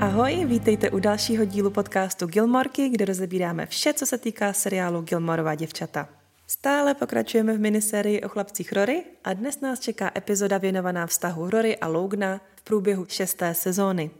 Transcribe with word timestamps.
Ahoj, 0.00 0.44
vítejte 0.44 0.90
u 0.90 0.98
dalšího 0.98 1.44
dílu 1.44 1.70
podcastu 1.70 2.26
Gilmorky, 2.26 2.88
kde 2.88 3.04
rozebíráme 3.04 3.66
vše, 3.66 3.94
co 3.94 4.06
se 4.06 4.18
týká 4.18 4.52
seriálu 4.52 5.02
Gilmorová 5.02 5.54
děvčata. 5.54 6.08
Stále 6.46 6.94
pokračujeme 6.94 7.52
v 7.52 7.60
minisérii 7.60 8.20
o 8.20 8.28
chlapcích 8.28 8.72
Rory 8.72 9.04
a 9.24 9.32
dnes 9.32 9.60
nás 9.60 9.80
čeká 9.80 10.10
epizoda 10.16 10.58
věnovaná 10.58 11.06
vztahu 11.06 11.50
Rory 11.50 11.76
a 11.76 11.86
Logna 11.88 12.40
v 12.56 12.62
průběhu 12.62 13.06
šesté 13.08 13.54
sezóny. 13.54 14.10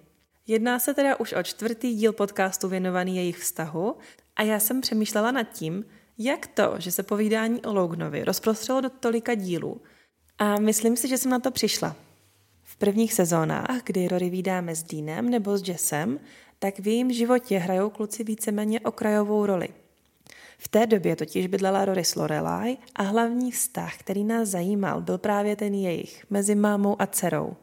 Jedná 0.46 0.78
se 0.78 0.94
teda 0.94 1.20
už 1.20 1.32
o 1.32 1.42
čtvrtý 1.42 1.94
díl 1.94 2.12
podcastu 2.12 2.68
věnovaný 2.68 3.16
jejich 3.16 3.38
vztahu 3.38 3.96
a 4.36 4.42
já 4.42 4.60
jsem 4.60 4.80
přemýšlela 4.80 5.30
nad 5.30 5.42
tím, 5.42 5.84
jak 6.18 6.46
to, 6.46 6.74
že 6.78 6.92
se 6.92 7.02
povídání 7.02 7.62
o 7.62 7.72
Lognovi 7.72 8.24
rozprostřelo 8.24 8.80
do 8.80 8.90
tolika 8.90 9.34
dílů 9.34 9.80
a 10.38 10.60
myslím 10.60 10.96
si, 10.96 11.08
že 11.08 11.18
jsem 11.18 11.30
na 11.30 11.38
to 11.38 11.50
přišla. 11.50 12.07
V 12.78 12.86
prvních 12.86 13.12
sezónách, 13.12 13.80
kdy 13.84 14.08
Rory 14.08 14.30
vídáme 14.30 14.74
s 14.74 14.82
Deanem 14.82 15.30
nebo 15.30 15.58
s 15.58 15.68
Jessem, 15.68 16.20
tak 16.58 16.78
v 16.78 16.86
jejím 16.86 17.12
životě 17.12 17.58
hrajou 17.58 17.90
kluci 17.90 18.24
víceméně 18.24 18.80
okrajovou 18.80 19.46
roli. 19.46 19.68
V 20.58 20.68
té 20.68 20.86
době 20.86 21.16
totiž 21.16 21.46
bydlela 21.46 21.84
Rory 21.84 22.04
s 22.04 22.14
Lorelai 22.14 22.76
a 22.94 23.02
hlavní 23.02 23.50
vztah, 23.50 23.96
který 23.96 24.24
nás 24.24 24.48
zajímal, 24.48 25.00
byl 25.00 25.18
právě 25.18 25.56
ten 25.56 25.74
jejich, 25.74 26.24
mezi 26.30 26.54
mámou 26.54 26.96
a 26.98 27.06
dcerou. 27.06 27.56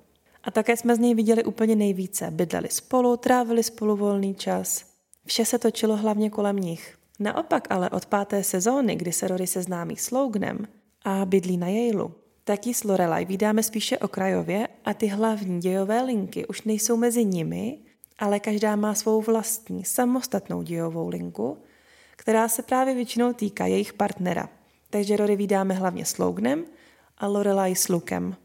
A 0.44 0.52
také 0.52 0.78
jsme 0.78 0.96
z 0.96 1.00
něj 1.00 1.16
viděli 1.16 1.44
úplně 1.44 1.76
nejvíce. 1.76 2.32
Bydleli 2.32 2.68
spolu, 2.72 3.18
trávili 3.18 3.64
spolu 3.64 3.96
volný 3.96 4.36
čas. 4.36 4.86
Vše 5.26 5.46
se 5.46 5.60
točilo 5.60 5.98
hlavně 5.98 6.30
kolem 6.30 6.58
nich. 6.58 6.98
Naopak 7.20 7.68
ale 7.70 7.90
od 7.90 8.06
páté 8.06 8.44
sezóny, 8.44 8.96
kdy 8.96 9.12
se 9.12 9.28
Rory 9.28 9.48
seznámí 9.48 9.96
s 9.96 10.12
Loganem 10.12 10.68
a 11.06 11.26
bydlí 11.26 11.58
na 11.58 11.68
Yaleu, 11.68 12.12
tak 12.48 12.68
ji 12.68 12.74
s 12.74 12.84
Lorelai 12.84 13.26
vydáme 13.26 13.64
spíše 13.64 13.98
okrajově 13.98 14.68
a 14.86 14.94
ty 14.94 15.08
hlavní 15.08 15.60
dějové 15.60 16.02
linky 16.02 16.48
už 16.48 16.62
nejsou 16.62 16.98
mezi 16.98 17.26
nimi, 17.26 17.78
ale 18.20 18.40
každá 18.40 18.76
má 18.76 18.94
svou 18.94 19.22
vlastní, 19.22 19.86
samostatnou 19.86 20.62
dějovou 20.62 21.10
linku, 21.10 21.58
která 22.16 22.48
se 22.48 22.62
právě 22.62 22.96
většinou 22.96 23.34
týká 23.34 23.66
jejich 23.66 23.94
partnera. 23.94 24.50
Takže 24.90 25.18
Rory 25.18 25.36
vydáme 25.36 25.74
hlavně 25.74 26.06
s 26.06 26.18
Loganem 26.18 26.66
a 27.18 27.28
Lorelai 27.28 27.76
s 27.76 27.88
Lukem. 27.90 28.36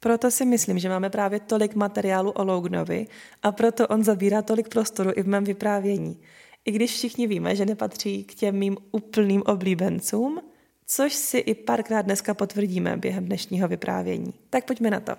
Proto 0.00 0.30
si 0.30 0.44
myslím, 0.44 0.78
že 0.78 0.88
máme 0.88 1.10
právě 1.10 1.40
tolik 1.40 1.74
materiálu 1.74 2.30
o 2.30 2.44
Loganovi 2.44 3.06
a 3.42 3.52
proto 3.52 3.88
on 3.88 4.04
zabírá 4.04 4.42
tolik 4.42 4.68
prostoru 4.68 5.10
i 5.16 5.22
v 5.22 5.28
mém 5.28 5.44
vyprávění. 5.44 6.20
I 6.64 6.72
když 6.72 6.90
všichni 6.92 7.26
víme, 7.26 7.56
že 7.56 7.66
nepatří 7.66 8.24
k 8.24 8.34
těm 8.34 8.58
mým 8.58 8.76
úplným 8.92 9.42
oblíbencům, 9.46 10.40
což 10.86 11.14
si 11.14 11.38
i 11.38 11.54
párkrát 11.54 12.02
dneska 12.02 12.34
potvrdíme 12.34 12.96
během 12.96 13.24
dnešního 13.24 13.68
vyprávění. 13.68 14.34
Tak 14.50 14.64
pojďme 14.64 14.90
na 14.90 15.00
to. 15.00 15.12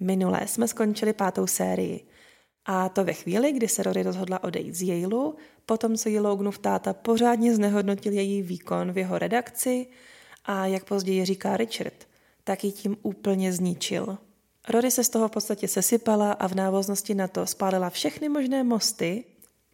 Minulé 0.00 0.46
jsme 0.46 0.68
skončili 0.68 1.12
pátou 1.12 1.46
sérii. 1.46 2.06
A 2.66 2.88
to 2.88 3.04
ve 3.04 3.12
chvíli, 3.12 3.52
kdy 3.52 3.68
se 3.68 3.82
Rory 3.82 4.02
rozhodla 4.02 4.44
odejít 4.44 4.74
z 4.74 4.82
Yaleu, 4.82 5.34
potom 5.66 5.96
co 5.96 6.08
jí 6.08 6.18
Loganův 6.18 6.58
táta 6.58 6.92
pořádně 6.92 7.54
znehodnotil 7.54 8.12
její 8.12 8.42
výkon 8.42 8.92
v 8.92 8.98
jeho 8.98 9.18
redakci 9.18 9.86
a 10.44 10.66
jak 10.66 10.84
později 10.84 11.24
říká 11.24 11.56
Richard, 11.56 12.08
tak 12.44 12.64
ji 12.64 12.72
tím 12.72 12.96
úplně 13.02 13.52
zničil. 13.52 14.18
Rory 14.68 14.90
se 14.90 15.04
z 15.04 15.08
toho 15.08 15.28
v 15.28 15.30
podstatě 15.30 15.68
sesypala 15.68 16.32
a 16.32 16.48
v 16.48 16.54
návaznosti 16.54 17.14
na 17.14 17.28
to 17.28 17.46
spálila 17.46 17.90
všechny 17.90 18.28
možné 18.28 18.64
mosty, 18.64 19.24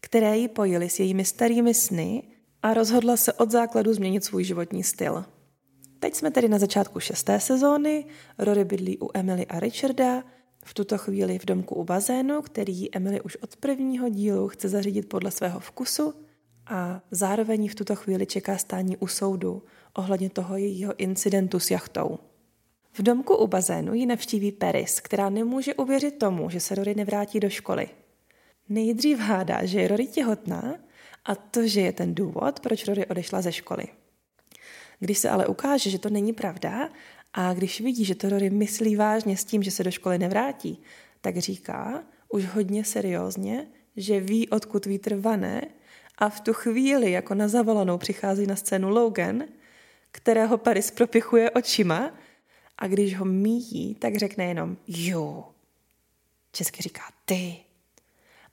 které 0.00 0.38
ji 0.38 0.48
pojily 0.48 0.88
s 0.88 0.98
jejími 0.98 1.24
starými 1.24 1.74
sny 1.74 2.22
a 2.66 2.74
rozhodla 2.74 3.16
se 3.16 3.32
od 3.32 3.50
základu 3.50 3.94
změnit 3.94 4.24
svůj 4.24 4.44
životní 4.44 4.82
styl. 4.82 5.24
Teď 5.98 6.14
jsme 6.14 6.30
tedy 6.30 6.48
na 6.48 6.58
začátku 6.58 7.00
šesté 7.00 7.40
sezóny, 7.40 8.04
Rory 8.38 8.64
bydlí 8.64 8.98
u 8.98 9.10
Emily 9.14 9.46
a 9.46 9.60
Richarda, 9.60 10.24
v 10.64 10.74
tuto 10.74 10.98
chvíli 10.98 11.38
v 11.38 11.44
domku 11.44 11.74
u 11.74 11.84
bazénu, 11.84 12.42
který 12.42 12.94
Emily 12.94 13.20
už 13.20 13.36
od 13.36 13.56
prvního 13.56 14.08
dílu 14.08 14.48
chce 14.48 14.68
zařídit 14.68 15.08
podle 15.08 15.30
svého 15.30 15.60
vkusu 15.60 16.14
a 16.66 17.02
zároveň 17.10 17.68
v 17.68 17.74
tuto 17.74 17.94
chvíli 17.94 18.26
čeká 18.26 18.58
stání 18.58 18.96
u 18.96 19.06
soudu 19.06 19.62
ohledně 19.94 20.30
toho 20.30 20.56
jejího 20.56 20.94
incidentu 20.96 21.58
s 21.60 21.70
jachtou. 21.70 22.18
V 22.92 23.02
domku 23.02 23.36
u 23.36 23.46
bazénu 23.46 23.94
ji 23.94 24.06
navštíví 24.06 24.52
Paris, 24.52 25.00
která 25.00 25.30
nemůže 25.30 25.74
uvěřit 25.74 26.18
tomu, 26.18 26.50
že 26.50 26.60
se 26.60 26.74
Rory 26.74 26.94
nevrátí 26.94 27.40
do 27.40 27.50
školy. 27.50 27.88
Nejdřív 28.68 29.18
hádá, 29.18 29.64
že 29.64 29.80
je 29.80 29.88
Rory 29.88 30.06
těhotná 30.06 30.85
a 31.26 31.34
to, 31.34 31.66
že 31.66 31.80
je 31.80 31.92
ten 31.92 32.14
důvod, 32.14 32.60
proč 32.60 32.88
Rory 32.88 33.06
odešla 33.06 33.42
ze 33.42 33.52
školy. 33.52 33.84
Když 34.98 35.18
se 35.18 35.30
ale 35.30 35.46
ukáže, 35.46 35.90
že 35.90 35.98
to 35.98 36.10
není 36.10 36.32
pravda 36.32 36.90
a 37.32 37.54
když 37.54 37.80
vidí, 37.80 38.04
že 38.04 38.14
to 38.14 38.28
Rory 38.28 38.50
myslí 38.50 38.96
vážně 38.96 39.36
s 39.36 39.44
tím, 39.44 39.62
že 39.62 39.70
se 39.70 39.84
do 39.84 39.90
školy 39.90 40.18
nevrátí, 40.18 40.82
tak 41.20 41.38
říká 41.38 42.04
už 42.28 42.44
hodně 42.44 42.84
seriózně, 42.84 43.66
že 43.96 44.20
ví, 44.20 44.48
odkud 44.48 44.86
vítr 44.86 45.14
vane 45.14 45.62
a 46.18 46.28
v 46.28 46.40
tu 46.40 46.52
chvíli 46.52 47.10
jako 47.10 47.34
na 47.34 47.48
zavolanou 47.48 47.98
přichází 47.98 48.46
na 48.46 48.56
scénu 48.56 48.88
Logan, 48.88 49.44
kterého 50.10 50.58
Paris 50.58 50.90
propichuje 50.90 51.50
očima 51.50 52.10
a 52.78 52.86
když 52.86 53.18
ho 53.18 53.24
míjí, 53.24 53.94
tak 53.94 54.16
řekne 54.16 54.44
jenom 54.44 54.76
jo. 54.86 55.44
Česky 56.52 56.82
říká 56.82 57.02
ty. 57.24 57.65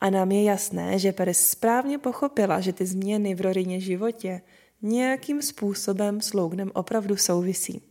A 0.03 0.09
nám 0.09 0.31
je 0.31 0.44
jasné, 0.44 1.00
že 1.00 1.12
Paris 1.12 1.50
správně 1.50 1.97
pochopila, 1.97 2.59
že 2.59 2.74
ty 2.74 2.86
změny 2.86 3.36
v 3.36 3.41
Rorině 3.41 3.80
životě 3.80 4.41
nějakým 4.81 5.41
způsobem 5.41 6.22
s 6.22 6.34
Loganem 6.34 6.72
opravdu 6.74 7.18
souvisí. 7.18 7.81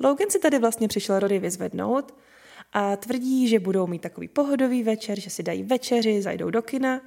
Logan 0.00 0.30
si 0.30 0.38
tady 0.38 0.58
vlastně 0.58 0.88
přišel 0.88 1.18
Rory 1.18 1.38
vyzvednout 1.38 2.14
a 2.72 2.96
tvrdí, 2.96 3.48
že 3.48 3.58
budou 3.58 3.86
mít 3.86 4.02
takový 4.02 4.28
pohodový 4.28 4.82
večer, 4.82 5.20
že 5.20 5.30
si 5.30 5.42
dají 5.42 5.62
večeři, 5.62 6.22
zajdou 6.22 6.50
do 6.50 6.62
kina, 6.62 7.00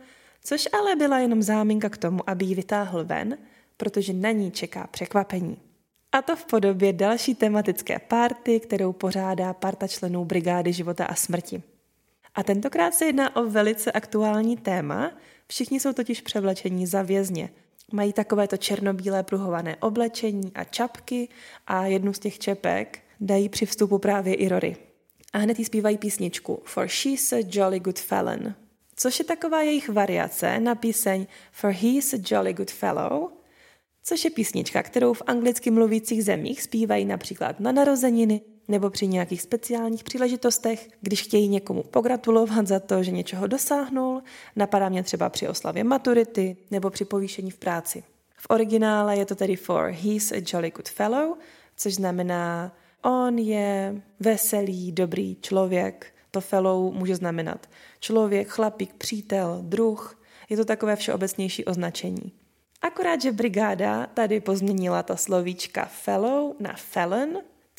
což 0.44 0.68
ale 0.74 0.96
byla 0.96 1.20
jenom 1.20 1.42
záminka 1.42 1.90
k 1.90 1.98
tomu, 1.98 2.30
aby 2.30 2.46
ji 2.46 2.56
vytáhl 2.56 3.06
ven, 3.06 3.38
protože 3.78 4.14
na 4.14 4.32
ní 4.32 4.52
čeká 4.52 4.88
překvapení. 4.88 5.58
A 6.12 6.22
to 6.22 6.36
v 6.36 6.46
podobě 6.46 6.94
další 6.94 7.36
tematické 7.36 8.00
párty, 8.00 8.60
kterou 8.60 8.94
pořádá 8.94 9.54
parta 9.54 9.88
členů 9.88 10.26
Brigády 10.26 10.74
života 10.74 11.06
a 11.06 11.16
smrti. 11.16 11.64
A 12.36 12.44
tentokrát 12.44 12.94
se 12.94 13.06
jedná 13.06 13.36
o 13.36 13.46
velice 13.46 13.92
aktuální 13.92 14.58
téma, 14.58 15.12
všichni 15.48 15.80
jsou 15.80 15.94
totiž 15.94 16.22
převlečení 16.22 16.88
za 16.88 17.02
vězně. 17.02 17.50
Mají 17.92 18.14
takovéto 18.14 18.58
černobílé 18.58 19.24
pruhované 19.24 19.76
oblečení 19.76 20.52
a 20.56 20.64
čapky 20.64 21.30
a 21.68 21.86
jednu 21.86 22.14
z 22.14 22.20
těch 22.20 22.40
čepek 22.40 23.00
dají 23.20 23.50
při 23.50 23.66
vstupu 23.66 23.98
právě 23.98 24.34
i 24.34 24.48
Rory. 24.48 24.78
A 25.34 25.38
hned 25.38 25.60
jí 25.60 25.66
zpívají 25.66 25.98
písničku 25.98 26.62
For 26.66 26.88
She's 26.88 27.34
a 27.34 27.38
Jolly 27.50 27.80
Good 27.80 28.00
Felon, 28.00 28.54
což 28.96 29.20
je 29.20 29.26
taková 29.26 29.62
jejich 29.62 29.90
variace 29.90 30.60
na 30.60 30.76
píseň 30.76 31.28
For 31.52 31.72
He's 31.72 32.14
a 32.14 32.18
Jolly 32.32 32.54
Good 32.54 32.72
Fellow, 32.72 33.30
což 34.04 34.26
je 34.26 34.32
písnička, 34.32 34.84
kterou 34.84 35.14
v 35.14 35.22
anglicky 35.28 35.72
mluvících 35.72 36.24
zemích 36.24 36.62
zpívají 36.62 37.06
například 37.06 37.60
na 37.60 37.72
narozeniny 37.72 38.42
nebo 38.70 38.90
při 38.90 39.08
nějakých 39.08 39.42
speciálních 39.42 40.04
příležitostech, 40.04 40.90
když 41.02 41.22
chtějí 41.22 41.48
někomu 41.48 41.84
pogratulovat 41.84 42.68
za 42.68 42.80
to, 42.80 43.04
že 43.04 43.12
něčeho 43.12 43.48
dosáhnul, 43.48 44.22
napadá 44.56 44.90
mě 44.90 45.04
třeba 45.04 45.30
při 45.30 45.48
oslavě 45.48 45.84
maturity 45.84 46.58
nebo 46.72 46.90
při 46.90 47.06
povýšení 47.06 47.52
v 47.52 47.58
práci. 47.58 48.04
V 48.38 48.46
originále 48.50 49.18
je 49.18 49.26
to 49.26 49.36
tedy 49.36 49.56
for 49.56 49.90
he's 49.90 50.32
a 50.32 50.42
jolly 50.54 50.72
good 50.72 50.90
fellow, 50.90 51.38
což 51.76 51.94
znamená 51.94 52.76
on 53.02 53.38
je 53.40 54.02
veselý, 54.20 54.92
dobrý 54.92 55.38
člověk. 55.42 56.14
To 56.32 56.42
fellow 56.42 56.94
může 56.94 57.16
znamenat 57.16 57.70
člověk, 58.00 58.48
chlapík, 58.48 58.94
přítel, 58.94 59.60
druh. 59.62 60.22
Je 60.50 60.58
to 60.58 60.66
takové 60.66 60.96
všeobecnější 60.96 61.66
označení. 61.66 62.32
Akorát, 62.82 63.22
že 63.22 63.32
brigáda 63.32 64.08
tady 64.08 64.42
pozměnila 64.42 65.04
ta 65.04 65.16
slovíčka 65.16 65.86
fellow 65.86 66.56
na 66.60 66.74
felon, 66.76 67.30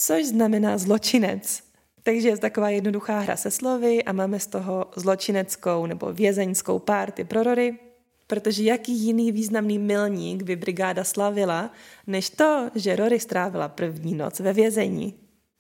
což 0.00 0.26
znamená 0.26 0.79
zločinec. 0.79 1.62
Takže 2.02 2.29
je 2.29 2.38
taková 2.38 2.70
jednoduchá 2.70 3.19
hra 3.19 3.37
se 3.37 3.50
slovy 3.50 4.05
a 4.05 4.12
máme 4.12 4.41
z 4.41 4.47
toho 4.47 4.87
zločineckou 4.97 5.87
nebo 5.87 6.12
vězeňskou 6.12 6.79
párty 6.79 7.25
pro 7.25 7.43
Rory, 7.43 7.79
protože 8.26 8.62
jaký 8.62 8.93
jiný 8.93 9.32
významný 9.32 9.79
milník 9.79 10.43
by 10.43 10.56
brigáda 10.56 11.05
slavila, 11.05 11.70
než 12.06 12.31
to, 12.31 12.70
že 12.75 12.97
Rory 12.97 13.20
strávila 13.20 13.69
první 13.69 14.14
noc 14.14 14.41
ve 14.41 14.52
vězení. 14.52 15.14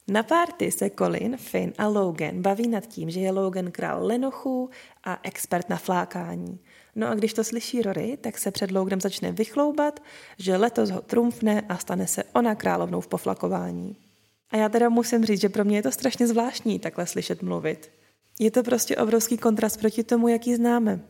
Na 0.08 0.22
párty 0.22 0.72
se 0.72 0.90
Colin, 0.90 1.36
Finn 1.36 1.72
a 1.78 1.88
Logan 1.88 2.42
baví 2.42 2.68
nad 2.68 2.86
tím, 2.86 3.10
že 3.10 3.20
je 3.20 3.32
Logan 3.32 3.70
král 3.70 4.06
lenochů 4.06 4.70
a 5.04 5.20
expert 5.22 5.68
na 5.68 5.76
flákání. 5.76 6.60
No 6.96 7.08
a 7.08 7.14
když 7.14 7.34
to 7.34 7.44
slyší 7.44 7.82
Rory, 7.82 8.18
tak 8.20 8.38
se 8.38 8.50
před 8.50 8.70
Loganem 8.70 9.00
začne 9.00 9.32
vychloubat, 9.32 10.00
že 10.38 10.56
letos 10.56 10.90
ho 10.90 11.00
trumfne 11.00 11.60
a 11.68 11.76
stane 11.76 12.06
se 12.06 12.24
ona 12.34 12.54
královnou 12.54 13.00
v 13.00 13.08
poflakování. 13.08 14.09
A 14.50 14.56
já 14.56 14.68
teda 14.68 14.88
musím 14.88 15.24
říct, 15.24 15.40
že 15.40 15.48
pro 15.48 15.64
mě 15.64 15.78
je 15.78 15.82
to 15.82 15.92
strašně 15.92 16.26
zvláštní 16.26 16.78
takhle 16.78 17.06
slyšet 17.06 17.42
mluvit. 17.42 17.90
Je 18.38 18.50
to 18.50 18.62
prostě 18.62 18.96
obrovský 18.96 19.38
kontrast 19.38 19.80
proti 19.80 20.04
tomu, 20.04 20.28
jaký 20.28 20.54
známe. 20.54 21.00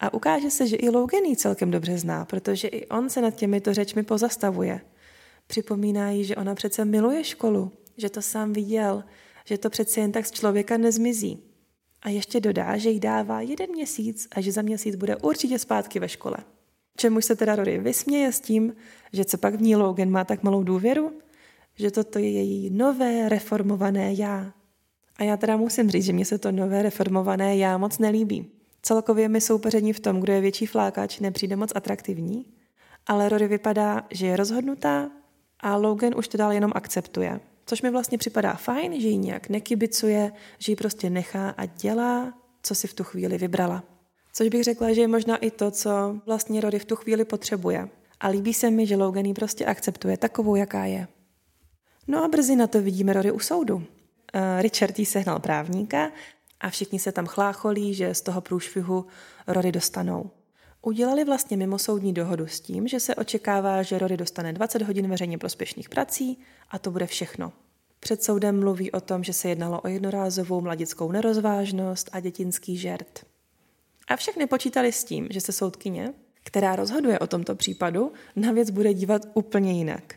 A 0.00 0.14
ukáže 0.14 0.50
se, 0.50 0.66
že 0.66 0.76
i 0.76 0.90
Logan 0.90 1.24
ji 1.24 1.36
celkem 1.36 1.70
dobře 1.70 1.98
zná, 1.98 2.24
protože 2.24 2.68
i 2.68 2.86
on 2.86 3.10
se 3.10 3.20
nad 3.20 3.34
těmito 3.34 3.74
řečmi 3.74 4.02
pozastavuje. 4.02 4.80
Připomíná 5.46 6.10
jí, 6.10 6.24
že 6.24 6.36
ona 6.36 6.54
přece 6.54 6.84
miluje 6.84 7.24
školu, 7.24 7.72
že 7.96 8.10
to 8.10 8.22
sám 8.22 8.52
viděl, 8.52 9.04
že 9.44 9.58
to 9.58 9.70
přece 9.70 10.00
jen 10.00 10.12
tak 10.12 10.26
z 10.26 10.30
člověka 10.30 10.76
nezmizí. 10.76 11.42
A 12.02 12.08
ještě 12.08 12.40
dodá, 12.40 12.76
že 12.76 12.90
jí 12.90 13.00
dává 13.00 13.40
jeden 13.40 13.70
měsíc 13.70 14.28
a 14.30 14.40
že 14.40 14.52
za 14.52 14.62
měsíc 14.62 14.96
bude 14.96 15.16
určitě 15.16 15.58
zpátky 15.58 15.98
ve 15.98 16.08
škole. 16.08 16.36
Čemu 16.96 17.20
se 17.20 17.36
teda 17.36 17.56
Rory 17.56 17.78
vysměje 17.78 18.32
s 18.32 18.40
tím, 18.40 18.76
že 19.12 19.24
co 19.24 19.38
pak 19.38 19.54
v 19.54 19.62
ní 19.62 19.76
Logan 19.76 20.10
má 20.10 20.24
tak 20.24 20.42
malou 20.42 20.62
důvěru, 20.62 21.12
že 21.76 21.90
toto 21.90 22.18
je 22.18 22.30
její 22.30 22.70
nové 22.70 23.28
reformované 23.28 24.14
já. 24.14 24.52
A 25.16 25.24
já 25.24 25.36
teda 25.36 25.56
musím 25.56 25.90
říct, 25.90 26.04
že 26.04 26.12
mě 26.12 26.24
se 26.24 26.38
to 26.38 26.52
nové 26.52 26.82
reformované 26.82 27.56
já 27.56 27.78
moc 27.78 27.98
nelíbí. 27.98 28.50
Celkově 28.82 29.28
mi 29.28 29.40
soupeření 29.40 29.92
v 29.92 30.00
tom, 30.00 30.20
kdo 30.20 30.32
je 30.32 30.40
větší 30.40 30.66
flákač, 30.66 31.20
nepřijde 31.20 31.56
moc 31.56 31.72
atraktivní, 31.74 32.46
ale 33.06 33.28
Rory 33.28 33.48
vypadá, 33.48 34.06
že 34.10 34.26
je 34.26 34.36
rozhodnutá 34.36 35.10
a 35.60 35.76
Logan 35.76 36.12
už 36.16 36.28
to 36.28 36.38
dál 36.38 36.52
jenom 36.52 36.72
akceptuje. 36.74 37.40
Což 37.66 37.82
mi 37.82 37.90
vlastně 37.90 38.18
připadá 38.18 38.54
fajn, 38.54 39.00
že 39.00 39.08
ji 39.08 39.16
nějak 39.16 39.48
nekibicuje, 39.48 40.32
že 40.58 40.72
ji 40.72 40.76
prostě 40.76 41.10
nechá 41.10 41.50
a 41.50 41.66
dělá, 41.66 42.34
co 42.62 42.74
si 42.74 42.86
v 42.86 42.94
tu 42.94 43.04
chvíli 43.04 43.38
vybrala. 43.38 43.84
Což 44.32 44.48
bych 44.48 44.64
řekla, 44.64 44.92
že 44.92 45.00
je 45.00 45.08
možná 45.08 45.36
i 45.36 45.50
to, 45.50 45.70
co 45.70 45.90
vlastně 46.26 46.60
Rory 46.60 46.78
v 46.78 46.84
tu 46.84 46.96
chvíli 46.96 47.24
potřebuje. 47.24 47.88
A 48.20 48.28
líbí 48.28 48.54
se 48.54 48.70
mi, 48.70 48.86
že 48.86 48.96
Logan 48.96 49.24
ji 49.24 49.34
prostě 49.34 49.66
akceptuje 49.66 50.16
takovou, 50.16 50.56
jaká 50.56 50.84
je. 50.84 51.08
No 52.08 52.24
a 52.24 52.28
brzy 52.28 52.56
na 52.56 52.66
to 52.66 52.82
vidíme 52.82 53.12
Rory 53.12 53.32
u 53.32 53.38
soudu. 53.38 53.82
Eh, 54.32 54.62
Richard 54.62 54.98
jí 54.98 55.06
sehnal 55.06 55.38
právníka 55.38 56.10
a 56.60 56.70
všichni 56.70 56.98
se 56.98 57.12
tam 57.12 57.26
chlácholí, 57.26 57.94
že 57.94 58.14
z 58.14 58.20
toho 58.20 58.40
průšvihu 58.40 59.06
Rory 59.46 59.72
dostanou. 59.72 60.30
Udělali 60.82 61.24
vlastně 61.24 61.56
mimosoudní 61.56 62.12
dohodu 62.12 62.46
s 62.46 62.60
tím, 62.60 62.88
že 62.88 63.00
se 63.00 63.14
očekává, 63.14 63.82
že 63.82 63.98
Rory 63.98 64.16
dostane 64.16 64.52
20 64.52 64.82
hodin 64.82 65.10
veřejně 65.10 65.38
prospěšných 65.38 65.88
prací 65.88 66.38
a 66.70 66.78
to 66.78 66.90
bude 66.90 67.06
všechno. 67.06 67.52
Před 68.00 68.22
soudem 68.22 68.60
mluví 68.60 68.92
o 68.92 69.00
tom, 69.00 69.24
že 69.24 69.32
se 69.32 69.48
jednalo 69.48 69.80
o 69.80 69.88
jednorázovou 69.88 70.60
mladickou 70.60 71.12
nerozvážnost 71.12 72.10
a 72.12 72.20
dětinský 72.20 72.76
žert. 72.76 73.26
A 74.08 74.16
všechny 74.16 74.46
počítali 74.46 74.92
s 74.92 75.04
tím, 75.04 75.28
že 75.30 75.40
se 75.40 75.52
soudkyně, 75.52 76.12
která 76.44 76.76
rozhoduje 76.76 77.18
o 77.18 77.26
tomto 77.26 77.54
případu, 77.54 78.12
na 78.36 78.52
věc 78.52 78.70
bude 78.70 78.94
dívat 78.94 79.22
úplně 79.34 79.72
jinak. 79.72 80.14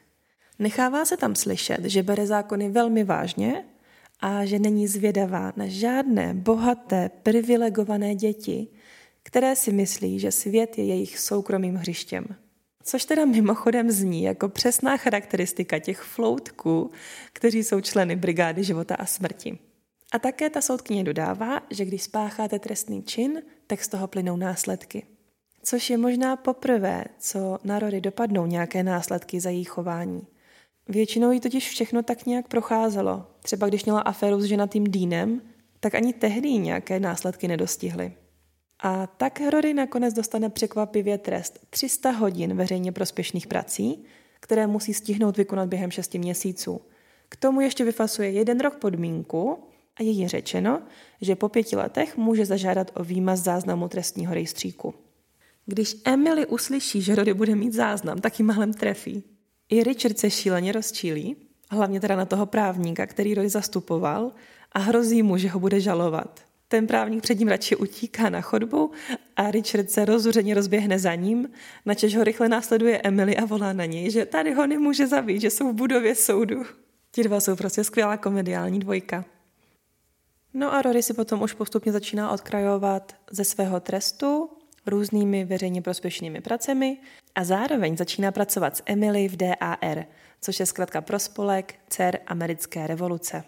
Nechává 0.59 1.05
se 1.05 1.17
tam 1.17 1.35
slyšet, 1.35 1.85
že 1.85 2.03
bere 2.03 2.27
zákony 2.27 2.69
velmi 2.69 3.03
vážně 3.03 3.65
a 4.19 4.45
že 4.45 4.59
není 4.59 4.87
zvědavá 4.87 5.53
na 5.55 5.67
žádné 5.67 6.33
bohaté, 6.33 7.09
privilegované 7.23 8.15
děti, 8.15 8.67
které 9.23 9.55
si 9.55 9.71
myslí, 9.71 10.19
že 10.19 10.31
svět 10.31 10.77
je 10.77 10.85
jejich 10.85 11.19
soukromým 11.19 11.75
hřištěm. 11.75 12.25
Což 12.83 13.05
teda 13.05 13.25
mimochodem 13.25 13.91
zní 13.91 14.23
jako 14.23 14.49
přesná 14.49 14.97
charakteristika 14.97 15.79
těch 15.79 16.01
floutků, 16.01 16.91
kteří 17.33 17.63
jsou 17.63 17.81
členy 17.81 18.15
brigády 18.15 18.63
života 18.63 18.95
a 18.95 19.05
smrti. 19.05 19.59
A 20.11 20.19
také 20.19 20.49
ta 20.49 20.61
soudkyně 20.61 21.03
dodává, 21.03 21.61
že 21.69 21.85
když 21.85 22.03
spácháte 22.03 22.59
trestný 22.59 23.03
čin, 23.03 23.41
tak 23.67 23.83
z 23.83 23.87
toho 23.87 24.07
plynou 24.07 24.37
následky. 24.37 25.05
Což 25.63 25.89
je 25.89 25.97
možná 25.97 26.35
poprvé, 26.35 27.05
co 27.19 27.59
na 27.63 27.79
Rory 27.79 28.01
dopadnou 28.01 28.45
nějaké 28.45 28.83
následky 28.83 29.39
za 29.39 29.49
její 29.49 29.63
chování. 29.63 30.27
Většinou 30.89 31.31
jí 31.31 31.39
totiž 31.39 31.69
všechno 31.69 32.03
tak 32.03 32.25
nějak 32.25 32.47
procházelo. 32.47 33.25
Třeba 33.41 33.67
když 33.67 33.85
měla 33.85 34.01
aféru 34.01 34.41
s 34.41 34.43
ženatým 34.43 34.83
Dýnem, 34.83 35.41
tak 35.79 35.95
ani 35.95 36.13
tehdy 36.13 36.49
nějaké 36.49 36.99
následky 36.99 37.47
nedostihly. 37.47 38.13
A 38.83 39.07
tak 39.07 39.41
Rory 39.49 39.73
nakonec 39.73 40.13
dostane 40.13 40.49
překvapivě 40.49 41.17
trest 41.17 41.59
300 41.69 42.11
hodin 42.11 42.55
veřejně 42.55 42.91
prospěšných 42.91 43.47
prací, 43.47 44.03
které 44.39 44.67
musí 44.67 44.93
stihnout 44.93 45.37
vykonat 45.37 45.69
během 45.69 45.91
6 45.91 46.13
měsíců. 46.13 46.81
K 47.29 47.35
tomu 47.35 47.61
ještě 47.61 47.83
vyfasuje 47.83 48.31
jeden 48.31 48.59
rok 48.59 48.75
podmínku 48.75 49.57
a 49.95 50.03
je 50.03 50.09
jí 50.09 50.27
řečeno, 50.27 50.81
že 51.21 51.35
po 51.35 51.49
pěti 51.49 51.75
letech 51.75 52.17
může 52.17 52.45
zažádat 52.45 52.91
o 52.95 53.03
výmaz 53.03 53.39
záznamu 53.39 53.87
trestního 53.87 54.33
rejstříku. 54.33 54.93
Když 55.65 55.95
Emily 56.05 56.45
uslyší, 56.45 57.01
že 57.01 57.15
Rory 57.15 57.33
bude 57.33 57.55
mít 57.55 57.73
záznam, 57.73 58.17
tak 58.17 58.39
ji 58.39 58.45
mahlem 58.45 58.73
trefí. 58.73 59.23
I 59.69 59.83
Richard 59.83 60.19
se 60.19 60.29
šíleně 60.29 60.71
rozčílí, 60.71 61.35
hlavně 61.69 61.99
teda 61.99 62.15
na 62.15 62.25
toho 62.25 62.45
právníka, 62.45 63.05
který 63.05 63.33
Rory 63.33 63.49
zastupoval, 63.49 64.31
a 64.71 64.79
hrozí 64.79 65.23
mu, 65.23 65.37
že 65.37 65.49
ho 65.49 65.59
bude 65.59 65.79
žalovat. 65.79 66.39
Ten 66.67 66.87
právník 66.87 67.23
před 67.23 67.39
ním 67.39 67.47
radši 67.47 67.75
utíká 67.75 68.29
na 68.29 68.41
chodbu 68.41 68.91
a 69.35 69.51
Richard 69.51 69.91
se 69.91 70.05
rozuřeně 70.05 70.53
rozběhne 70.53 70.99
za 70.99 71.15
ním, 71.15 71.49
načež 71.85 72.15
ho 72.15 72.23
rychle 72.23 72.49
následuje 72.49 73.01
Emily 73.01 73.37
a 73.37 73.45
volá 73.45 73.73
na 73.73 73.85
něj, 73.85 74.11
že 74.11 74.25
tady 74.25 74.53
ho 74.53 74.67
nemůže 74.67 75.07
zabít, 75.07 75.41
že 75.41 75.49
jsou 75.49 75.69
v 75.69 75.75
budově 75.75 76.15
soudu. 76.15 76.65
Ti 77.11 77.23
dva 77.23 77.39
jsou 77.39 77.55
prostě 77.55 77.83
skvělá 77.83 78.17
komediální 78.17 78.79
dvojka. 78.79 79.25
No 80.53 80.73
a 80.73 80.81
Rory 80.81 81.03
si 81.03 81.13
potom 81.13 81.41
už 81.41 81.53
postupně 81.53 81.91
začíná 81.91 82.31
odkrajovat 82.31 83.15
ze 83.31 83.43
svého 83.43 83.79
trestu 83.79 84.49
různými 84.85 85.45
veřejně 85.45 85.81
prospěšnými 85.81 86.41
pracemi 86.41 86.97
a 87.35 87.43
zároveň 87.43 87.97
začíná 87.97 88.31
pracovat 88.31 88.77
s 88.77 88.83
Emily 88.85 89.27
v 89.27 89.37
DAR, 89.37 90.05
což 90.41 90.59
je 90.59 90.65
zkrátka 90.65 91.01
pro 91.01 91.19
spolek 91.19 91.75
dcer 91.89 92.19
americké 92.27 92.87
revoluce. 92.87 93.43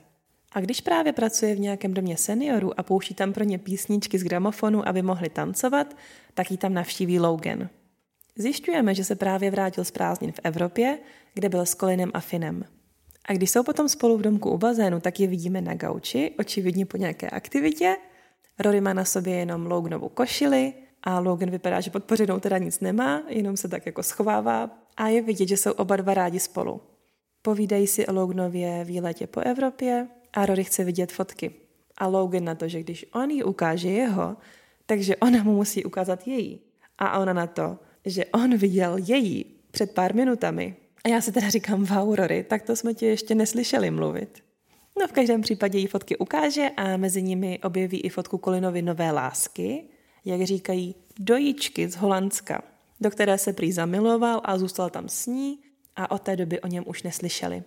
A 0.51 0.59
když 0.59 0.81
právě 0.81 1.13
pracuje 1.13 1.55
v 1.55 1.59
nějakém 1.59 1.93
domě 1.93 2.17
seniorů 2.17 2.79
a 2.79 2.83
pouští 2.83 3.13
tam 3.13 3.33
pro 3.33 3.43
ně 3.43 3.57
písničky 3.57 4.19
z 4.19 4.23
gramofonu, 4.23 4.87
aby 4.87 5.01
mohli 5.01 5.29
tancovat, 5.29 5.97
tak 6.33 6.51
ji 6.51 6.57
tam 6.57 6.73
navštíví 6.73 7.19
Logan. 7.19 7.69
Zjišťujeme, 8.35 8.95
že 8.95 9.03
se 9.03 9.15
právě 9.15 9.51
vrátil 9.51 9.85
z 9.85 9.91
prázdnin 9.91 10.31
v 10.31 10.39
Evropě, 10.43 10.99
kde 11.33 11.49
byl 11.49 11.65
s 11.65 11.75
Colinem 11.75 12.11
a 12.13 12.19
Finem. 12.19 12.63
A 13.25 13.33
když 13.33 13.51
jsou 13.51 13.63
potom 13.63 13.89
spolu 13.89 14.17
v 14.17 14.21
domku 14.21 14.49
u 14.49 14.57
bazénu, 14.57 14.99
tak 14.99 15.19
je 15.19 15.27
vidíme 15.27 15.61
na 15.61 15.73
gauči, 15.73 16.31
očividně 16.39 16.85
po 16.85 16.97
nějaké 16.97 17.29
aktivitě. 17.29 17.95
Rory 18.59 18.81
má 18.81 18.93
na 18.93 19.05
sobě 19.05 19.35
jenom 19.35 19.65
Loganovu 19.65 20.09
košili 20.09 20.73
a 21.03 21.19
Logan 21.19 21.49
vypadá, 21.49 21.81
že 21.81 21.91
pod 21.91 22.03
teda 22.39 22.57
nic 22.57 22.79
nemá, 22.79 23.23
jenom 23.27 23.57
se 23.57 23.67
tak 23.67 23.85
jako 23.85 24.03
schovává 24.03 24.69
a 24.97 25.07
je 25.07 25.21
vidět, 25.21 25.47
že 25.47 25.57
jsou 25.57 25.71
oba 25.71 25.95
dva 25.95 26.13
rádi 26.13 26.39
spolu. 26.39 26.81
Povídají 27.41 27.87
si 27.87 28.07
o 28.07 28.13
Loganově 28.13 28.83
výletě 28.83 29.27
po 29.27 29.39
Evropě 29.39 30.07
a 30.33 30.45
Rory 30.45 30.63
chce 30.63 30.83
vidět 30.83 31.11
fotky. 31.11 31.51
A 31.97 32.07
Logan 32.07 32.43
na 32.43 32.55
to, 32.55 32.67
že 32.67 32.79
když 32.79 33.05
on 33.13 33.29
jí 33.29 33.43
ukáže 33.43 33.89
jeho, 33.89 34.37
takže 34.85 35.15
ona 35.15 35.43
mu 35.43 35.55
musí 35.55 35.83
ukázat 35.85 36.27
její. 36.27 36.59
A 36.97 37.19
ona 37.19 37.33
na 37.33 37.47
to, 37.47 37.79
že 38.05 38.25
on 38.25 38.57
viděl 38.57 38.97
její 38.97 39.45
před 39.71 39.91
pár 39.91 40.15
minutami. 40.15 40.75
A 41.03 41.09
já 41.09 41.21
se 41.21 41.31
teda 41.31 41.49
říkám, 41.49 41.85
wow, 41.85 42.15
Rory, 42.15 42.43
tak 42.43 42.61
to 42.61 42.75
jsme 42.75 42.93
tě 42.93 43.07
ještě 43.07 43.35
neslyšeli 43.35 43.91
mluvit. 43.91 44.43
No 44.99 45.07
v 45.07 45.11
každém 45.11 45.41
případě 45.41 45.79
jí 45.79 45.87
fotky 45.87 46.17
ukáže 46.17 46.69
a 46.77 46.97
mezi 46.97 47.21
nimi 47.21 47.59
objeví 47.63 48.01
i 48.01 48.09
fotku 48.09 48.37
Kolinovi 48.37 48.81
nové 48.81 49.11
lásky, 49.11 49.83
jak 50.25 50.41
říkají, 50.41 50.95
dojičky 51.19 51.89
z 51.89 51.95
Holandska, 51.95 52.63
do 53.01 53.11
které 53.11 53.37
se 53.37 53.53
prý 53.53 53.71
zamiloval 53.71 54.41
a 54.43 54.57
zůstal 54.57 54.89
tam 54.89 55.09
s 55.09 55.25
ní 55.27 55.59
a 55.95 56.11
od 56.11 56.21
té 56.21 56.35
doby 56.35 56.61
o 56.61 56.67
něm 56.67 56.83
už 56.87 57.03
neslyšeli. 57.03 57.63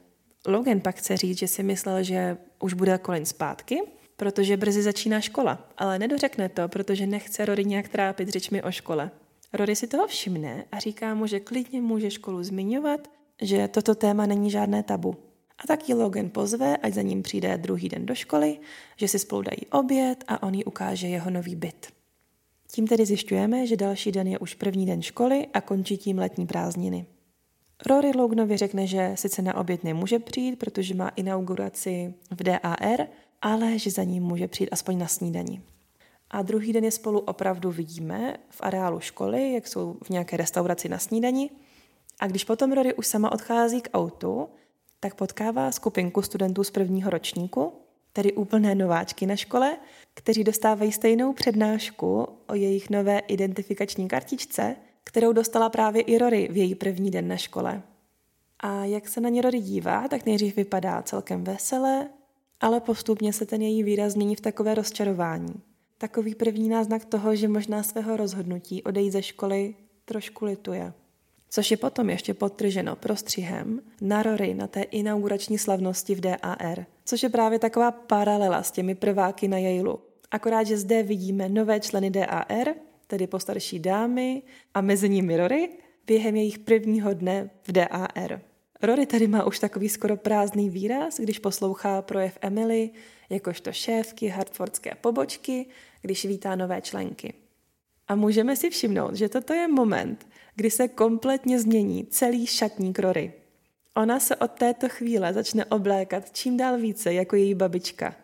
Logan 0.47 0.81
pak 0.81 0.97
chce 0.97 1.17
říct, 1.17 1.39
že 1.39 1.49
si 1.49 1.63
myslel, 1.63 2.03
že 2.03 2.37
už 2.61 2.75
bude 2.75 2.99
Colin 2.99 3.27
zpátky, 3.27 3.83
protože 4.17 4.57
brzy 4.57 4.83
začíná 4.83 5.21
škola, 5.21 5.69
ale 5.79 5.99
nedořekne 5.99 6.49
to, 6.49 6.69
protože 6.69 7.07
nechce 7.07 7.45
Rory 7.45 7.65
nějak 7.65 7.89
trápit 7.89 8.29
řečmi 8.29 8.63
o 8.63 8.71
škole. 8.71 9.11
Rory 9.53 9.77
si 9.77 9.87
toho 9.87 10.07
všimne 10.07 10.65
a 10.73 10.79
říká 10.79 11.15
mu, 11.15 11.27
že 11.27 11.41
klidně 11.41 11.81
může 11.81 12.11
školu 12.11 12.43
zmiňovat, 12.43 13.11
že 13.43 13.69
toto 13.69 13.95
téma 13.95 14.27
není 14.27 14.51
žádné 14.51 14.83
tabu. 14.83 15.17
A 15.59 15.67
tak 15.67 15.89
ji 15.89 15.95
Logan 15.95 16.31
pozve, 16.31 16.77
ať 16.77 16.93
za 16.93 17.03
ním 17.03 17.23
přijde 17.23 17.59
druhý 17.59 17.89
den 17.89 18.07
do 18.07 18.15
školy, 18.15 18.59
že 18.97 19.09
si 19.09 19.19
spolu 19.19 19.43
dají 19.43 19.67
oběd 19.71 20.25
a 20.29 20.43
on 20.43 20.55
jí 20.55 20.65
ukáže 20.65 21.09
jeho 21.09 21.31
nový 21.31 21.57
byt. 21.57 21.87
Tím 22.75 22.87
tedy 22.87 23.07
zjišťujeme, 23.07 23.67
že 23.67 23.77
další 23.77 24.13
den 24.13 24.27
je 24.27 24.39
už 24.39 24.55
první 24.55 24.87
den 24.87 25.03
školy 25.03 25.47
a 25.55 25.61
končí 25.61 25.97
tím 25.97 26.19
letní 26.19 26.47
prázdniny. 26.47 27.07
Rory 27.87 28.13
Lognovi 28.17 28.57
řekne, 28.57 28.87
že 28.87 29.13
sice 29.15 29.43
na 29.43 29.57
oběd 29.57 29.85
nemůže 29.85 30.19
přijít, 30.19 30.59
protože 30.59 30.95
má 30.95 31.09
inauguraci 31.09 32.15
v 32.31 32.43
DAR, 32.43 33.07
ale 33.43 33.79
že 33.79 33.91
za 33.91 34.03
ním 34.03 34.23
může 34.23 34.49
přijít 34.49 34.69
aspoň 34.73 34.99
na 34.99 35.07
snídani. 35.07 35.63
A 36.31 36.43
druhý 36.43 36.73
den 36.73 36.85
je 36.85 36.91
spolu 36.91 37.21
opravdu 37.21 37.71
vidíme 37.71 38.37
v 38.51 38.61
areálu 38.61 39.01
školy, 39.01 39.53
jak 39.53 39.67
jsou 39.67 39.97
v 40.03 40.11
nějaké 40.11 40.37
restauraci 40.37 40.89
na 40.89 40.99
snídani. 40.99 41.51
A 42.21 42.27
když 42.27 42.45
potom 42.45 42.73
Rory 42.73 42.95
už 42.95 43.07
sama 43.07 43.33
odchází 43.33 43.81
k 43.81 43.89
autu, 43.95 44.49
tak 45.01 45.15
potkává 45.15 45.73
skupinku 45.73 46.23
studentů 46.23 46.65
z 46.65 46.71
prvního 46.71 47.11
ročníku, 47.11 47.73
tedy 48.15 48.33
úplné 48.33 48.75
nováčky 48.75 49.27
na 49.27 49.37
škole, 49.37 49.77
kteří 50.15 50.45
dostávají 50.45 50.93
stejnou 50.93 51.33
přednášku 51.33 52.29
o 52.47 52.55
jejich 52.55 52.91
nové 52.91 53.19
identifikační 53.19 54.09
kartičce, 54.09 54.77
kterou 55.05 55.33
dostala 55.33 55.71
právě 55.71 56.03
i 56.03 56.19
Rory 56.19 56.49
v 56.53 56.57
její 56.57 56.75
první 56.75 57.11
den 57.11 57.29
na 57.29 57.37
škole. 57.37 57.83
A 58.61 58.85
jak 58.85 59.09
se 59.09 59.21
na 59.21 59.29
ně 59.29 59.43
Rory 59.43 59.61
dívá, 59.61 60.09
tak 60.09 60.27
nejdřív 60.27 60.57
vypadá 60.57 61.03
celkem 61.03 61.45
veselé, 61.45 62.09
ale 62.61 62.81
postupně 62.81 63.33
se 63.33 63.47
ten 63.47 63.63
její 63.63 63.83
výraz 63.83 64.13
změní 64.13 64.37
v 64.37 64.41
takové 64.41 64.75
rozčarování. 64.75 65.55
Takový 65.99 66.35
první 66.35 66.69
náznak 66.69 67.05
toho, 67.05 67.37
že 67.37 67.49
možná 67.49 67.83
svého 67.83 68.17
rozhodnutí 68.17 68.83
odejít 68.83 69.11
ze 69.11 69.23
školy 69.23 69.75
trošku 70.05 70.45
lituje. 70.45 70.93
Což 71.55 71.71
je 71.71 71.77
potom 71.77 72.11
ještě 72.11 72.35
podtrženo 72.35 72.97
prostřihem 72.97 73.81
na 74.01 74.23
Rory 74.23 74.55
na 74.55 74.67
té 74.67 74.83
inaugurační 74.83 75.59
slavnosti 75.59 76.15
v 76.15 76.21
DAR, 76.21 76.87
což 77.05 77.23
je 77.23 77.29
právě 77.29 77.59
taková 77.59 77.91
paralela 77.91 78.63
s 78.63 78.71
těmi 78.71 78.95
prváky 78.95 79.49
na 79.49 79.59
Yaleu. 79.59 79.99
Akorát, 80.31 80.65
že 80.65 80.77
zde 80.77 81.03
vidíme 81.03 81.49
nové 81.49 81.81
členy 81.81 82.11
DAR, 82.11 82.75
tedy 83.07 83.27
postarší 83.27 83.79
dámy 83.79 84.43
a 84.75 84.81
mezi 84.81 85.09
nimi 85.09 85.37
Rory, 85.37 85.69
během 86.07 86.37
jejich 86.37 86.59
prvního 86.59 87.15
dne 87.15 87.51
v 87.63 87.73
DAR. 87.73 88.41
Rory 88.83 89.07
tady 89.07 89.27
má 89.27 89.45
už 89.45 89.59
takový 89.59 89.89
skoro 89.89 90.17
prázdný 90.17 90.71
výraz, 90.71 91.21
když 91.21 91.39
poslouchá 91.39 92.03
projev 92.03 92.39
Emily, 92.41 92.91
jakožto 93.31 93.73
šéfky 93.73 94.29
Hartfordské 94.29 94.95
pobočky, 95.01 95.67
když 96.03 96.25
vítá 96.25 96.57
nové 96.57 96.81
členky. 96.81 97.35
A 98.09 98.15
můžeme 98.15 98.57
si 98.57 98.71
všimnout, 98.71 99.15
že 99.15 99.29
toto 99.29 99.53
je 99.53 99.69
moment, 99.69 100.27
kdy 100.55 100.71
se 100.71 100.89
kompletně 100.89 101.61
změní 101.61 102.07
celý 102.07 102.47
šatník 102.47 102.99
Rory. 102.99 103.33
Ona 103.97 104.21
se 104.21 104.37
od 104.37 104.51
této 104.51 104.89
chvíle 104.89 105.33
začne 105.33 105.65
oblékat 105.65 106.31
čím 106.33 106.57
dál 106.57 106.79
více 106.79 107.13
jako 107.13 107.37
její 107.37 107.55
babička. 107.55 108.17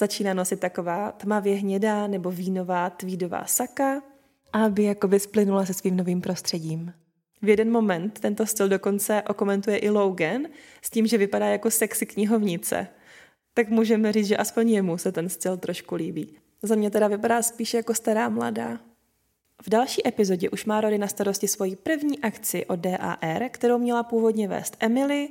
Začíná 0.00 0.34
nosit 0.34 0.60
taková 0.60 1.12
tmavě 1.12 1.54
hnědá 1.54 2.06
nebo 2.06 2.30
vínová 2.30 2.90
tweedová 2.90 3.44
saka, 3.44 4.02
aby 4.52 4.82
jakoby 4.82 5.20
splynula 5.20 5.66
se 5.66 5.74
svým 5.74 5.96
novým 5.96 6.20
prostředím. 6.20 6.92
V 7.42 7.48
jeden 7.48 7.70
moment 7.70 8.20
tento 8.20 8.46
styl 8.46 8.68
dokonce 8.68 9.22
okomentuje 9.28 9.78
i 9.78 9.90
Logan 9.90 10.42
s 10.82 10.90
tím, 10.90 11.06
že 11.06 11.18
vypadá 11.18 11.46
jako 11.46 11.70
sexy 11.70 12.06
knihovnice. 12.06 12.88
Tak 13.54 13.68
můžeme 13.68 14.12
říct, 14.12 14.26
že 14.26 14.36
aspoň 14.36 14.70
jemu 14.70 14.98
se 14.98 15.12
ten 15.12 15.28
styl 15.28 15.56
trošku 15.56 15.94
líbí. 15.94 16.38
Za 16.62 16.74
mě 16.74 16.90
teda 16.90 17.08
vypadá 17.08 17.42
spíše 17.42 17.76
jako 17.76 17.94
stará 17.94 18.28
mladá. 18.28 18.78
V 19.62 19.70
další 19.70 20.08
epizodě 20.08 20.50
už 20.50 20.64
má 20.64 20.80
Rory 20.80 20.98
na 20.98 21.08
starosti 21.08 21.48
svoji 21.48 21.76
první 21.76 22.18
akci 22.18 22.66
o 22.66 22.76
DAR, 22.76 23.48
kterou 23.50 23.78
měla 23.78 24.02
původně 24.02 24.48
vést 24.48 24.76
Emily, 24.80 25.28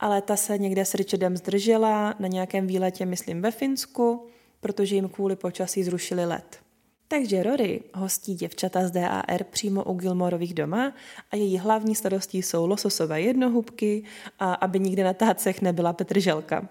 ale 0.00 0.22
ta 0.22 0.36
se 0.36 0.58
někde 0.58 0.84
s 0.84 0.94
Richardem 0.94 1.36
zdržela 1.36 2.14
na 2.18 2.28
nějakém 2.28 2.66
výletě, 2.66 3.06
myslím 3.06 3.42
ve 3.42 3.50
Finsku, 3.50 4.26
protože 4.60 4.94
jim 4.94 5.08
kvůli 5.08 5.36
počasí 5.36 5.84
zrušili 5.84 6.26
let. 6.26 6.58
Takže 7.08 7.42
Rory 7.42 7.82
hostí 7.94 8.34
děvčata 8.34 8.88
z 8.88 8.90
DAR 8.90 9.44
přímo 9.50 9.84
u 9.84 9.94
Gilmorových 9.94 10.54
doma 10.54 10.92
a 11.30 11.36
její 11.36 11.58
hlavní 11.58 11.94
starostí 11.94 12.42
jsou 12.42 12.66
lososové 12.66 13.20
jednohubky 13.20 14.04
a 14.38 14.54
aby 14.54 14.80
nikde 14.80 15.04
na 15.04 15.14
tácech 15.14 15.62
nebyla 15.62 15.92
Petrželka. 15.92 16.68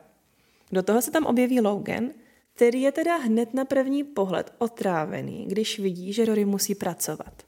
Do 0.71 0.83
toho 0.83 1.01
se 1.01 1.11
tam 1.11 1.25
objeví 1.25 1.61
Logan, 1.61 2.09
který 2.57 2.81
je 2.81 2.91
teda 2.91 3.17
hned 3.17 3.53
na 3.53 3.65
první 3.65 4.03
pohled 4.03 4.53
otrávený, 4.57 5.45
když 5.45 5.79
vidí, 5.79 6.13
že 6.13 6.25
Rory 6.25 6.45
musí 6.45 6.75
pracovat. 6.75 7.43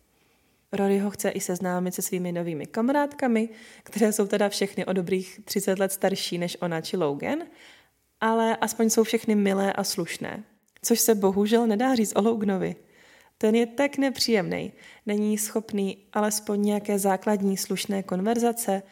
Rory 0.71 0.99
ho 0.99 1.09
chce 1.09 1.29
i 1.29 1.39
seznámit 1.39 1.93
se 1.95 2.01
svými 2.01 2.31
novými 2.31 2.65
kamarádkami, 2.65 3.49
které 3.83 4.13
jsou 4.13 4.27
teda 4.27 4.49
všechny 4.49 4.85
o 4.85 4.93
dobrých 4.93 5.39
30 5.45 5.79
let 5.79 5.91
starší 5.91 6.37
než 6.37 6.57
ona 6.61 6.81
či 6.81 6.97
Logan, 6.97 7.39
ale 8.21 8.55
aspoň 8.55 8.89
jsou 8.89 9.03
všechny 9.03 9.35
milé 9.35 9.73
a 9.73 9.83
slušné. 9.83 10.43
Což 10.81 10.99
se 10.99 11.15
bohužel 11.15 11.67
nedá 11.67 11.95
říct 11.95 12.13
o 12.15 12.21
Loganovi. 12.21 12.75
Ten 13.37 13.55
je 13.55 13.65
tak 13.65 13.97
nepříjemný, 13.97 14.73
není 15.05 15.37
schopný 15.37 15.97
alespoň 16.13 16.61
nějaké 16.61 16.99
základní 16.99 17.57
slušné 17.57 18.03
konverzace, 18.03 18.83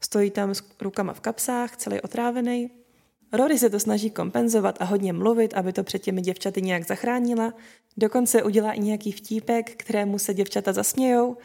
stojí 0.00 0.30
tam 0.30 0.54
s 0.54 0.62
rukama 0.80 1.12
v 1.12 1.20
kapsách, 1.20 1.76
celý 1.76 2.00
otrávený. 2.00 2.81
Rory 3.32 3.58
se 3.58 3.70
to 3.70 3.80
snaží 3.80 4.10
kompenzovat 4.10 4.76
a 4.80 4.84
hodně 4.84 5.12
mluvit, 5.12 5.54
aby 5.54 5.72
to 5.72 5.84
před 5.84 5.98
těmi 5.98 6.20
děvčaty 6.20 6.62
nějak 6.62 6.86
zachránila. 6.86 7.54
Dokonce 7.96 8.42
udělá 8.42 8.72
i 8.72 8.80
nějaký 8.80 9.12
vtípek, 9.12 9.70
kterému 9.70 10.18
se 10.18 10.34
děvčata 10.34 10.72
zasmějou, 10.72 11.36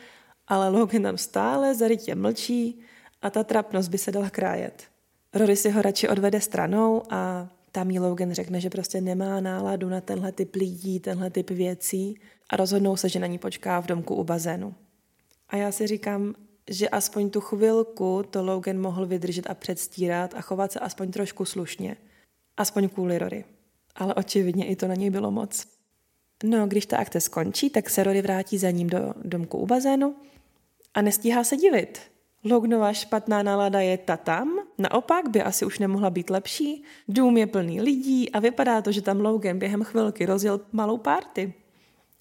ale 0.47 0.69
Logan 0.69 1.03
tam 1.03 1.17
stále 1.17 1.75
zarytě 1.75 2.15
mlčí 2.15 2.79
a 3.21 3.29
ta 3.29 3.43
trapnost 3.43 3.89
by 3.89 3.97
se 3.97 4.11
dala 4.11 4.29
krájet. 4.29 4.83
Rory 5.33 5.55
si 5.55 5.69
ho 5.69 5.81
radši 5.81 6.09
odvede 6.09 6.41
stranou 6.41 7.03
a 7.09 7.49
tam 7.71 7.89
jí 7.89 7.99
Logan 7.99 8.31
řekne, 8.31 8.61
že 8.61 8.69
prostě 8.69 9.01
nemá 9.01 9.39
náladu 9.39 9.89
na 9.89 10.01
tenhle 10.01 10.31
typ 10.31 10.55
lidí, 10.55 10.99
tenhle 10.99 11.29
typ 11.29 11.49
věcí 11.49 12.19
a 12.49 12.55
rozhodnou 12.55 12.95
se, 12.95 13.09
že 13.09 13.19
na 13.19 13.27
ní 13.27 13.37
počká 13.37 13.79
v 13.79 13.87
domku 13.87 14.15
u 14.15 14.23
bazénu. 14.23 14.75
A 15.49 15.55
já 15.55 15.71
si 15.71 15.87
říkám, 15.87 16.35
že 16.69 16.89
aspoň 16.89 17.29
tu 17.29 17.41
chvilku 17.41 18.23
to 18.29 18.43
Logan 18.43 18.79
mohl 18.79 19.05
vydržet 19.05 19.49
a 19.49 19.53
předstírat 19.53 20.33
a 20.33 20.41
chovat 20.41 20.71
se 20.71 20.79
aspoň 20.79 21.11
trošku 21.11 21.45
slušně. 21.45 21.97
Aspoň 22.57 22.89
kvůli 22.89 23.17
Rory. 23.17 23.45
Ale 23.95 24.13
očividně 24.13 24.65
i 24.65 24.75
to 24.75 24.87
na 24.87 24.95
něj 24.95 25.09
bylo 25.09 25.31
moc. 25.31 25.67
No, 26.43 26.67
když 26.67 26.85
ta 26.85 26.97
akce 26.97 27.21
skončí, 27.21 27.69
tak 27.69 27.89
se 27.89 28.03
Rory 28.03 28.21
vrátí 28.21 28.57
za 28.57 28.71
ním 28.71 28.89
do 28.89 29.13
domku 29.23 29.57
u 29.57 29.65
bazénu 29.65 30.15
a 30.93 31.01
nestíhá 31.01 31.43
se 31.43 31.57
divit. 31.57 32.01
Lognova 32.43 32.93
špatná 32.93 33.43
nálada 33.43 33.81
je 33.81 33.97
ta 33.97 34.17
tam, 34.17 34.59
naopak 34.77 35.29
by 35.29 35.41
asi 35.41 35.65
už 35.65 35.79
nemohla 35.79 36.09
být 36.09 36.29
lepší. 36.29 36.83
Dům 37.07 37.37
je 37.37 37.47
plný 37.47 37.81
lidí 37.81 38.31
a 38.31 38.39
vypadá 38.39 38.81
to, 38.81 38.91
že 38.91 39.01
tam 39.01 39.21
Logan 39.21 39.59
během 39.59 39.83
chvilky 39.83 40.25
rozjel 40.25 40.59
malou 40.71 40.97
párty. 40.97 41.53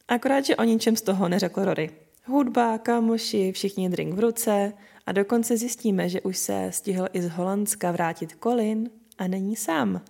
Akorát, 0.08 0.44
že 0.44 0.56
o 0.56 0.64
ničem 0.64 0.96
z 0.96 1.02
toho 1.02 1.28
neřekl 1.28 1.64
Rory. 1.64 2.05
Hudba, 2.28 2.78
kámoši, 2.78 3.52
všichni 3.52 3.88
drink 3.88 4.14
v 4.14 4.18
ruce 4.18 4.72
a 5.06 5.12
dokonce 5.12 5.56
zjistíme, 5.56 6.08
že 6.08 6.20
už 6.20 6.38
se 6.38 6.68
stihl 6.72 7.06
i 7.12 7.22
z 7.22 7.28
Holandska 7.28 7.92
vrátit 7.92 8.36
Colin 8.42 8.90
a 9.18 9.26
není 9.26 9.56
sám. 9.56 10.00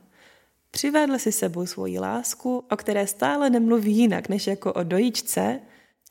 Přivedl 0.70 1.18
si 1.18 1.32
sebou 1.32 1.66
svoji 1.66 1.98
lásku, 1.98 2.64
o 2.70 2.76
které 2.76 3.06
stále 3.06 3.50
nemluví 3.50 3.96
jinak 3.96 4.28
než 4.28 4.46
jako 4.46 4.72
o 4.72 4.82
dojičce, 4.82 5.60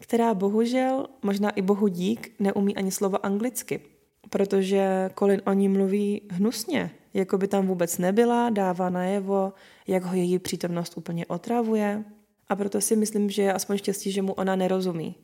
která 0.01 0.33
bohužel, 0.33 1.07
možná 1.23 1.49
i 1.49 1.61
bohu 1.61 1.87
dík, 1.87 2.31
neumí 2.39 2.75
ani 2.75 2.91
slovo 2.91 3.25
anglicky, 3.25 3.81
protože 4.29 5.09
Colin 5.19 5.41
o 5.45 5.53
ní 5.53 5.69
mluví 5.69 6.21
hnusně, 6.29 6.91
jako 7.13 7.37
by 7.37 7.47
tam 7.47 7.67
vůbec 7.67 7.97
nebyla, 7.97 8.49
dává 8.49 8.89
najevo, 8.89 9.53
jak 9.87 10.03
ho 10.03 10.15
její 10.15 10.39
přítomnost 10.39 10.97
úplně 10.97 11.25
otravuje. 11.25 12.03
A 12.49 12.55
proto 12.55 12.81
si 12.81 12.95
myslím, 12.95 13.29
že 13.29 13.41
je 13.41 13.53
aspoň 13.53 13.77
štěstí, 13.77 14.11
že 14.11 14.21
mu 14.21 14.33
ona 14.33 14.55
nerozumí. 14.55 15.15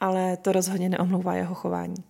Ale 0.00 0.36
to 0.36 0.52
rozhodně 0.52 0.88
neomlouvá 0.88 1.34
jeho 1.34 1.54
chování. 1.54 2.04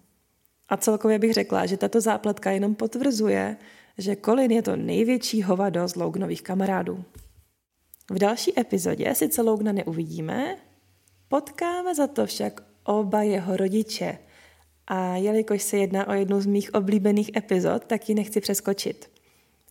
A 0.68 0.76
celkově 0.76 1.18
bych 1.18 1.34
řekla, 1.34 1.66
že 1.66 1.76
tato 1.76 2.00
zápletka 2.00 2.50
jenom 2.50 2.74
potvrzuje, 2.74 3.56
že 3.98 4.16
Colin 4.16 4.50
je 4.50 4.62
to 4.62 4.76
největší 4.76 5.42
hovado 5.42 5.88
z 5.88 5.96
Loganových 5.96 6.42
kamarádů. 6.42 7.04
V 8.10 8.18
další 8.18 8.60
epizodě 8.60 9.14
sice 9.14 9.42
Logna 9.42 9.72
neuvidíme, 9.72 10.56
potkáme 11.28 11.94
za 11.94 12.06
to 12.06 12.26
však 12.26 12.60
oba 12.84 13.22
jeho 13.22 13.56
rodiče. 13.56 14.18
A 14.86 15.16
jelikož 15.16 15.62
se 15.62 15.76
jedná 15.76 16.08
o 16.08 16.12
jednu 16.12 16.40
z 16.40 16.46
mých 16.46 16.74
oblíbených 16.74 17.36
epizod, 17.36 17.84
tak 17.84 18.08
ji 18.08 18.14
nechci 18.14 18.40
přeskočit. 18.40 19.10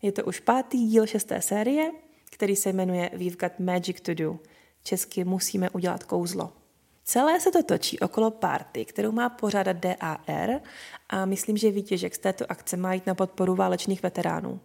Je 0.02 0.12
to 0.12 0.26
už 0.26 0.40
pátý 0.40 0.88
díl 0.88 1.08
šesté 1.08 1.42
série, 1.42 1.92
který 2.32 2.56
se 2.56 2.74
jmenuje 2.74 3.10
We've 3.14 3.36
Got 3.36 3.60
Magic 3.60 4.02
to 4.02 4.14
Do– 4.14 4.40
česky 4.84 5.24
musíme 5.24 5.70
udělat 5.70 6.04
kouzlo. 6.04 6.54
Celé 7.10 7.40
se 7.40 7.52
to 7.52 7.64
točí 7.64 8.00
okolo 8.00 8.32
party, 8.32 8.86
kterou 8.86 9.12
má 9.12 9.30
pořádat 9.30 9.78
DAR 9.78 10.62
a 11.10 11.26
myslím, 11.26 11.58
že 11.58 11.72
výtěžek 11.72 12.16
z 12.16 12.18
této 12.18 12.52
akce 12.52 12.78
má 12.78 12.94
jít 12.94 13.08
na 13.08 13.16
podporu 13.16 13.56
válečných 13.56 14.04
veteránů, 14.04 14.60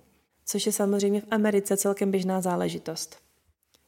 což 0.47 0.67
je 0.67 0.73
samozřejmě 0.73 1.21
v 1.21 1.27
Americe 1.31 1.77
celkem 1.77 2.11
běžná 2.11 2.41
záležitost. 2.41 3.19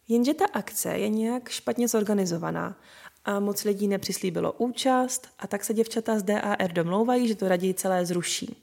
Jenže 0.09 0.35
ta 0.35 0.45
akce 0.53 0.99
je 0.99 1.09
nějak 1.09 1.49
špatně 1.49 1.89
zorganizovaná 1.89 2.81
a 3.25 3.41
moc 3.41 3.65
lidí 3.65 3.89
nepřislíbilo 3.89 4.53
účast 4.53 5.29
a 5.39 5.47
tak 5.47 5.65
se 5.65 5.75
děvčata 5.75 6.19
z 6.19 6.23
DAR 6.23 6.73
domlouvají, 6.73 7.29
že 7.29 7.35
to 7.35 7.49
raději 7.49 7.75
celé 7.75 8.07
zruší. 8.07 8.57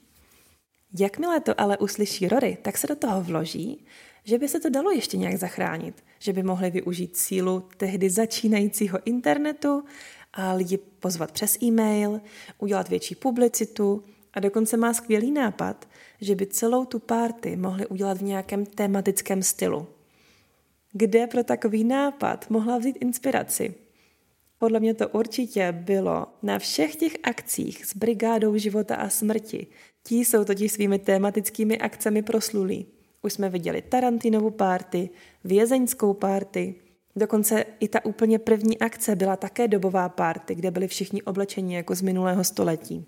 Jakmile 0.98 1.40
to 1.40 1.60
ale 1.60 1.78
uslyší 1.78 2.28
Rory, 2.28 2.58
tak 2.62 2.78
se 2.78 2.86
do 2.86 2.96
toho 2.96 3.22
vloží, 3.22 3.86
že 4.24 4.38
by 4.38 4.48
se 4.48 4.60
to 4.60 4.70
dalo 4.70 4.90
ještě 4.90 5.16
nějak 5.16 5.36
zachránit, 5.36 6.04
že 6.18 6.32
by 6.32 6.42
mohli 6.42 6.70
využít 6.70 7.16
sílu 7.16 7.68
tehdy 7.76 8.10
začínajícího 8.10 8.98
internetu 9.04 9.84
a 10.32 10.52
lidi 10.52 10.78
pozvat 10.78 11.32
přes 11.32 11.62
e-mail, 11.62 12.20
udělat 12.58 12.88
větší 12.88 13.14
publicitu 13.14 14.04
a 14.32 14.40
dokonce 14.40 14.76
má 14.76 14.94
skvělý 14.94 15.30
nápad, 15.30 15.88
že 16.20 16.34
by 16.34 16.46
celou 16.46 16.84
tu 16.84 16.98
party 16.98 17.56
mohli 17.56 17.86
udělat 17.86 18.18
v 18.18 18.22
nějakém 18.22 18.66
tematickém 18.66 19.42
stylu. 19.42 19.86
Kde 20.92 21.26
pro 21.26 21.44
takový 21.44 21.84
nápad 21.84 22.50
mohla 22.50 22.78
vzít 22.78 22.96
inspiraci? 23.00 23.74
Podle 24.58 24.80
mě 24.80 24.94
to 24.94 25.08
určitě 25.08 25.72
bylo 25.72 26.26
na 26.42 26.58
všech 26.58 26.96
těch 26.96 27.16
akcích 27.22 27.86
s 27.86 27.96
brigádou 27.96 28.56
života 28.56 28.96
a 28.96 29.08
smrti. 29.08 29.66
Ti 30.02 30.16
jsou 30.16 30.44
totiž 30.44 30.72
svými 30.72 30.98
tematickými 30.98 31.78
akcemi 31.78 32.22
proslulí. 32.22 32.86
Už 33.24 33.32
jsme 33.32 33.48
viděli 33.48 33.82
Tarantinovu 33.82 34.50
párty, 34.50 35.10
vězeňskou 35.44 36.14
párty, 36.14 36.74
dokonce 37.16 37.64
i 37.80 37.88
ta 37.88 38.04
úplně 38.04 38.38
první 38.38 38.78
akce 38.78 39.16
byla 39.16 39.36
také 39.36 39.68
dobová 39.68 40.08
párty, 40.08 40.54
kde 40.54 40.70
byli 40.70 40.88
všichni 40.88 41.22
oblečeni 41.22 41.76
jako 41.76 41.94
z 41.94 42.02
minulého 42.02 42.44
století. 42.44 43.06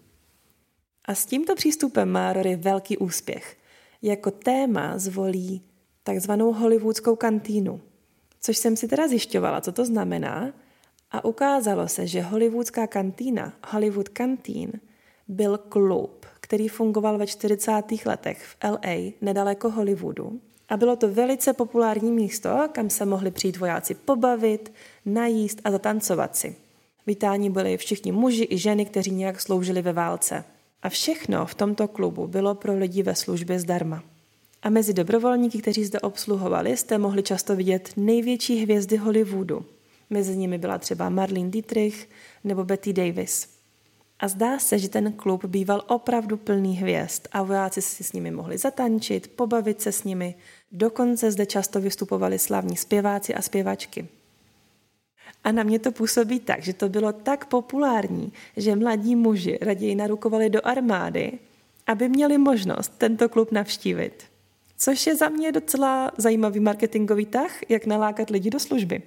A 1.04 1.14
s 1.14 1.26
tímto 1.26 1.54
přístupem 1.54 2.08
má 2.08 2.32
Rory 2.32 2.56
velký 2.56 2.98
úspěch. 2.98 3.56
Jako 4.02 4.30
téma 4.30 4.98
zvolí 4.98 5.62
takzvanou 6.02 6.52
hollywoodskou 6.52 7.16
kantýnu, 7.16 7.80
což 8.40 8.56
jsem 8.56 8.76
si 8.76 8.88
teda 8.88 9.08
zjišťovala, 9.08 9.60
co 9.60 9.72
to 9.72 9.84
znamená, 9.84 10.52
a 11.10 11.24
ukázalo 11.24 11.88
se, 11.88 12.06
že 12.06 12.20
hollywoodská 12.20 12.86
kantýna, 12.86 13.52
Hollywood 13.68 14.08
Canteen, 14.08 14.72
byl 15.28 15.58
klub, 15.58 16.26
který 16.46 16.68
fungoval 16.68 17.18
ve 17.18 17.26
40. 17.26 17.72
letech 18.06 18.42
v 18.42 18.56
LA 18.64 19.12
nedaleko 19.20 19.70
Hollywoodu 19.70 20.40
A 20.68 20.76
bylo 20.76 20.96
to 20.96 21.08
velice 21.08 21.52
populární 21.52 22.12
místo, 22.12 22.68
kam 22.72 22.90
se 22.90 23.06
mohli 23.06 23.30
přijít 23.30 23.56
vojáci 23.56 23.94
pobavit, 23.94 24.72
najíst 25.06 25.60
a 25.64 25.70
zatancovat 25.70 26.36
si. 26.36 26.56
Vítáni 27.06 27.50
byli 27.50 27.76
všichni 27.76 28.12
muži 28.12 28.46
i 28.50 28.58
ženy, 28.58 28.84
kteří 28.84 29.10
nějak 29.10 29.40
sloužili 29.40 29.82
ve 29.82 29.92
válce. 29.92 30.44
A 30.82 30.88
všechno 30.88 31.46
v 31.46 31.54
tomto 31.54 31.88
klubu 31.88 32.26
bylo 32.26 32.54
pro 32.54 32.78
lidi 32.78 33.02
ve 33.02 33.14
službě 33.14 33.60
zdarma. 33.60 34.02
A 34.62 34.70
mezi 34.70 34.94
dobrovolníky, 34.94 35.62
kteří 35.62 35.84
zde 35.84 36.00
obsluhovali, 36.00 36.76
jste 36.76 36.98
mohli 36.98 37.22
často 37.22 37.56
vidět 37.56 37.90
největší 37.96 38.62
hvězdy 38.62 38.96
Hollywoodu. 38.96 39.64
Mezi 40.10 40.36
nimi 40.36 40.58
byla 40.58 40.78
třeba 40.78 41.08
Marlene 41.08 41.50
Dietrich 41.50 42.08
nebo 42.44 42.64
Betty 42.64 42.92
Davis. 42.92 43.55
A 44.20 44.28
zdá 44.28 44.58
se, 44.58 44.78
že 44.78 44.88
ten 44.88 45.12
klub 45.12 45.44
býval 45.44 45.84
opravdu 45.86 46.36
plný 46.36 46.76
hvězd 46.76 47.22
a 47.32 47.42
vojáci 47.42 47.82
si 47.82 48.04
s 48.04 48.12
nimi 48.12 48.30
mohli 48.30 48.58
zatančit, 48.58 49.28
pobavit 49.28 49.80
se 49.80 49.92
s 49.92 50.04
nimi. 50.04 50.34
Dokonce 50.72 51.30
zde 51.30 51.46
často 51.46 51.80
vystupovali 51.80 52.38
slavní 52.38 52.76
zpěváci 52.76 53.34
a 53.34 53.42
zpěvačky. 53.42 54.08
A 55.44 55.52
na 55.52 55.62
mě 55.62 55.78
to 55.78 55.92
působí 55.92 56.40
tak, 56.40 56.62
že 56.62 56.72
to 56.72 56.88
bylo 56.88 57.12
tak 57.12 57.46
populární, 57.46 58.32
že 58.56 58.76
mladí 58.76 59.16
muži 59.16 59.58
raději 59.60 59.94
narukovali 59.94 60.50
do 60.50 60.66
armády, 60.66 61.38
aby 61.86 62.08
měli 62.08 62.38
možnost 62.38 62.92
tento 62.98 63.28
klub 63.28 63.52
navštívit. 63.52 64.24
Což 64.78 65.06
je 65.06 65.16
za 65.16 65.28
mě 65.28 65.52
docela 65.52 66.10
zajímavý 66.18 66.60
marketingový 66.60 67.26
tah, 67.26 67.70
jak 67.70 67.86
nalákat 67.86 68.30
lidi 68.30 68.50
do 68.50 68.60
služby. 68.60 69.02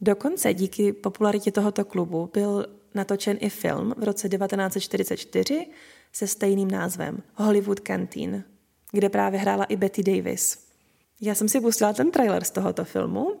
Dokonce 0.00 0.54
díky 0.54 0.92
popularitě 0.92 1.52
tohoto 1.52 1.84
klubu 1.84 2.30
byl 2.32 2.66
natočen 2.98 3.36
i 3.40 3.48
film 3.48 3.94
v 3.96 4.04
roce 4.04 4.28
1944 4.28 5.66
se 6.12 6.26
stejným 6.26 6.70
názvem 6.70 7.22
Hollywood 7.34 7.80
Canteen, 7.80 8.44
kde 8.92 9.08
právě 9.08 9.40
hrála 9.40 9.64
i 9.64 9.76
Betty 9.76 10.02
Davis. 10.02 10.68
Já 11.20 11.34
jsem 11.34 11.48
si 11.48 11.60
pustila 11.60 11.92
ten 11.92 12.10
trailer 12.10 12.44
z 12.44 12.50
tohoto 12.50 12.84
filmu 12.84 13.40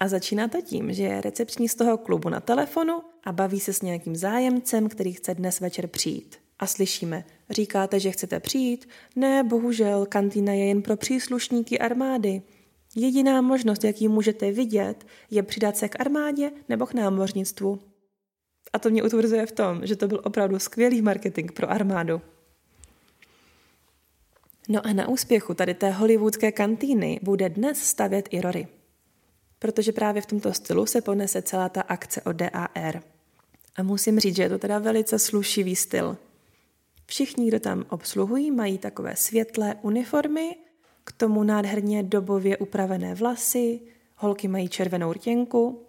a 0.00 0.08
začíná 0.08 0.48
to 0.48 0.62
tím, 0.62 0.92
že 0.92 1.02
je 1.02 1.20
recepční 1.20 1.68
z 1.68 1.74
toho 1.74 1.98
klubu 1.98 2.28
na 2.28 2.40
telefonu 2.40 3.02
a 3.24 3.32
baví 3.32 3.60
se 3.60 3.72
s 3.72 3.82
nějakým 3.82 4.16
zájemcem, 4.16 4.88
který 4.88 5.12
chce 5.12 5.34
dnes 5.34 5.60
večer 5.60 5.86
přijít. 5.86 6.36
A 6.58 6.66
slyšíme, 6.66 7.24
říkáte, 7.50 8.00
že 8.00 8.10
chcete 8.10 8.40
přijít? 8.40 8.88
Ne, 9.16 9.44
bohužel, 9.44 10.06
kantýna 10.06 10.52
je 10.52 10.64
jen 10.64 10.82
pro 10.82 10.96
příslušníky 10.96 11.78
armády. 11.78 12.42
Jediná 12.96 13.42
možnost, 13.42 13.84
jak 13.84 14.00
ji 14.00 14.08
můžete 14.08 14.52
vidět, 14.52 15.06
je 15.30 15.42
přidat 15.42 15.76
se 15.76 15.88
k 15.88 16.00
armádě 16.00 16.50
nebo 16.68 16.86
k 16.86 16.94
námořnictvu. 16.94 17.78
A 18.72 18.78
to 18.78 18.90
mě 18.90 19.02
utvrzuje 19.02 19.46
v 19.46 19.52
tom, 19.52 19.86
že 19.86 19.96
to 19.96 20.08
byl 20.08 20.20
opravdu 20.24 20.58
skvělý 20.58 21.02
marketing 21.02 21.52
pro 21.52 21.70
armádu. 21.70 22.20
No 24.68 24.86
a 24.86 24.92
na 24.92 25.08
úspěchu 25.08 25.54
tady 25.54 25.74
té 25.74 25.90
hollywoodské 25.90 26.52
kantýny 26.52 27.20
bude 27.22 27.48
dnes 27.48 27.78
stavět 27.78 28.28
i 28.30 28.40
Rory 28.40 28.68
protože 29.58 29.92
právě 29.92 30.22
v 30.22 30.26
tomto 30.26 30.52
stylu 30.52 30.86
se 30.86 31.00
ponese 31.00 31.42
celá 31.42 31.68
ta 31.68 31.80
akce 31.80 32.22
o 32.22 32.32
DAR. 32.32 33.02
A 33.76 33.82
musím 33.82 34.20
říct, 34.20 34.36
že 34.36 34.42
je 34.42 34.48
to 34.48 34.58
teda 34.58 34.78
velice 34.78 35.18
slušivý 35.18 35.76
styl. 35.76 36.16
Všichni, 37.06 37.48
kdo 37.48 37.60
tam 37.60 37.84
obsluhují, 37.88 38.50
mají 38.50 38.78
takové 38.78 39.16
světlé 39.16 39.76
uniformy, 39.82 40.56
k 41.04 41.12
tomu 41.12 41.42
nádherně 41.42 42.02
dobově 42.02 42.56
upravené 42.56 43.14
vlasy, 43.14 43.80
holky 44.16 44.48
mají 44.48 44.68
červenou 44.68 45.12
rtěnku. 45.12 45.82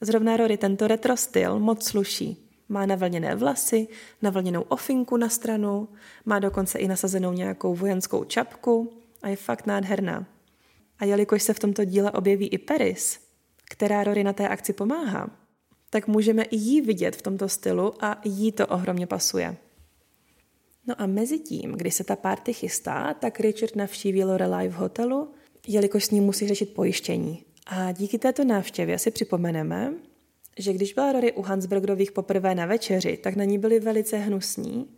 Zrovna 0.00 0.36
Rory 0.36 0.56
tento 0.56 0.88
retro 0.88 1.16
styl 1.16 1.58
moc 1.58 1.88
sluší. 1.88 2.50
Má 2.68 2.86
navlněné 2.86 3.34
vlasy, 3.34 3.88
navlněnou 4.22 4.62
ofinku 4.62 5.16
na 5.16 5.28
stranu, 5.28 5.88
má 6.24 6.38
dokonce 6.38 6.78
i 6.78 6.88
nasazenou 6.88 7.32
nějakou 7.32 7.74
vojenskou 7.74 8.24
čapku 8.24 8.92
a 9.22 9.28
je 9.28 9.36
fakt 9.36 9.66
nádherná. 9.66 10.26
A 10.98 11.04
jelikož 11.04 11.42
se 11.42 11.54
v 11.54 11.58
tomto 11.58 11.84
díle 11.84 12.10
objeví 12.10 12.48
i 12.48 12.58
Paris, 12.58 13.20
která 13.70 14.04
Rory 14.04 14.24
na 14.24 14.32
té 14.32 14.48
akci 14.48 14.72
pomáhá, 14.72 15.30
tak 15.90 16.06
můžeme 16.06 16.42
i 16.42 16.56
jí 16.56 16.80
vidět 16.80 17.16
v 17.16 17.22
tomto 17.22 17.48
stylu 17.48 18.04
a 18.04 18.20
jí 18.24 18.52
to 18.52 18.66
ohromně 18.66 19.06
pasuje. 19.06 19.56
No 20.86 21.00
a 21.00 21.06
mezi 21.06 21.38
tím, 21.38 21.72
kdy 21.72 21.90
se 21.90 22.04
ta 22.04 22.16
party 22.16 22.52
chystá, 22.52 23.14
tak 23.14 23.40
Richard 23.40 23.76
navštíví 23.76 24.24
Lorelai 24.24 24.68
v 24.68 24.72
hotelu, 24.72 25.32
jelikož 25.68 26.04
s 26.04 26.10
ním 26.10 26.24
musí 26.24 26.48
řešit 26.48 26.74
pojištění. 26.74 27.44
A 27.66 27.92
díky 27.92 28.18
této 28.18 28.44
návštěvě 28.44 28.98
si 28.98 29.10
připomeneme, 29.10 29.92
že 30.58 30.72
když 30.72 30.92
byla 30.92 31.12
Rory 31.12 31.32
u 31.32 31.42
Hansbergerových 31.42 32.12
poprvé 32.12 32.54
na 32.54 32.66
večeři, 32.66 33.16
tak 33.16 33.36
na 33.36 33.44
ní 33.44 33.58
byli 33.58 33.80
velice 33.80 34.16
hnusní 34.16 34.88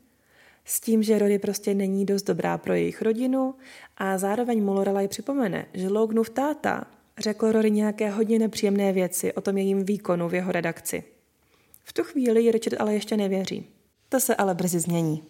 s 0.64 0.80
tím, 0.80 1.02
že 1.02 1.18
Rory 1.18 1.38
prostě 1.38 1.74
není 1.74 2.04
dost 2.04 2.22
dobrá 2.22 2.58
pro 2.58 2.74
jejich 2.74 3.02
rodinu 3.02 3.54
a 3.96 4.18
zároveň 4.18 4.64
mu 4.64 4.72
Lorelai 4.72 5.08
připomene, 5.08 5.66
že 5.74 5.88
Loganův 5.88 6.30
táta 6.30 6.86
řekl 7.18 7.52
Rory 7.52 7.70
nějaké 7.70 8.10
hodně 8.10 8.38
nepříjemné 8.38 8.92
věci 8.92 9.32
o 9.32 9.40
tom 9.40 9.58
jejím 9.58 9.84
výkonu 9.84 10.28
v 10.28 10.34
jeho 10.34 10.52
redakci. 10.52 11.04
V 11.84 11.92
tu 11.92 12.02
chvíli 12.02 12.50
Richard 12.50 12.80
ale 12.80 12.94
ještě 12.94 13.16
nevěří. 13.16 13.66
To 14.08 14.20
se 14.20 14.36
ale 14.36 14.54
brzy 14.54 14.80
změní. 14.80 15.22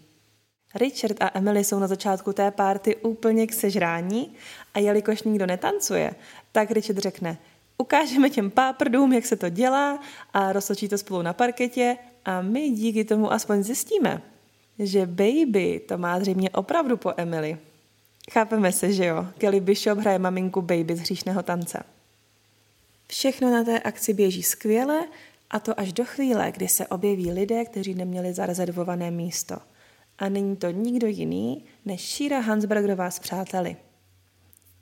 Richard 0.74 1.16
a 1.20 1.30
Emily 1.35 1.64
jsou 1.64 1.78
na 1.78 1.87
začátku 1.87 2.32
té 2.32 2.50
párty 2.50 2.96
úplně 2.96 3.46
k 3.46 3.52
sežrání 3.52 4.35
a 4.74 4.78
jelikož 4.78 5.22
nikdo 5.22 5.46
netancuje, 5.46 6.14
tak 6.52 6.70
Richard 6.70 6.98
řekne, 6.98 7.38
ukážeme 7.78 8.30
těm 8.30 8.50
páprdům, 8.50 9.12
jak 9.12 9.26
se 9.26 9.37
to 9.37 9.48
dělá 9.48 10.00
a 10.32 10.52
roztočí 10.52 10.88
to 10.88 10.98
spolu 10.98 11.22
na 11.22 11.32
parketě 11.32 11.96
a 12.24 12.42
my 12.42 12.70
díky 12.70 13.04
tomu 13.04 13.32
aspoň 13.32 13.62
zjistíme, 13.62 14.22
že 14.78 15.06
Baby 15.06 15.80
to 15.88 15.98
má 15.98 16.20
zřejmě 16.20 16.50
opravdu 16.50 16.96
po 16.96 17.12
Emily. 17.16 17.58
Chápeme 18.30 18.72
se, 18.72 18.92
že 18.92 19.06
jo? 19.06 19.26
Kelly 19.38 19.61
Bishop 19.61 19.98
hraje 19.98 20.18
maminku 20.18 20.62
Baby 20.62 20.96
z 20.96 21.00
hříšného 21.00 21.42
tance. 21.42 21.82
Všechno 23.08 23.50
na 23.50 23.64
té 23.64 23.80
akci 23.80 24.14
běží 24.14 24.42
skvěle 24.42 25.04
a 25.50 25.61
to 25.61 25.80
až 25.80 25.92
do 25.92 26.04
chvíle, 26.04 26.52
kdy 26.52 26.68
se 26.68 26.87
objeví 26.87 27.32
lidé, 27.32 27.64
kteří 27.64 27.94
neměli 27.94 28.35
zarezervované 28.35 29.11
místo. 29.11 29.56
A 30.18 30.29
není 30.29 30.57
to 30.57 30.70
nikdo 30.70 31.07
jiný 31.07 31.64
než 31.85 32.14
Shira 32.16 32.40
Hansbergerová 32.40 33.11
s 33.11 33.18
přáteli. 33.18 33.77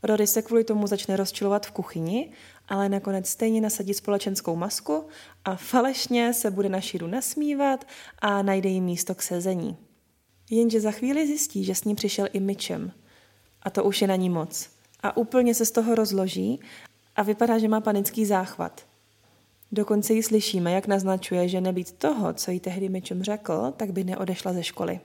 Rory 0.02 0.26
se 0.26 0.42
kvůli 0.42 0.64
tomu 0.64 0.86
začne 0.86 1.16
rozčilovat 1.16 1.66
v 1.66 1.70
kuchyni, 1.70 2.30
ale 2.68 2.88
nakonec 2.88 3.28
stejně 3.28 3.60
nasadí 3.60 3.94
společenskou 3.94 4.56
masku 4.56 5.04
a 5.44 5.56
falešně 5.56 6.34
se 6.34 6.50
bude 6.50 6.68
na 6.68 6.80
Širu 6.80 7.06
nasmívat 7.06 7.84
a 8.18 8.42
najde 8.42 8.68
jí 8.68 8.80
místo 8.80 9.14
k 9.14 9.22
sezení. 9.22 9.76
Jenže 10.50 10.80
za 10.80 10.90
chvíli 10.90 11.26
zjistí, 11.26 11.64
že 11.64 11.74
s 11.74 11.84
ní 11.84 11.94
přišel 11.94 12.28
i 12.32 12.40
Mitchem. 12.40 12.92
A 13.62 13.70
to 13.70 13.84
už 13.84 14.02
je 14.02 14.08
na 14.08 14.16
ní 14.16 14.30
moc. 14.30 14.70
A 15.00 15.16
úplně 15.16 15.54
se 15.54 15.66
z 15.66 15.70
toho 15.70 15.94
rozloží 15.94 16.60
a 17.16 17.22
vypadá, 17.22 17.58
že 17.58 17.68
má 17.68 17.80
panický 17.80 18.26
záchvat. 18.26 18.86
Dokonce 19.72 20.12
ji 20.12 20.22
slyšíme, 20.22 20.72
jak 20.72 20.86
naznačuje, 20.86 21.48
že 21.48 21.60
nebýt 21.60 21.92
toho, 21.92 22.32
co 22.32 22.50
jí 22.50 22.60
tehdy 22.60 22.88
Mitchem 22.88 23.22
řekl, 23.22 23.72
tak 23.76 23.92
by 23.92 24.04
neodešla 24.04 24.52
ze 24.52 24.62
školy. 24.62 25.00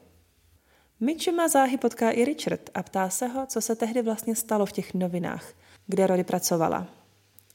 Mitchema 1.00 1.48
záhy 1.48 1.78
potká 1.78 2.12
i 2.12 2.26
Richard 2.26 2.70
a 2.74 2.84
ptá 2.84 3.10
se 3.10 3.28
ho, 3.28 3.46
co 3.46 3.62
se 3.62 3.76
tehdy 3.76 4.02
vlastně 4.02 4.36
stalo 4.36 4.66
v 4.66 4.72
těch 4.72 4.94
novinách, 4.94 5.54
kde 5.88 6.08
Rory 6.08 6.24
pracovala. 6.24 6.88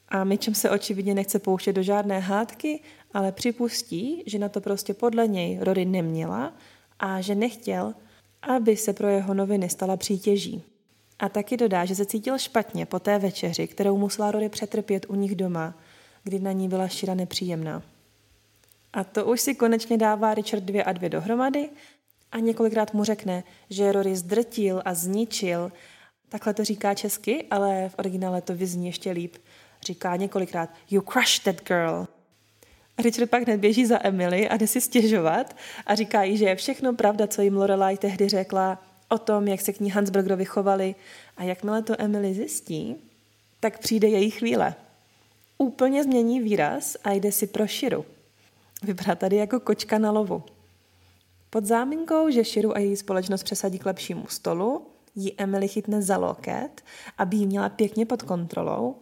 A 0.09 0.25
Mitchem 0.25 0.55
se 0.55 0.71
očividně 0.71 1.15
nechce 1.15 1.39
pouštět 1.39 1.73
do 1.73 1.83
žádné 1.83 2.19
hádky, 2.19 2.83
ale 3.15 3.33
připustí, 3.33 4.23
že 4.27 4.39
na 4.39 4.49
to 4.49 4.61
prostě 4.61 4.95
podle 4.95 5.29
něj 5.29 5.59
Rory 5.61 5.85
neměla 5.85 6.53
a 6.99 7.21
že 7.21 7.35
nechtěl, 7.35 7.95
aby 8.43 8.77
se 8.77 8.93
pro 8.93 9.09
jeho 9.09 9.35
noviny 9.35 9.69
stala 9.69 9.97
přítěží. 9.97 10.63
A 11.19 11.29
taky 11.29 11.57
dodá, 11.57 11.85
že 11.85 11.95
se 11.95 12.07
cítil 12.07 12.39
špatně 12.39 12.87
po 12.87 12.99
té 12.99 13.19
večeři, 13.19 13.67
kterou 13.67 13.99
musela 13.99 14.31
Rory 14.31 14.49
přetrpět 14.49 15.07
u 15.09 15.15
nich 15.15 15.35
doma, 15.35 15.75
kdy 16.25 16.39
na 16.39 16.53
ní 16.53 16.69
byla 16.69 16.89
šira 16.89 17.15
nepříjemná. 17.15 17.83
A 18.93 19.05
to 19.05 19.27
už 19.27 19.41
si 19.41 19.55
konečně 19.55 19.99
dává 19.99 20.35
Richard 20.35 20.65
dvě 20.65 20.85
a 20.85 20.93
dvě 20.93 21.09
dohromady 21.09 21.71
a 22.33 22.39
několikrát 22.39 22.95
mu 22.95 23.05
řekne, 23.05 23.45
že 23.71 23.93
Rory 23.93 24.17
zdrtil 24.17 24.83
a 24.85 24.95
zničil. 24.95 25.73
Takhle 26.29 26.55
to 26.55 26.65
říká 26.65 26.95
česky, 26.95 27.47
ale 27.51 27.89
v 27.89 27.95
originále 27.99 28.41
to 28.41 28.55
vyzní 28.55 28.87
ještě 28.87 29.11
líp. 29.11 29.37
Říká 29.83 30.17
několikrát, 30.17 30.71
you 30.91 31.03
crushed 31.13 31.45
that 31.45 31.69
girl. 31.69 32.07
Richard 32.99 33.31
pak 33.31 33.43
hned 33.43 33.61
běží 33.61 33.87
za 33.87 33.99
Emily 34.07 34.49
a 34.49 34.57
jde 34.57 34.67
si 34.67 34.81
stěžovat 34.81 35.57
a 35.87 35.95
říká 35.95 36.23
jí, 36.23 36.37
že 36.37 36.45
je 36.45 36.57
všechno 36.57 36.95
pravda, 36.95 37.27
co 37.27 37.43
jim 37.43 37.57
Lorelai 37.57 37.97
tehdy 37.97 38.29
řekla 38.29 38.83
o 39.09 39.19
tom, 39.19 39.49
jak 39.49 39.61
se 39.61 39.73
k 39.73 39.81
ní 39.81 39.91
Hansbergerovi 39.91 40.45
chovali. 40.45 40.95
A 41.37 41.43
jakmile 41.43 41.83
to 41.83 42.01
Emily 42.01 42.35
zjistí, 42.35 42.97
tak 43.61 43.79
přijde 43.79 44.09
její 44.09 44.31
chvíle. 44.31 44.75
Úplně 45.59 46.05
změní 46.05 46.41
výraz 46.41 46.97
a 47.05 47.13
jde 47.13 47.33
si 47.33 47.47
pro 47.47 47.67
Širu. 47.67 48.05
Vypadá 48.83 49.15
tady 49.15 49.37
jako 49.37 49.61
kočka 49.61 49.99
na 49.99 50.11
lovu. 50.11 50.43
Pod 51.51 51.65
záminkou, 51.65 52.31
že 52.31 52.45
Širu 52.45 52.77
a 52.77 52.79
její 52.79 52.97
společnost 52.97 53.43
přesadí 53.43 53.79
k 53.79 53.87
lepšímu 53.87 54.27
stolu, 54.27 54.87
jí 55.15 55.35
Emily 55.39 55.69
chytne 55.69 56.03
za 56.03 56.17
loket, 56.17 56.83
aby 57.19 57.37
ji 57.37 57.47
měla 57.47 57.69
pěkně 57.69 58.07
pod 58.07 58.23
kontrolou 58.23 58.97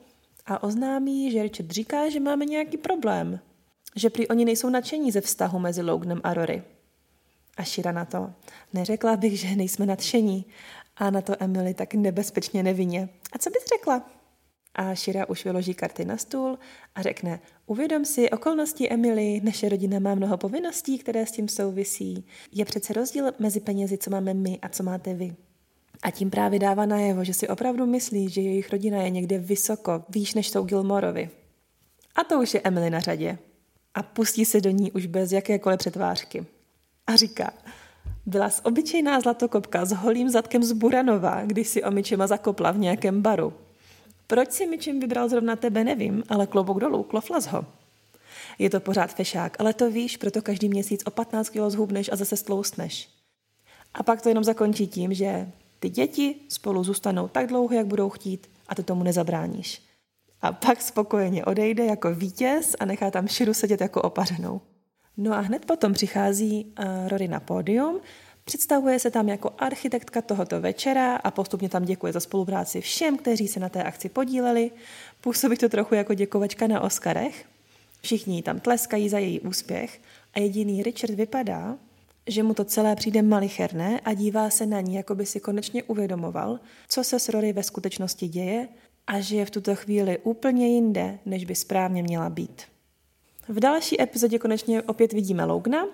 a 0.46 0.62
oznámí, 0.62 1.30
že 1.30 1.42
Richard 1.42 1.70
říká, 1.70 2.08
že 2.08 2.20
máme 2.20 2.44
nějaký 2.44 2.76
problém, 2.76 3.40
že 3.96 4.10
prý 4.10 4.28
oni 4.28 4.44
nejsou 4.44 4.68
nadšení 4.70 5.12
ze 5.12 5.20
vztahu 5.20 5.58
mezi 5.58 5.82
Loganem 5.82 6.20
a 6.24 6.34
Rory. 6.34 6.62
A 7.56 7.64
Shira 7.64 7.92
na 7.92 8.04
to. 8.04 8.32
Neřekla 8.72 9.16
bych, 9.16 9.40
že 9.40 9.56
nejsme 9.56 9.86
nadšení, 9.86 10.44
A 10.96 11.10
na 11.10 11.20
to 11.20 11.42
Emily 11.42 11.74
tak 11.74 11.94
nebezpečně 11.94 12.62
nevinně. 12.62 13.08
A 13.32 13.38
co 13.38 13.50
bys 13.50 13.64
řekla? 13.68 14.10
A 14.74 14.94
Shira 14.94 15.28
už 15.28 15.44
vyloží 15.44 15.74
karty 15.74 16.04
na 16.04 16.16
stůl 16.16 16.58
a 16.94 17.02
řekne, 17.02 17.40
uvědom 17.66 18.04
si 18.04 18.30
okolnosti 18.30 18.90
Emily, 18.90 19.40
naše 19.44 19.68
rodina 19.68 19.98
má 19.98 20.14
mnoho 20.14 20.36
povinností, 20.36 20.98
které 20.98 21.26
s 21.26 21.32
tím 21.32 21.48
souvisí. 21.48 22.26
Je 22.52 22.64
přece 22.64 22.92
rozdíl 22.92 23.24
mezi 23.38 23.60
penězi, 23.60 23.98
co 23.98 24.10
máme 24.10 24.34
my 24.34 24.58
a 24.62 24.68
co 24.68 24.82
máte 24.82 25.14
vy. 25.14 25.34
A 26.02 26.10
tím 26.10 26.30
právě 26.30 26.58
dává 26.58 26.86
najevo, 26.86 27.24
že 27.24 27.34
si 27.34 27.48
opravdu 27.48 27.86
myslí, 27.86 28.28
že 28.28 28.40
jejich 28.40 28.70
rodina 28.70 29.02
je 29.02 29.10
někde 29.10 29.38
vysoko, 29.38 30.04
výš 30.08 30.34
než 30.34 30.50
jsou 30.50 30.64
Gilmorovi. 30.64 31.30
A 32.14 32.24
to 32.24 32.40
už 32.40 32.54
je 32.54 32.60
Emily 32.64 32.90
na 32.90 33.00
řadě. 33.00 33.38
A 33.94 34.02
pustí 34.02 34.44
se 34.44 34.60
do 34.60 34.70
ní 34.70 34.92
už 34.92 35.06
bez 35.06 35.32
jakékoliv 35.32 35.78
přetvářky. 35.78 36.46
A 37.06 37.16
říká, 37.16 37.52
byla 38.26 38.50
z 38.50 38.60
obyčejná 38.64 39.20
zlatokopka 39.20 39.84
s 39.84 39.92
holým 39.92 40.28
zadkem 40.28 40.62
z 40.62 40.72
Buranova, 40.72 41.44
když 41.44 41.68
si 41.68 41.84
omičema 41.84 42.26
zakopla 42.26 42.70
v 42.70 42.78
nějakém 42.78 43.22
baru. 43.22 43.52
Proč 44.30 44.52
si 44.52 44.66
Mičim 44.66 45.00
vybral 45.00 45.28
zrovna 45.28 45.56
tebe, 45.56 45.84
nevím, 45.84 46.22
ale 46.28 46.46
klobouk 46.46 46.80
dolů, 46.80 47.02
kloflas 47.02 47.46
ho. 47.46 47.64
Je 48.58 48.70
to 48.70 48.80
pořád 48.80 49.14
fešák, 49.14 49.56
ale 49.60 49.74
to 49.74 49.90
víš, 49.90 50.16
proto 50.16 50.42
každý 50.42 50.68
měsíc 50.68 51.02
o 51.04 51.10
15 51.10 51.48
kg 51.48 51.60
zhubneš 51.68 52.10
a 52.12 52.16
zase 52.16 52.36
stloustneš. 52.36 53.08
A 53.94 54.02
pak 54.02 54.22
to 54.22 54.28
jenom 54.28 54.44
zakončí 54.44 54.86
tím, 54.86 55.14
že 55.14 55.50
ty 55.78 55.88
děti 55.88 56.34
spolu 56.48 56.84
zůstanou 56.84 57.28
tak 57.28 57.46
dlouho, 57.46 57.74
jak 57.74 57.86
budou 57.86 58.10
chtít 58.10 58.50
a 58.68 58.74
ty 58.74 58.82
tomu 58.82 59.02
nezabráníš. 59.02 59.82
A 60.42 60.52
pak 60.52 60.82
spokojeně 60.82 61.44
odejde 61.44 61.84
jako 61.84 62.14
vítěz 62.14 62.76
a 62.80 62.84
nechá 62.84 63.10
tam 63.10 63.28
Širu 63.28 63.54
sedět 63.54 63.80
jako 63.80 64.02
opařenou. 64.02 64.60
No 65.16 65.32
a 65.32 65.40
hned 65.40 65.64
potom 65.64 65.92
přichází 65.92 66.64
uh, 66.64 67.08
Rory 67.08 67.28
na 67.28 67.40
pódium, 67.40 68.00
představuje 68.48 68.98
se 68.98 69.10
tam 69.10 69.28
jako 69.28 69.54
architektka 69.58 70.22
tohoto 70.22 70.60
večera 70.60 71.16
a 71.16 71.30
postupně 71.30 71.68
tam 71.68 71.84
děkuje 71.84 72.12
za 72.12 72.20
spolupráci 72.20 72.80
všem, 72.80 73.16
kteří 73.16 73.48
se 73.48 73.60
na 73.60 73.68
té 73.68 73.82
akci 73.82 74.08
podíleli. 74.08 74.70
Působí 75.20 75.56
to 75.56 75.68
trochu 75.68 75.94
jako 75.94 76.14
děkovačka 76.14 76.66
na 76.66 76.80
Oscarech. 76.80 77.44
Všichni 78.00 78.42
tam 78.42 78.60
tleskají 78.60 79.08
za 79.08 79.18
její 79.18 79.40
úspěch 79.40 80.00
a 80.34 80.40
jediný 80.40 80.82
Richard 80.82 81.14
vypadá, 81.14 81.76
že 82.26 82.42
mu 82.42 82.54
to 82.54 82.64
celé 82.64 82.96
přijde 82.96 83.22
malicherné 83.22 84.00
a 84.00 84.14
dívá 84.14 84.50
se 84.50 84.66
na 84.66 84.80
ní, 84.80 84.94
jako 84.94 85.14
by 85.14 85.26
si 85.26 85.40
konečně 85.40 85.82
uvědomoval, 85.82 86.60
co 86.88 87.04
se 87.04 87.18
s 87.18 87.28
Rory 87.28 87.52
ve 87.52 87.62
skutečnosti 87.62 88.28
děje 88.28 88.68
a 89.06 89.20
že 89.20 89.36
je 89.36 89.46
v 89.46 89.50
tuto 89.50 89.74
chvíli 89.74 90.18
úplně 90.18 90.68
jinde, 90.68 91.18
než 91.26 91.44
by 91.44 91.54
správně 91.54 92.02
měla 92.02 92.30
být. 92.30 92.62
V 93.48 93.60
další 93.60 94.02
epizodě 94.02 94.38
konečně 94.38 94.82
opět 94.82 95.12
vidíme 95.12 95.44
Logna, 95.44 95.86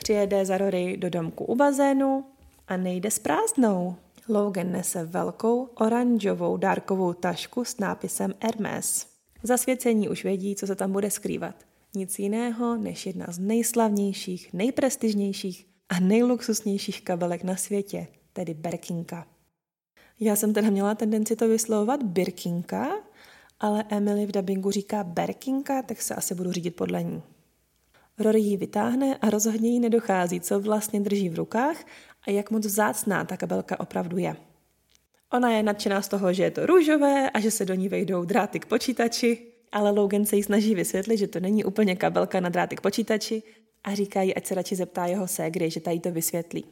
přijede 0.00 0.46
za 0.46 0.58
Rory 0.58 0.96
do 0.96 1.10
domku 1.10 1.44
u 1.44 1.54
bazénu 1.54 2.24
a 2.68 2.76
nejde 2.76 3.10
s 3.10 3.18
prázdnou. 3.18 3.96
Logan 4.28 4.72
nese 4.72 5.04
velkou 5.04 5.64
oranžovou 5.64 6.56
dárkovou 6.56 7.12
tašku 7.12 7.64
s 7.64 7.78
nápisem 7.78 8.34
Hermes. 8.40 9.06
Zasvěcení 9.42 10.08
už 10.08 10.24
vědí, 10.24 10.54
co 10.54 10.66
se 10.66 10.74
tam 10.74 10.92
bude 10.92 11.10
skrývat. 11.10 11.54
Nic 11.94 12.18
jiného 12.18 12.76
než 12.76 13.06
jedna 13.06 13.26
z 13.28 13.38
nejslavnějších, 13.38 14.52
nejprestižnějších 14.52 15.66
a 15.88 16.00
nejluxusnějších 16.00 17.02
kabelek 17.04 17.44
na 17.44 17.56
světě, 17.56 18.06
tedy 18.32 18.54
Berkinka. 18.54 19.26
Já 20.20 20.36
jsem 20.36 20.54
teda 20.54 20.70
měla 20.70 20.94
tendenci 20.94 21.36
to 21.36 21.48
vyslovovat 21.48 22.02
Birkinka, 22.02 22.92
ale 23.60 23.84
Emily 23.88 24.26
v 24.26 24.32
dabingu 24.32 24.70
říká 24.70 25.04
Berkinka, 25.04 25.82
tak 25.82 26.02
se 26.02 26.14
asi 26.14 26.34
budu 26.34 26.52
řídit 26.52 26.76
podle 26.76 27.02
ní. 27.02 27.22
Rory 28.18 28.40
ji 28.40 28.56
vytáhne 28.56 29.16
a 29.16 29.30
rozhodně 29.30 29.70
jí 29.70 29.80
nedochází, 29.80 30.40
co 30.40 30.60
vlastně 30.60 31.00
drží 31.00 31.28
v 31.28 31.34
rukách 31.34 31.84
a 32.26 32.30
jak 32.30 32.50
moc 32.50 32.66
vzácná 32.66 33.24
ta 33.24 33.36
kabelka 33.36 33.80
opravdu 33.80 34.18
je. 34.18 34.36
Ona 35.32 35.50
je 35.50 35.62
nadšená 35.62 36.02
z 36.02 36.08
toho, 36.08 36.32
že 36.32 36.42
je 36.42 36.50
to 36.50 36.66
růžové 36.66 37.30
a 37.30 37.40
že 37.40 37.50
se 37.50 37.64
do 37.64 37.74
ní 37.74 37.88
vejdou 37.88 38.24
dráty 38.24 38.60
k 38.60 38.66
počítači, 38.66 39.38
ale 39.72 39.90
Logan 39.90 40.26
se 40.26 40.36
jí 40.36 40.42
snaží 40.42 40.74
vysvětlit, 40.74 41.16
že 41.16 41.26
to 41.26 41.40
není 41.40 41.64
úplně 41.64 41.96
kabelka 41.96 42.40
na 42.40 42.48
dráty 42.48 42.76
k 42.76 42.80
počítači 42.80 43.42
a 43.84 43.94
říká 43.94 44.22
jí, 44.22 44.34
ať 44.34 44.46
se 44.46 44.54
radši 44.54 44.76
zeptá 44.76 45.06
jeho 45.06 45.28
ségry, 45.28 45.70
že 45.70 45.80
tady 45.80 46.00
to 46.00 46.10
vysvětlí. 46.10 46.64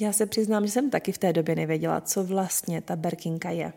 Já 0.00 0.12
se 0.12 0.26
přiznám, 0.26 0.66
že 0.66 0.72
jsem 0.72 0.90
taky 0.90 1.12
v 1.12 1.18
té 1.18 1.32
době 1.32 1.54
nevěděla, 1.56 2.00
co 2.00 2.24
vlastně 2.24 2.80
ta 2.80 2.96
berkinka 2.96 3.50
je. 3.50 3.72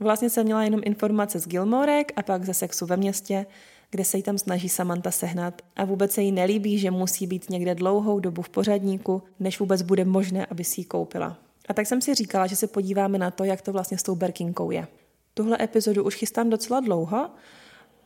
Vlastně 0.00 0.30
jsem 0.30 0.44
měla 0.44 0.64
jenom 0.64 0.80
informace 0.84 1.38
z 1.38 1.48
Gilmorek 1.48 2.12
a 2.16 2.22
pak 2.22 2.44
ze 2.44 2.54
sexu 2.54 2.86
ve 2.86 2.96
městě, 2.96 3.46
kde 3.90 4.04
se 4.04 4.16
jí 4.16 4.22
tam 4.22 4.38
snaží 4.38 4.68
Samantha 4.68 5.10
sehnat 5.10 5.62
a 5.76 5.84
vůbec 5.84 6.12
se 6.12 6.22
jí 6.22 6.32
nelíbí, 6.32 6.78
že 6.78 6.90
musí 6.90 7.26
být 7.26 7.50
někde 7.50 7.74
dlouhou 7.74 8.20
dobu 8.20 8.42
v 8.42 8.48
pořadníku, 8.48 9.22
než 9.40 9.60
vůbec 9.60 9.82
bude 9.82 10.04
možné, 10.04 10.46
aby 10.46 10.64
si 10.64 10.80
ji 10.80 10.84
koupila. 10.84 11.38
A 11.68 11.74
tak 11.74 11.86
jsem 11.86 12.00
si 12.00 12.14
říkala, 12.14 12.46
že 12.46 12.56
se 12.56 12.66
podíváme 12.66 13.18
na 13.18 13.30
to, 13.30 13.44
jak 13.44 13.62
to 13.62 13.72
vlastně 13.72 13.98
s 13.98 14.02
tou 14.02 14.14
berkinkou 14.14 14.70
je. 14.70 14.86
Tuhle 15.34 15.58
epizodu 15.60 16.04
už 16.04 16.14
chystám 16.14 16.50
docela 16.50 16.80
dlouho 16.80 17.30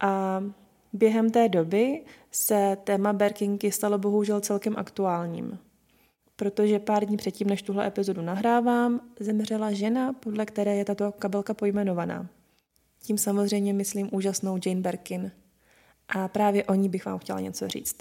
a 0.00 0.42
během 0.92 1.30
té 1.30 1.48
doby 1.48 2.02
se 2.30 2.76
téma 2.84 3.12
berkinky 3.12 3.72
stalo 3.72 3.98
bohužel 3.98 4.40
celkem 4.40 4.74
aktuálním 4.76 5.58
protože 6.42 6.78
pár 6.78 7.04
dní 7.04 7.16
předtím, 7.16 7.48
než 7.48 7.62
tuhle 7.62 7.86
epizodu 7.86 8.22
nahrávám, 8.22 9.00
zemřela 9.20 9.72
žena, 9.72 10.12
podle 10.12 10.46
které 10.46 10.76
je 10.76 10.84
tato 10.84 11.12
kabelka 11.12 11.54
pojmenovaná. 11.54 12.28
Tím 13.02 13.18
samozřejmě 13.18 13.72
myslím 13.72 14.08
úžasnou 14.12 14.58
Jane 14.66 14.80
Birkin. 14.80 15.32
A 16.08 16.28
právě 16.28 16.64
o 16.64 16.74
ní 16.74 16.88
bych 16.88 17.04
vám 17.06 17.18
chtěla 17.18 17.40
něco 17.40 17.68
říct. 17.68 17.96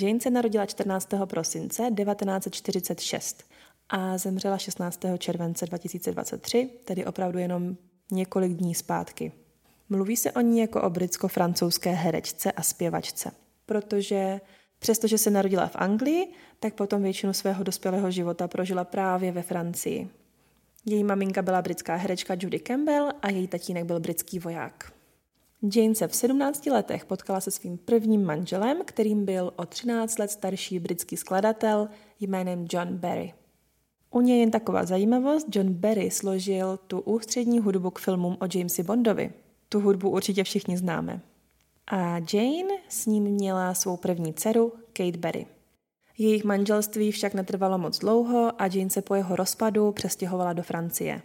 Jane 0.00 0.20
se 0.20 0.30
narodila 0.30 0.66
14. 0.66 1.08
prosince 1.24 1.82
1946 1.96 3.44
a 3.88 4.18
zemřela 4.18 4.58
16. 4.58 5.00
července 5.18 5.66
2023, 5.66 6.70
tedy 6.84 7.04
opravdu 7.04 7.38
jenom 7.38 7.76
několik 8.10 8.52
dní 8.52 8.74
zpátky. 8.74 9.32
Mluví 9.88 10.16
se 10.16 10.32
o 10.32 10.40
ní 10.40 10.58
jako 10.58 10.82
o 10.82 10.90
britsko-francouzské 10.90 11.90
herečce 11.90 12.52
a 12.52 12.62
zpěvačce, 12.62 13.30
protože 13.66 14.40
Přestože 14.78 15.18
se 15.18 15.30
narodila 15.30 15.66
v 15.66 15.76
Anglii, 15.76 16.32
tak 16.60 16.74
potom 16.74 17.02
většinu 17.02 17.32
svého 17.32 17.64
dospělého 17.64 18.10
života 18.10 18.48
prožila 18.48 18.84
právě 18.84 19.32
ve 19.32 19.42
Francii. 19.42 20.08
Její 20.86 21.04
maminka 21.04 21.42
byla 21.42 21.62
britská 21.62 21.96
herečka 21.96 22.36
Judy 22.40 22.60
Campbell 22.60 23.10
a 23.22 23.30
její 23.30 23.48
tatínek 23.48 23.84
byl 23.84 24.00
britský 24.00 24.38
voják. 24.38 24.92
Jane 25.62 25.94
se 25.94 26.08
v 26.08 26.14
17 26.14 26.66
letech 26.66 27.04
potkala 27.04 27.40
se 27.40 27.50
svým 27.50 27.78
prvním 27.78 28.24
manželem, 28.24 28.78
kterým 28.84 29.24
byl 29.24 29.52
o 29.56 29.66
13 29.66 30.18
let 30.18 30.30
starší 30.30 30.78
britský 30.78 31.16
skladatel 31.16 31.88
jménem 32.20 32.66
John 32.72 32.88
Barry. 32.96 33.34
U 34.10 34.20
něj 34.20 34.40
jen 34.40 34.50
taková 34.50 34.84
zajímavost, 34.84 35.46
John 35.54 35.72
Barry 35.72 36.10
složil 36.10 36.76
tu 36.86 37.00
ústřední 37.00 37.58
hudbu 37.58 37.90
k 37.90 37.98
filmům 37.98 38.36
o 38.40 38.46
Jamesi 38.54 38.82
Bondovi. 38.82 39.32
Tu 39.68 39.80
hudbu 39.80 40.10
určitě 40.10 40.44
všichni 40.44 40.76
známe. 40.76 41.20
A 41.86 42.18
Jane 42.32 42.74
s 42.88 43.06
ním 43.06 43.24
měla 43.24 43.74
svou 43.74 43.96
první 43.96 44.34
dceru, 44.34 44.72
Kate 44.92 45.18
Berry. 45.18 45.46
Jejich 46.18 46.44
manželství 46.44 47.12
však 47.12 47.34
netrvalo 47.34 47.78
moc 47.78 47.98
dlouho 47.98 48.62
a 48.62 48.66
Jane 48.66 48.90
se 48.90 49.02
po 49.02 49.14
jeho 49.14 49.36
rozpadu 49.36 49.92
přestěhovala 49.92 50.52
do 50.52 50.62
Francie. 50.62 51.22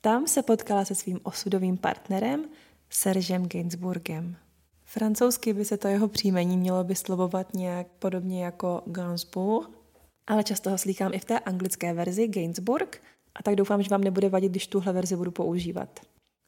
Tam 0.00 0.26
se 0.26 0.42
potkala 0.42 0.84
se 0.84 0.94
svým 0.94 1.20
osudovým 1.22 1.76
partnerem, 1.76 2.44
Sergem 2.90 3.48
Gainsbourgem. 3.48 4.36
Francouzsky 4.84 5.52
by 5.52 5.64
se 5.64 5.76
to 5.76 5.88
jeho 5.88 6.08
příjmení 6.08 6.56
mělo 6.56 6.84
vyslovovat 6.84 7.54
nějak 7.54 7.86
podobně 7.98 8.44
jako 8.44 8.82
Gainsbourg, 8.86 9.70
ale 10.26 10.44
často 10.44 10.70
ho 10.70 10.78
slýchám 10.78 11.14
i 11.14 11.18
v 11.18 11.24
té 11.24 11.38
anglické 11.38 11.94
verzi 11.94 12.28
Gainsbourg, 12.28 13.02
a 13.34 13.42
tak 13.42 13.54
doufám, 13.54 13.82
že 13.82 13.90
vám 13.90 14.00
nebude 14.00 14.28
vadit, 14.28 14.52
když 14.52 14.66
tuhle 14.66 14.92
verzi 14.92 15.16
budu 15.16 15.30
používat. 15.30 16.00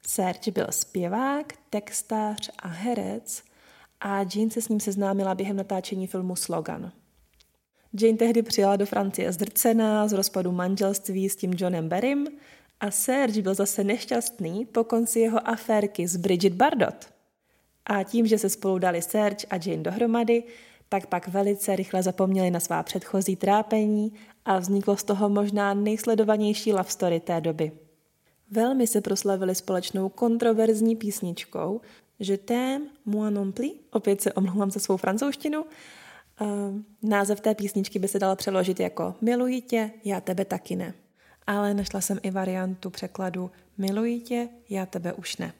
Serge 0.07 0.51
byl 0.51 0.67
zpěvák, 0.69 1.53
textář 1.69 2.51
a 2.59 2.67
herec 2.67 3.43
a 3.99 4.17
Jane 4.17 4.51
se 4.51 4.61
s 4.61 4.69
ním 4.69 4.79
seznámila 4.79 5.35
během 5.35 5.55
natáčení 5.55 6.07
filmu 6.07 6.35
Slogan. 6.35 6.91
Jane 8.01 8.17
tehdy 8.17 8.41
přijela 8.41 8.75
do 8.75 8.85
Francie 8.85 9.31
zdrcená 9.31 10.07
z 10.07 10.13
rozpadu 10.13 10.51
manželství 10.51 11.29
s 11.29 11.35
tím 11.35 11.53
Johnem 11.57 11.89
Berrym 11.89 12.27
a 12.81 12.91
Serge 12.91 13.41
byl 13.41 13.53
zase 13.53 13.83
nešťastný 13.83 14.65
po 14.65 14.83
konci 14.83 15.19
jeho 15.19 15.47
aférky 15.47 16.07
s 16.07 16.17
Bridget 16.17 16.53
Bardot. 16.53 17.13
A 17.85 18.03
tím, 18.03 18.27
že 18.27 18.37
se 18.37 18.49
spolu 18.49 18.79
dali 18.79 19.01
Serge 19.01 19.47
a 19.49 19.55
Jane 19.55 19.83
dohromady, 19.83 20.43
tak 20.89 21.07
pak 21.07 21.27
velice 21.27 21.75
rychle 21.75 22.03
zapomněli 22.03 22.51
na 22.51 22.59
svá 22.59 22.83
předchozí 22.83 23.35
trápení 23.35 24.13
a 24.45 24.59
vzniklo 24.59 24.97
z 24.97 25.03
toho 25.03 25.29
možná 25.29 25.73
nejsledovanější 25.73 26.71
love 26.71 26.89
story 26.89 27.19
té 27.19 27.41
doby. 27.41 27.71
Velmi 28.51 28.87
se 28.87 29.01
proslavili 29.01 29.55
společnou 29.55 30.09
kontroverzní 30.09 30.95
písničkou 30.95 31.81
Je 32.19 32.37
t'aime, 32.37 32.85
moi 33.05 33.31
non 33.31 33.51
plus. 33.51 33.71
Opět 33.91 34.21
se 34.21 34.33
omlouvám 34.33 34.71
za 34.71 34.79
svou 34.79 34.97
francouzštinu. 34.97 35.65
Název 37.03 37.41
té 37.41 37.55
písničky 37.55 37.99
by 37.99 38.07
se 38.07 38.19
dal 38.19 38.35
přeložit 38.35 38.79
jako 38.79 39.15
Miluji 39.21 39.61
tě, 39.61 39.91
já 40.05 40.21
tebe 40.21 40.45
taky 40.45 40.75
ne. 40.75 40.93
Ale 41.51 41.73
našla 41.73 42.01
jsem 42.01 42.19
i 42.23 42.31
variantu 42.31 42.89
překladu 42.89 43.51
Miluji 43.77 44.19
tě, 44.19 44.49
já 44.69 44.85
tebe 44.85 45.13
už 45.13 45.37
ne. 45.37 45.53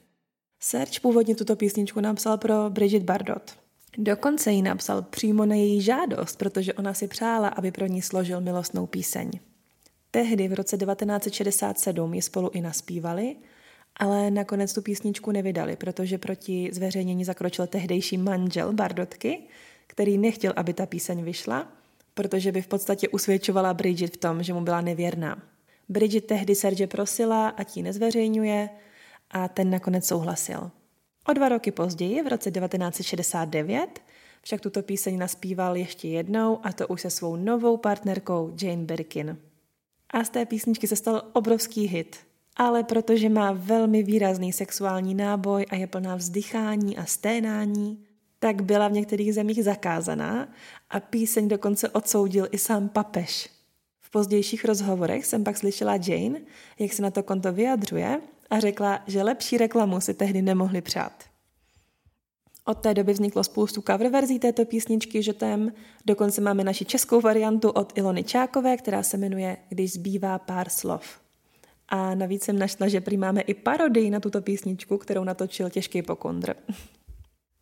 Serge 0.59 0.99
původně 0.99 1.35
tuto 1.35 1.55
písničku 1.55 1.99
napsal 1.99 2.37
pro 2.37 2.69
Bridget 2.69 3.03
Bardot. 3.03 3.55
Dokonce 3.97 4.51
ji 4.51 4.61
napsal 4.61 5.01
přímo 5.01 5.45
na 5.45 5.55
její 5.55 5.81
žádost, 5.81 6.35
protože 6.35 6.73
ona 6.73 6.93
si 6.93 7.07
přála, 7.07 7.47
aby 7.47 7.71
pro 7.71 7.85
ní 7.85 8.01
složil 8.01 8.41
milostnou 8.41 8.85
píseň. 8.85 9.31
Tehdy 10.11 10.47
v 10.47 10.53
roce 10.53 10.77
1967 10.77 12.13
ji 12.13 12.21
spolu 12.21 12.49
i 12.53 12.61
naspívali, 12.61 13.35
ale 13.95 14.31
nakonec 14.31 14.73
tu 14.73 14.81
písničku 14.81 15.31
nevydali, 15.31 15.75
protože 15.75 16.17
proti 16.17 16.69
zveřejnění 16.73 17.25
zakročil 17.25 17.67
tehdejší 17.67 18.17
manžel 18.17 18.73
Bardotky, 18.73 19.43
který 19.87 20.17
nechtěl, 20.17 20.53
aby 20.55 20.73
ta 20.73 20.85
píseň 20.85 21.23
vyšla, 21.23 21.67
protože 22.13 22.51
by 22.51 22.61
v 22.61 22.67
podstatě 22.67 23.09
usvědčovala 23.09 23.73
Bridget 23.73 24.13
v 24.13 24.17
tom, 24.17 24.43
že 24.43 24.53
mu 24.53 24.61
byla 24.61 24.81
nevěrná. 24.81 25.50
Bridget 25.91 26.25
tehdy 26.25 26.55
Serge 26.55 26.87
prosila, 26.87 27.47
ať 27.49 27.77
ji 27.77 27.83
nezveřejňuje 27.83 28.69
a 29.31 29.47
ten 29.47 29.69
nakonec 29.69 30.07
souhlasil. 30.07 30.71
O 31.29 31.33
dva 31.33 31.49
roky 31.49 31.71
později, 31.71 32.23
v 32.23 32.27
roce 32.27 32.51
1969, 32.51 33.99
však 34.41 34.61
tuto 34.61 34.81
píseň 34.81 35.19
naspíval 35.19 35.75
ještě 35.75 36.07
jednou 36.07 36.59
a 36.63 36.73
to 36.73 36.87
už 36.87 37.01
se 37.01 37.09
svou 37.09 37.35
novou 37.35 37.77
partnerkou 37.77 38.53
Jane 38.61 38.83
Birkin. 38.83 39.37
A 40.09 40.23
z 40.23 40.29
té 40.29 40.45
písničky 40.45 40.87
se 40.87 40.95
stal 40.95 41.21
obrovský 41.33 41.87
hit. 41.87 42.17
Ale 42.55 42.83
protože 42.83 43.29
má 43.29 43.51
velmi 43.51 44.03
výrazný 44.03 44.53
sexuální 44.53 45.15
náboj 45.15 45.65
a 45.69 45.75
je 45.75 45.87
plná 45.87 46.15
vzdychání 46.15 46.97
a 46.97 47.05
sténání, 47.05 48.03
tak 48.39 48.61
byla 48.61 48.87
v 48.87 48.91
některých 48.91 49.33
zemích 49.33 49.63
zakázaná 49.63 50.47
a 50.89 50.99
píseň 50.99 51.47
dokonce 51.47 51.89
odsoudil 51.89 52.47
i 52.51 52.57
sám 52.57 52.89
papež. 52.89 53.60
Pozdějších 54.11 54.65
rozhovorech 54.65 55.25
jsem 55.25 55.43
pak 55.43 55.57
slyšela 55.57 55.95
Jane, 55.95 56.41
jak 56.79 56.93
se 56.93 57.01
na 57.01 57.11
to 57.11 57.23
konto 57.23 57.53
vyjadřuje 57.53 58.21
a 58.49 58.59
řekla, 58.59 59.03
že 59.07 59.23
lepší 59.23 59.57
reklamu 59.57 60.01
si 60.01 60.13
tehdy 60.13 60.41
nemohli 60.41 60.81
přát. 60.81 61.23
Od 62.65 62.77
té 62.77 62.93
doby 62.93 63.13
vzniklo 63.13 63.43
spoustu 63.43 63.81
cover 63.81 64.09
verzí 64.09 64.39
této 64.39 64.65
písničky 64.65 65.23
Žotem, 65.23 65.73
dokonce 66.05 66.41
máme 66.41 66.63
naši 66.63 66.85
českou 66.85 67.21
variantu 67.21 67.69
od 67.69 67.97
Ilony 67.97 68.23
Čákové, 68.23 68.77
která 68.77 69.03
se 69.03 69.17
jmenuje 69.17 69.57
Když 69.69 69.93
zbývá 69.93 70.39
pár 70.39 70.69
slov. 70.69 71.19
A 71.89 72.15
navíc 72.15 72.43
jsem 72.43 72.59
našla, 72.59 72.87
že 72.87 73.01
prý 73.01 73.17
máme 73.17 73.41
i 73.41 73.53
parodii 73.53 74.09
na 74.09 74.19
tuto 74.19 74.41
písničku, 74.41 74.97
kterou 74.97 75.23
natočil 75.23 75.69
Těžký 75.69 76.01
pokondr. 76.01 76.55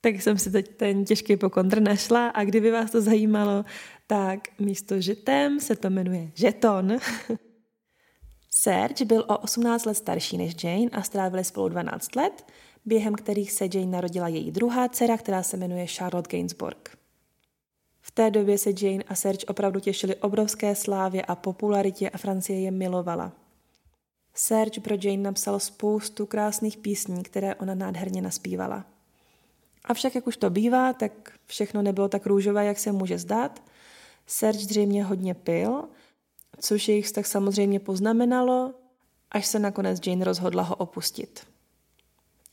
Tak 0.02 0.16
jsem 0.16 0.38
si 0.38 0.52
teď 0.52 0.76
ten 0.76 1.06
Těžký 1.06 1.38
pokondr 1.38 1.82
našla 1.82 2.28
a 2.28 2.44
kdyby 2.44 2.72
vás 2.72 2.92
to 2.92 3.02
zajímalo, 3.02 3.66
tak 4.08 4.40
místo 4.60 5.02
žetem 5.02 5.60
se 5.60 5.76
to 5.76 5.90
jmenuje 5.90 6.32
žeton. 6.34 6.98
Serge 8.52 9.06
byl 9.06 9.26
o 9.28 9.38
18 9.38 9.86
let 9.86 9.94
starší 9.94 10.38
než 10.38 10.64
Jane 10.64 10.90
a 10.92 11.02
strávili 11.02 11.44
spolu 11.44 11.70
12 11.70 12.16
let, 12.16 12.46
během 12.86 13.16
kterých 13.16 13.52
se 13.52 13.66
Jane 13.74 13.92
narodila 13.92 14.28
její 14.28 14.52
druhá 14.52 14.90
dcera, 14.90 15.18
která 15.18 15.44
se 15.44 15.58
jmenuje 15.58 15.88
Charlotte 15.88 16.38
Gainsbourg. 16.38 16.98
V 18.02 18.12
té 18.12 18.32
době 18.32 18.58
se 18.58 18.70
Jane 18.82 19.04
a 19.08 19.16
Serge 19.16 19.46
opravdu 19.46 19.80
těšili 19.80 20.16
obrovské 20.16 20.76
slávě 20.76 21.22
a 21.22 21.36
popularitě 21.36 22.10
a 22.10 22.18
Francie 22.18 22.60
je 22.60 22.72
milovala. 22.72 23.32
Serge 24.34 24.82
pro 24.82 24.96
Jane 25.04 25.24
napsal 25.24 25.60
spoustu 25.60 26.26
krásných 26.26 26.78
písní, 26.78 27.24
které 27.24 27.56
ona 27.56 27.76
nádherně 27.76 28.22
naspívala. 28.22 28.86
Avšak, 29.86 30.16
jak 30.16 30.28
už 30.28 30.38
to 30.38 30.50
bývá, 30.50 30.94
tak 30.94 31.12
všechno 31.46 31.82
nebylo 31.82 32.10
tak 32.10 32.26
růžové, 32.26 32.66
jak 32.66 32.80
se 32.80 32.92
může 32.92 33.18
zdát. 33.18 33.64
Serge 34.28 34.60
zřejmě 34.60 35.04
hodně 35.04 35.34
pil, 35.34 35.84
což 36.60 36.88
jejich 36.88 37.06
vztah 37.06 37.26
samozřejmě 37.26 37.80
poznamenalo, 37.80 38.74
až 39.32 39.46
se 39.46 39.60
nakonec 39.60 40.08
Jane 40.08 40.26
rozhodla 40.26 40.64
ho 40.64 40.76
opustit. 40.76 41.48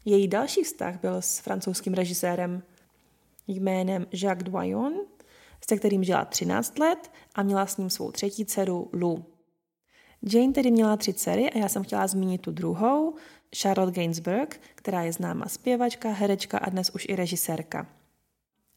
Její 0.04 0.28
další 0.28 0.62
vztah 0.62 1.00
byl 1.00 1.16
s 1.16 1.38
francouzským 1.38 1.94
režisérem 1.94 2.62
jménem 3.46 4.06
Jacques 4.12 4.52
Doyon, 4.52 4.94
se 5.68 5.76
kterým 5.76 6.04
žila 6.04 6.24
13 6.24 6.78
let 6.78 7.10
a 7.34 7.42
měla 7.42 7.66
s 7.66 7.76
ním 7.76 7.90
svou 7.90 8.10
třetí 8.10 8.44
dceru 8.44 8.90
Lou. 8.92 9.24
Jane 10.22 10.52
tedy 10.52 10.70
měla 10.70 10.96
tři 10.96 11.14
dcery 11.14 11.50
a 11.50 11.58
já 11.58 11.68
jsem 11.68 11.84
chtěla 11.84 12.06
zmínit 12.06 12.40
tu 12.40 12.50
druhou, 12.50 13.14
Charlotte 13.56 13.92
Gainsbourg, 13.92 14.60
která 14.74 15.02
je 15.02 15.12
známá 15.12 15.48
zpěvačka, 15.48 16.10
herečka 16.10 16.58
a 16.58 16.70
dnes 16.70 16.90
už 16.90 17.06
i 17.08 17.16
režisérka. 17.16 17.86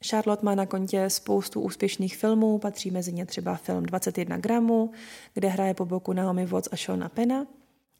Charlotte 0.05 0.45
má 0.45 0.55
na 0.55 0.65
kontě 0.65 1.09
spoustu 1.09 1.61
úspěšných 1.61 2.17
filmů, 2.17 2.59
patří 2.59 2.91
mezi 2.91 3.13
ně 3.13 3.25
třeba 3.25 3.55
film 3.55 3.83
21 3.83 4.37
gramů, 4.37 4.91
kde 5.33 5.47
hraje 5.47 5.73
po 5.73 5.85
boku 5.85 6.13
Naomi 6.13 6.45
Watts 6.45 6.69
a 6.71 6.75
Shona 6.75 7.09
Pena 7.09 7.45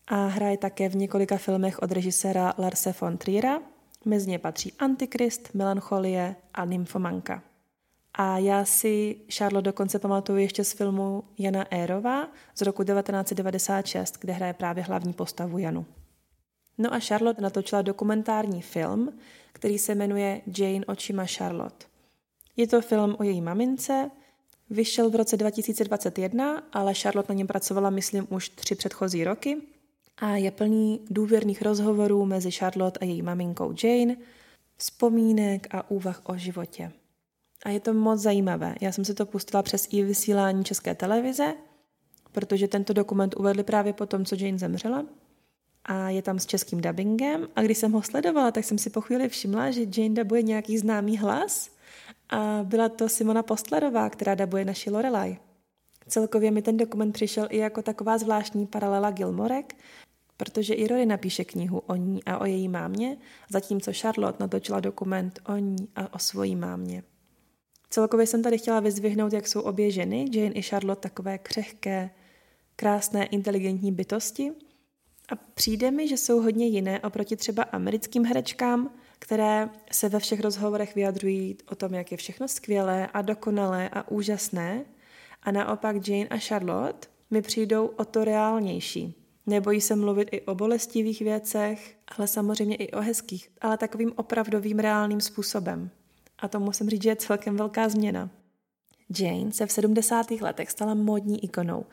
a 0.07 0.25
hraje 0.25 0.57
také 0.57 0.89
v 0.89 0.95
několika 0.95 1.37
filmech 1.37 1.79
od 1.79 1.91
režiséra 1.91 2.53
Larse 2.57 2.93
von 3.01 3.17
Triera, 3.17 3.61
mezi 4.05 4.29
ně 4.29 4.39
patří 4.39 4.73
Antikrist, 4.79 5.49
Melancholie 5.53 6.35
a 6.53 6.65
Nymfomanka. 6.65 7.43
A 8.13 8.37
já 8.37 8.65
si 8.65 9.15
Charlotte 9.33 9.65
dokonce 9.65 9.99
pamatuju 9.99 10.37
ještě 10.37 10.63
z 10.63 10.73
filmu 10.73 11.23
Jana 11.37 11.65
Érová 11.71 12.27
z 12.55 12.61
roku 12.61 12.83
1996, 12.83 14.17
kde 14.21 14.33
hraje 14.33 14.53
právě 14.53 14.83
hlavní 14.83 15.13
postavu 15.13 15.57
Janu. 15.57 15.85
No 16.79 16.93
a 16.93 16.99
Charlotte 16.99 17.41
natočila 17.41 17.81
dokumentární 17.81 18.61
film, 18.61 19.19
který 19.53 19.79
se 19.79 19.95
jmenuje 19.95 20.41
Jane 20.57 20.85
očima 20.85 21.25
Charlotte. 21.25 21.85
Je 22.57 22.67
to 22.67 22.81
film 22.81 23.15
o 23.19 23.23
její 23.23 23.41
mamince, 23.41 24.11
vyšel 24.69 25.09
v 25.09 25.15
roce 25.15 25.37
2021, 25.37 26.63
ale 26.73 26.93
Charlotte 26.93 27.33
na 27.33 27.37
něm 27.37 27.47
pracovala, 27.47 27.89
myslím, 27.89 28.27
už 28.29 28.49
tři 28.49 28.75
předchozí 28.75 29.23
roky 29.23 29.57
a 30.17 30.35
je 30.35 30.51
plný 30.51 31.01
důvěrných 31.09 31.61
rozhovorů 31.61 32.25
mezi 32.25 32.51
Charlotte 32.51 32.99
a 32.99 33.05
její 33.05 33.21
maminkou 33.21 33.73
Jane, 33.83 34.17
vzpomínek 34.77 35.67
a 35.71 35.91
úvah 35.91 36.21
o 36.23 36.37
životě. 36.37 36.91
A 37.65 37.69
je 37.69 37.79
to 37.79 37.93
moc 37.93 38.19
zajímavé. 38.19 38.75
Já 38.81 38.91
jsem 38.91 39.05
si 39.05 39.13
to 39.13 39.25
pustila 39.25 39.63
přes 39.63 39.87
i 39.91 40.03
vysílání 40.03 40.63
České 40.63 40.95
televize, 40.95 41.55
protože 42.31 42.67
tento 42.67 42.93
dokument 42.93 43.35
uvedli 43.37 43.63
právě 43.63 43.93
po 43.93 44.05
tom, 44.05 44.25
co 44.25 44.35
Jane 44.39 44.57
zemřela. 44.59 45.05
A 45.85 46.09
je 46.09 46.21
tam 46.21 46.39
s 46.39 46.45
českým 46.45 46.81
dubbingem. 46.81 47.47
A 47.55 47.61
když 47.61 47.77
jsem 47.77 47.91
ho 47.91 48.01
sledovala, 48.01 48.51
tak 48.51 48.65
jsem 48.65 48.77
si 48.77 48.89
po 48.89 49.01
chvíli 49.01 49.29
všimla, 49.29 49.71
že 49.71 49.81
Jane 49.97 50.15
dabuje 50.15 50.41
nějaký 50.41 50.77
známý 50.77 51.17
hlas. 51.17 51.69
A 52.29 52.59
byla 52.63 52.89
to 52.89 53.09
Simona 53.09 53.43
Postlerová, 53.43 54.09
která 54.09 54.35
dabuje 54.35 54.65
naši 54.65 54.89
Lorelai. 54.89 55.37
Celkově 56.07 56.51
mi 56.51 56.61
ten 56.61 56.77
dokument 56.77 57.11
přišel 57.11 57.47
i 57.49 57.57
jako 57.57 57.81
taková 57.81 58.17
zvláštní 58.17 58.67
paralela 58.67 59.11
Gilmorek, 59.11 59.75
protože 60.37 60.73
i 60.73 60.87
Rory 60.87 61.05
napíše 61.05 61.45
knihu 61.45 61.79
o 61.79 61.95
ní 61.95 62.23
a 62.23 62.37
o 62.37 62.45
její 62.45 62.67
mámě, 62.67 63.17
zatímco 63.49 63.91
Charlotte 63.93 64.43
natočila 64.43 64.79
dokument 64.79 65.39
o 65.47 65.57
ní 65.57 65.87
a 65.95 66.13
o 66.13 66.19
svojí 66.19 66.55
mámě. 66.55 67.03
Celkově 67.89 68.27
jsem 68.27 68.43
tady 68.43 68.57
chtěla 68.57 68.79
vyzvihnout, 68.79 69.33
jak 69.33 69.47
jsou 69.47 69.61
obě 69.61 69.91
ženy, 69.91 70.25
Jane 70.31 70.51
i 70.51 70.61
Charlotte, 70.61 71.01
takové 71.01 71.37
křehké, 71.37 72.09
krásné, 72.75 73.25
inteligentní 73.25 73.91
bytosti. 73.91 74.51
A 75.31 75.35
přijde 75.35 75.91
mi, 75.91 76.07
že 76.07 76.17
jsou 76.17 76.41
hodně 76.41 76.67
jiné 76.67 76.99
oproti 76.99 77.35
třeba 77.35 77.63
americkým 77.63 78.25
herečkám, 78.25 78.93
které 79.19 79.69
se 79.91 80.09
ve 80.09 80.19
všech 80.19 80.39
rozhovorech 80.39 80.95
vyjadřují 80.95 81.57
o 81.71 81.75
tom, 81.75 81.93
jak 81.93 82.11
je 82.11 82.17
všechno 82.17 82.47
skvělé 82.47 83.07
a 83.07 83.21
dokonalé 83.21 83.89
a 83.89 84.11
úžasné. 84.11 84.85
A 85.43 85.51
naopak 85.51 86.07
Jane 86.07 86.27
a 86.27 86.37
Charlotte 86.37 87.07
mi 87.31 87.41
přijdou 87.41 87.85
o 87.85 88.05
to 88.05 88.23
reálnější. 88.23 89.15
Nebojí 89.45 89.81
se 89.81 89.95
mluvit 89.95 90.29
i 90.31 90.41
o 90.41 90.55
bolestivých 90.55 91.21
věcech, 91.21 91.95
ale 92.17 92.27
samozřejmě 92.27 92.75
i 92.75 92.91
o 92.91 93.01
hezkých, 93.01 93.51
ale 93.61 93.77
takovým 93.77 94.13
opravdovým 94.15 94.79
reálným 94.79 95.21
způsobem. 95.21 95.89
A 96.39 96.47
to 96.47 96.59
musím 96.59 96.89
říct, 96.89 97.03
že 97.03 97.09
je 97.09 97.15
celkem 97.15 97.57
velká 97.57 97.89
změna. 97.89 98.29
Jane 99.19 99.51
se 99.51 99.65
v 99.65 99.71
70. 99.71 100.31
letech 100.31 100.71
stala 100.71 100.93
módní 100.93 101.43
ikonou 101.43 101.85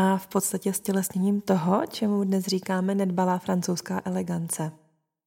a 0.00 0.16
v 0.16 0.26
podstatě 0.26 0.72
stělesněním 0.72 1.40
toho, 1.40 1.82
čemu 1.86 2.24
dnes 2.24 2.44
říkáme 2.44 2.94
nedbalá 2.94 3.38
francouzská 3.38 4.02
elegance. 4.04 4.72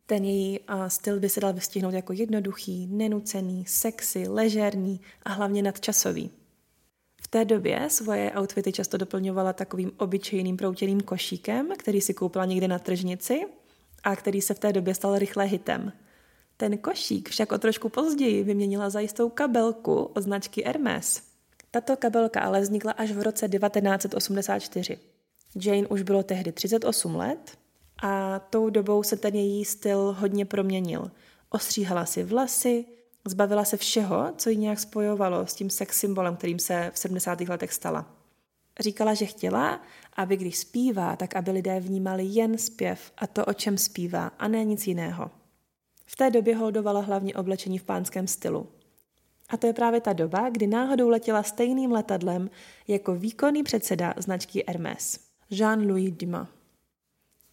Ten 0.05 0.25
její 0.25 0.59
styl 0.87 1.19
by 1.19 1.29
se 1.29 1.39
dal 1.39 1.53
vystihnout 1.53 1.93
jako 1.93 2.13
jednoduchý, 2.13 2.87
nenucený, 2.87 3.65
sexy, 3.67 4.27
ležérní 4.27 5.01
a 5.23 5.31
hlavně 5.31 5.63
nadčasový. 5.63 6.31
V 7.21 7.27
té 7.27 7.45
době 7.45 7.89
svoje 7.89 8.31
outfity 8.39 8.71
často 8.71 8.97
doplňovala 8.97 9.53
takovým 9.53 9.91
obyčejným 9.97 10.57
proutěným 10.57 11.01
košíkem, 11.01 11.67
který 11.77 12.01
si 12.01 12.13
koupila 12.13 12.45
někde 12.45 12.67
na 12.67 12.79
tržnici 12.79 13.41
a 14.03 14.15
který 14.15 14.41
se 14.41 14.53
v 14.53 14.59
té 14.59 14.73
době 14.73 14.95
stal 14.95 15.19
rychle 15.19 15.45
hitem– 15.45 15.91
ten 16.61 16.77
košík 16.77 17.29
však 17.29 17.51
o 17.51 17.57
trošku 17.57 17.89
později 17.89 18.43
vyměnila 18.43 18.89
za 18.89 18.99
jistou 18.99 19.29
kabelku 19.29 20.03
od 20.03 20.23
značky 20.23 20.63
Hermes. 20.65 21.30
Tato 21.71 21.97
kabelka 21.97 22.39
ale 22.39 22.61
vznikla 22.61 22.91
až 22.91 23.11
v 23.11 23.21
roce 23.21 23.49
1984. 23.49 24.99
Jane 25.55 25.87
už 25.87 26.01
bylo 26.01 26.23
tehdy 26.23 26.51
38 26.51 27.15
let 27.15 27.57
a 28.03 28.39
tou 28.39 28.69
dobou 28.69 29.03
se 29.03 29.17
ten 29.17 29.35
její 29.35 29.65
styl 29.65 30.15
hodně 30.19 30.45
proměnil. 30.45 31.11
Ostříhala 31.49 32.05
si 32.05 32.23
vlasy, 32.23 32.85
zbavila 33.25 33.65
se 33.65 33.77
všeho, 33.77 34.33
co 34.37 34.49
ji 34.49 34.57
nějak 34.57 34.79
spojovalo 34.79 35.47
s 35.47 35.53
tím 35.53 35.69
sex 35.69 35.99
symbolem, 35.99 36.35
kterým 36.35 36.59
se 36.59 36.91
v 36.93 36.99
70. 36.99 37.41
letech 37.41 37.73
stala. 37.73 38.15
Říkala, 38.79 39.13
že 39.13 39.25
chtěla, 39.25 39.81
aby 40.15 40.37
když 40.37 40.57
zpívá, 40.57 41.15
tak 41.15 41.35
aby 41.35 41.51
lidé 41.51 41.79
vnímali 41.79 42.23
jen 42.25 42.57
zpěv 42.57 43.11
a 43.17 43.27
to, 43.27 43.45
o 43.45 43.53
čem 43.53 43.77
zpívá, 43.77 44.31
a 44.39 44.47
ne 44.47 44.63
nic 44.63 44.87
jiného. 44.87 45.31
V 46.05 46.15
té 46.15 46.29
době 46.29 46.55
holdovala 46.55 47.01
hlavně 47.01 47.33
oblečení 47.33 47.77
v 47.77 47.83
pánském 47.83 48.27
stylu. 48.27 48.67
A 49.51 49.57
to 49.57 49.67
je 49.67 49.73
právě 49.73 50.01
ta 50.01 50.13
doba, 50.13 50.49
kdy 50.49 50.67
náhodou 50.67 51.09
letěla 51.09 51.43
stejným 51.43 51.91
letadlem 51.91 52.49
jako 52.87 53.15
výkonný 53.15 53.63
předseda 53.63 54.13
značky 54.17 54.63
Hermes. 54.67 55.19
Jean-Louis 55.51 56.17
Dumas. 56.17 56.47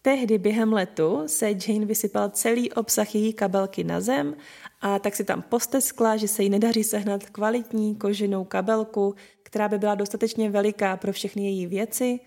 Tehdy 0.01 0.37
během 0.37 0.73
letu 0.73 1.23
se 1.25 1.49
Jane 1.49 1.85
vysypal 1.85 2.29
celý 2.29 2.71
obsah 2.71 3.15
její 3.15 3.33
kabelky 3.33 3.83
na 3.83 4.01
zem 4.01 4.35
a 4.81 4.99
tak 4.99 5.15
si 5.15 5.23
tam 5.23 5.41
posteskla, 5.41 6.17
že 6.17 6.27
se 6.27 6.43
jí 6.43 6.49
nedaří 6.49 6.83
sehnat 6.83 7.29
kvalitní 7.29 7.95
koženou 7.95 8.43
kabelku, 8.43 9.15
která 9.43 9.67
by 9.67 9.77
byla 9.77 9.95
dostatečně 9.95 10.49
veliká 10.49 10.97
pro 10.97 11.13
všechny 11.13 11.43
její 11.43 11.67
věci. 11.67 12.19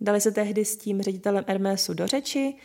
Dali 0.00 0.20
se 0.20 0.30
tehdy 0.30 0.64
s 0.64 0.76
tím 0.76 1.02
ředitelem 1.02 1.44
Hermesu 1.48 1.94
do 1.94 2.06
řeči 2.06 2.56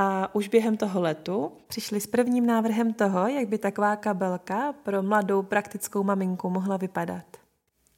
a 0.00 0.34
už 0.34 0.48
během 0.48 0.76
toho 0.76 1.00
letu 1.00 1.52
přišli 1.68 2.00
s 2.00 2.06
prvním 2.06 2.46
návrhem 2.46 2.92
toho, 2.92 3.28
jak 3.28 3.48
by 3.48 3.58
taková 3.58 3.96
kabelka 3.96 4.72
pro 4.72 5.02
mladou 5.02 5.42
praktickou 5.42 6.02
maminku 6.02 6.50
mohla 6.50 6.76
vypadat. 6.76 7.24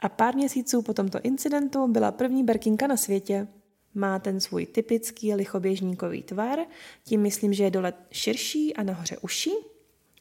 A 0.01 0.09
pár 0.09 0.35
měsíců 0.35 0.83
po 0.83 0.95
tomto 0.95 1.19
incidentu 1.23 1.89
byla 1.89 2.13
první 2.13 2.45
berkinka 2.45 2.87
na 2.87 2.97
světě. 2.97 3.49
Má 3.95 4.19
ten 4.19 4.41
svůj 4.41 4.67
typický 4.67 5.35
lichoběžníkový 5.35 6.23
tvar, 6.23 6.59
tím 7.05 7.21
myslím, 7.21 7.53
že 7.53 7.65
je 7.65 7.71
dole 7.71 7.93
širší 8.11 8.77
a 8.77 8.83
nahoře 8.83 9.19
uší 9.19 9.53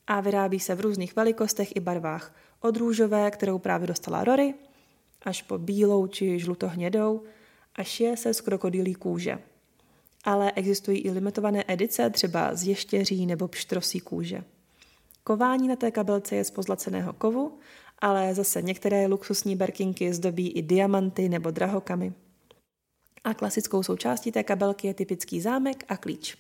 a 0.08 0.22
vyrábí 0.22 0.60
se 0.60 0.76
v 0.76 0.82
různých 0.82 1.16
velikostech 1.16 1.76
i 1.76 1.80
barvách. 1.80 2.36
Od 2.62 2.78
růžové, 2.78 3.32
kterou 3.32 3.60
právě 3.60 3.88
dostala 3.88 4.24
Rory, 4.24 4.54
až 5.22 5.42
po 5.42 5.58
bílou 5.58 6.08
či 6.08 6.40
žlutohnědou 6.40 7.24
a 7.76 7.84
šije 7.84 8.18
se 8.18 8.34
z 8.34 8.42
krokodýlí 8.42 8.94
kůže. 8.94 9.40
Ale 10.30 10.52
existují 10.52 11.00
i 11.00 11.12
limitované 11.12 11.64
edice, 11.68 12.10
třeba 12.10 12.56
z 12.56 12.64
ještěří 12.64 13.26
nebo 13.26 13.48
pštrosí 13.48 14.00
kůže. 14.00 14.44
Kování 15.24 15.68
na 15.68 15.76
té 15.76 15.92
kabelce 15.92 16.36
je 16.36 16.44
z 16.44 16.52
pozlaceného 16.52 17.14
kovu, 17.14 17.58
ale 18.00 18.36
zase 18.36 18.62
některé 18.62 19.08
luxusní 19.08 19.56
berkinky 19.56 20.14
zdobí 20.14 20.52
i 20.52 20.62
diamanty 20.62 21.30
nebo 21.30 21.52
drahokamy. 21.52 22.14
A 23.24 23.34
klasickou 23.34 23.84
součástí 23.84 24.32
té 24.32 24.44
kabelky 24.44 24.88
je 24.88 24.94
typický 24.94 25.42
zámek 25.42 25.84
a 25.88 25.98
klíč. 25.98 26.38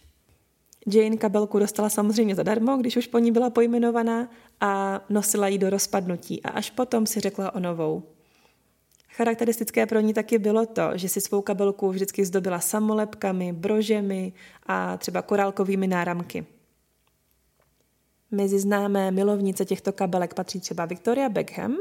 Jane 0.88 1.17
kabelku 1.17 1.60
dostala 1.60 1.89
samozřejmě 1.89 2.36
zadarmo, 2.36 2.78
když 2.78 2.97
už 2.97 3.08
po 3.08 3.19
ní 3.19 3.32
byla 3.32 3.49
pojmenovaná 3.49 4.30
a 4.62 5.02
nosila 5.10 5.47
ji 5.47 5.58
do 5.58 5.69
rozpadnutí 5.69 6.43
a 6.43 6.49
až 6.49 6.69
potom 6.69 7.06
si 7.06 7.19
řekla 7.19 7.56
o 7.56 7.60
novou. 7.60 8.04
Charakteristické 9.19 9.86
pro 9.86 9.99
ní 9.99 10.13
taky 10.13 10.38
bylo 10.38 10.65
to, 10.65 10.91
že 10.95 11.10
si 11.10 11.21
svou 11.21 11.41
kabelku 11.41 11.89
vždycky 11.89 12.25
zdobila 12.25 12.60
samolepkami, 12.60 13.53
brožemi 13.53 14.34
a 14.65 14.97
třeba 14.97 15.21
korálkovými 15.21 15.88
náramky. 15.88 16.45
Mezi 18.32 18.60
známé 18.60 19.12
milovnice 19.12 19.65
těchto 19.65 19.93
kabelek 19.93 20.34
patří 20.34 20.60
třeba 20.60 20.86
Victoria 20.86 21.29
Beckham, 21.29 21.77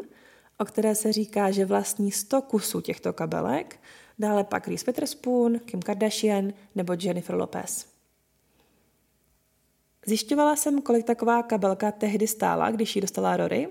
o 0.58 0.64
které 0.64 0.94
se 0.94 1.12
říká, 1.12 1.50
že 1.50 1.64
vlastní 1.64 2.12
100 2.12 2.42
kusů 2.42 2.80
těchto 2.80 3.12
kabelek, 3.12 3.80
dále 4.18 4.44
pak 4.44 4.68
Reese 4.68 4.86
Witherspoon, 4.86 5.58
Kim 5.58 5.82
Kardashian 5.82 6.52
nebo 6.74 6.94
Jennifer 7.00 7.36
Lopez. 7.36 7.86
Zjišťovala 10.06 10.56
jsem, 10.56 10.82
kolik 10.82 11.06
taková 11.06 11.42
kabelka 11.42 11.92
tehdy 11.92 12.26
stála, 12.26 12.70
když 12.70 12.96
ji 12.96 13.02
dostala 13.02 13.36
Rory 13.36 13.68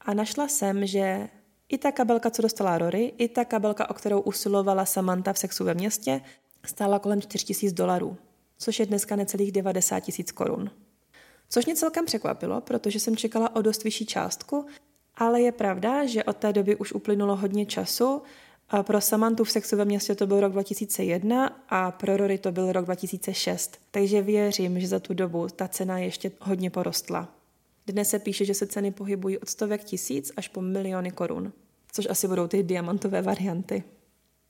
a 0.00 0.14
našla 0.14 0.48
jsem, 0.48 0.86
že 0.86 1.28
i 1.68 1.78
ta 1.78 1.92
kabelka, 1.92 2.30
co 2.30 2.42
dostala 2.42 2.78
Rory, 2.78 3.12
i 3.18 3.28
ta 3.28 3.44
kabelka, 3.44 3.90
o 3.90 3.94
kterou 3.94 4.20
usilovala 4.20 4.84
Samantha 4.84 5.32
v 5.32 5.38
sexu 5.38 5.64
ve 5.64 5.74
městě, 5.74 6.20
stála 6.66 6.98
kolem 6.98 7.20
4000 7.20 7.74
dolarů, 7.74 8.16
což 8.58 8.80
je 8.80 8.86
dneska 8.86 9.16
necelých 9.16 9.52
90 9.52 10.00
tisíc 10.00 10.32
korun. 10.32 10.70
Což 11.48 11.66
mě 11.66 11.74
celkem 11.74 12.04
překvapilo, 12.04 12.60
protože 12.60 13.00
jsem 13.00 13.16
čekala 13.16 13.56
o 13.56 13.62
dost 13.62 13.84
vyšší 13.84 14.06
částku, 14.06 14.66
ale 15.16 15.40
je 15.40 15.52
pravda, 15.52 16.06
že 16.06 16.24
od 16.24 16.36
té 16.36 16.52
doby 16.52 16.76
už 16.76 16.92
uplynulo 16.92 17.36
hodně 17.36 17.66
času. 17.66 18.22
A 18.70 18.82
pro 18.82 19.00
Samantu 19.00 19.44
v 19.44 19.50
sexu 19.50 19.76
ve 19.76 19.84
městě 19.84 20.14
to 20.14 20.26
byl 20.26 20.40
rok 20.40 20.52
2001 20.52 21.62
a 21.68 21.90
pro 21.90 22.16
Rory 22.16 22.38
to 22.38 22.52
byl 22.52 22.72
rok 22.72 22.84
2006. 22.84 23.78
Takže 23.90 24.22
věřím, 24.22 24.80
že 24.80 24.88
za 24.88 25.00
tu 25.00 25.14
dobu 25.14 25.48
ta 25.48 25.68
cena 25.68 25.98
ještě 25.98 26.30
hodně 26.40 26.70
porostla. 26.70 27.37
Dnes 27.88 28.08
se 28.10 28.18
píše, 28.18 28.44
že 28.44 28.54
se 28.54 28.66
ceny 28.66 28.90
pohybují 28.90 29.38
od 29.38 29.48
stovek 29.48 29.84
tisíc 29.84 30.32
až 30.36 30.48
po 30.48 30.62
miliony 30.62 31.10
korun, 31.10 31.52
což 31.92 32.06
asi 32.10 32.28
budou 32.28 32.46
ty 32.46 32.62
diamantové 32.62 33.22
varianty. 33.22 33.84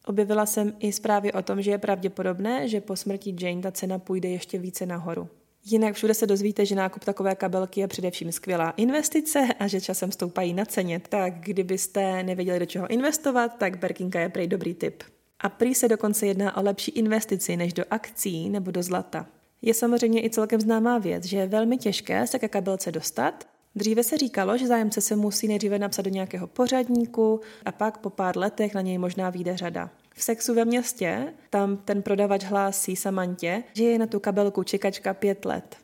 Objevila 0.06 0.46
jsem 0.46 0.72
i 0.78 0.92
zprávy 0.92 1.32
o 1.32 1.42
tom, 1.42 1.62
že 1.62 1.70
je 1.70 1.78
pravděpodobné, 1.78 2.68
že 2.68 2.80
po 2.80 2.96
smrti 2.96 3.36
Jane 3.40 3.62
ta 3.62 3.72
cena 3.72 3.98
půjde 3.98 4.28
ještě 4.28 4.58
více 4.58 4.86
nahoru. 4.86 5.28
Jinak 5.64 5.94
všude 5.94 6.14
se 6.14 6.26
dozvíte, 6.26 6.66
že 6.66 6.74
nákup 6.74 7.04
takové 7.04 7.34
kabelky 7.34 7.80
je 7.80 7.88
především 7.88 8.32
skvělá 8.32 8.70
investice 8.70 9.48
a 9.58 9.66
že 9.66 9.80
časem 9.80 10.12
stoupají 10.12 10.54
na 10.54 10.64
ceně. 10.64 11.00
Tak 11.08 11.40
kdybyste 11.40 12.22
nevěděli, 12.22 12.58
do 12.58 12.66
čeho 12.66 12.86
investovat, 12.86 13.48
tak 13.58 13.78
Berkinka 13.78 14.20
je 14.20 14.28
prej 14.28 14.46
dobrý 14.46 14.74
tip. 14.74 15.02
A 15.40 15.48
prý 15.48 15.74
se 15.74 15.88
dokonce 15.88 16.26
jedná 16.26 16.56
o 16.56 16.62
lepší 16.62 16.90
investici 16.90 17.56
než 17.56 17.72
do 17.72 17.84
akcí 17.90 18.48
nebo 18.48 18.70
do 18.70 18.82
zlata. 18.82 19.26
Je 19.62 19.74
samozřejmě 19.74 20.24
i 20.24 20.30
celkem 20.30 20.60
známá 20.60 20.98
věc, 20.98 21.24
že 21.24 21.36
je 21.36 21.46
velmi 21.46 21.76
těžké 21.76 22.26
se 22.26 22.38
ke 22.38 22.48
kabelce 22.48 22.92
dostat. 22.92 23.44
Dříve 23.74 24.02
se 24.02 24.18
říkalo, 24.18 24.58
že 24.58 24.66
zájemce 24.66 25.00
se 25.00 25.16
musí 25.16 25.48
nejdříve 25.48 25.78
napsat 25.78 26.02
do 26.02 26.10
nějakého 26.10 26.46
pořadníku 26.46 27.40
a 27.64 27.72
pak 27.72 27.98
po 27.98 28.10
pár 28.10 28.38
letech 28.38 28.74
na 28.74 28.80
něj 28.80 28.98
možná 28.98 29.30
vyjde 29.30 29.56
řada. 29.56 29.90
V 30.14 30.22
sexu 30.22 30.54
ve 30.54 30.64
městě 30.64 31.34
tam 31.50 31.76
ten 31.76 32.02
prodavač 32.02 32.44
hlásí 32.44 32.96
Samantě, 32.96 33.62
že 33.72 33.84
je 33.84 33.98
na 33.98 34.06
tu 34.06 34.20
kabelku 34.20 34.62
čekačka 34.62 35.14
pět 35.14 35.44
let. 35.44 35.76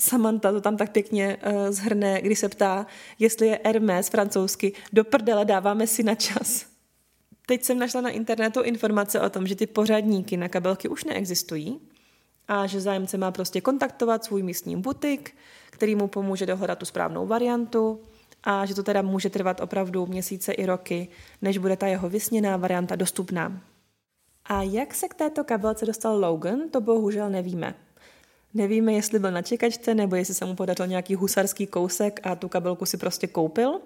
Samantha 0.00 0.52
to 0.52 0.60
tam 0.60 0.76
tak 0.76 0.92
pěkně 0.92 1.36
uh, 1.36 1.52
zhrne, 1.70 2.20
když 2.22 2.38
se 2.38 2.48
ptá, 2.48 2.86
jestli 3.18 3.46
je 3.46 3.60
Hermes 3.64 4.08
francouzsky, 4.08 4.72
do 4.92 5.04
prdele 5.04 5.44
dáváme 5.44 5.86
si 5.86 6.02
na 6.02 6.14
čas. 6.14 6.66
Teď 7.46 7.64
jsem 7.64 7.78
našla 7.78 8.00
na 8.00 8.10
internetu 8.10 8.62
informace 8.62 9.20
o 9.20 9.30
tom, 9.30 9.46
že 9.46 9.56
ty 9.56 9.66
pořadníky 9.66 10.36
na 10.36 10.48
kabelky 10.48 10.88
už 10.88 11.04
neexistují 11.04 11.80
a 12.48 12.66
že 12.66 12.80
zájemce 12.80 13.18
má 13.18 13.30
prostě 13.30 13.60
kontaktovat 13.60 14.24
svůj 14.24 14.42
místní 14.42 14.76
butik, 14.76 15.36
který 15.70 15.94
mu 15.94 16.08
pomůže 16.08 16.46
dohledat 16.46 16.78
tu 16.78 16.86
správnou 16.86 17.26
variantu 17.26 18.00
a 18.44 18.66
že 18.66 18.74
to 18.74 18.82
teda 18.82 19.02
může 19.02 19.30
trvat 19.30 19.60
opravdu 19.60 20.06
měsíce 20.06 20.52
i 20.52 20.66
roky, 20.66 21.08
než 21.42 21.58
bude 21.58 21.76
ta 21.76 21.86
jeho 21.86 22.08
vysněná 22.08 22.56
varianta 22.56 22.96
dostupná. 22.96 23.60
A 24.44 24.62
jak 24.62 24.94
se 24.94 25.08
k 25.08 25.14
této 25.14 25.44
kabelce 25.44 25.86
dostal 25.86 26.18
Logan, 26.20 26.60
to 26.70 26.80
bohužel 26.80 27.30
nevíme. 27.30 27.74
Nevíme, 28.54 28.92
jestli 28.92 29.18
byl 29.18 29.30
na 29.30 29.42
čekačce, 29.42 29.94
nebo 29.94 30.16
jestli 30.16 30.34
se 30.34 30.44
mu 30.44 30.54
podařil 30.54 30.86
nějaký 30.86 31.14
husarský 31.14 31.66
kousek 31.66 32.20
a 32.22 32.36
tu 32.36 32.48
kabelku 32.48 32.86
si 32.86 32.96
prostě 32.96 33.26
koupil. 33.26 33.80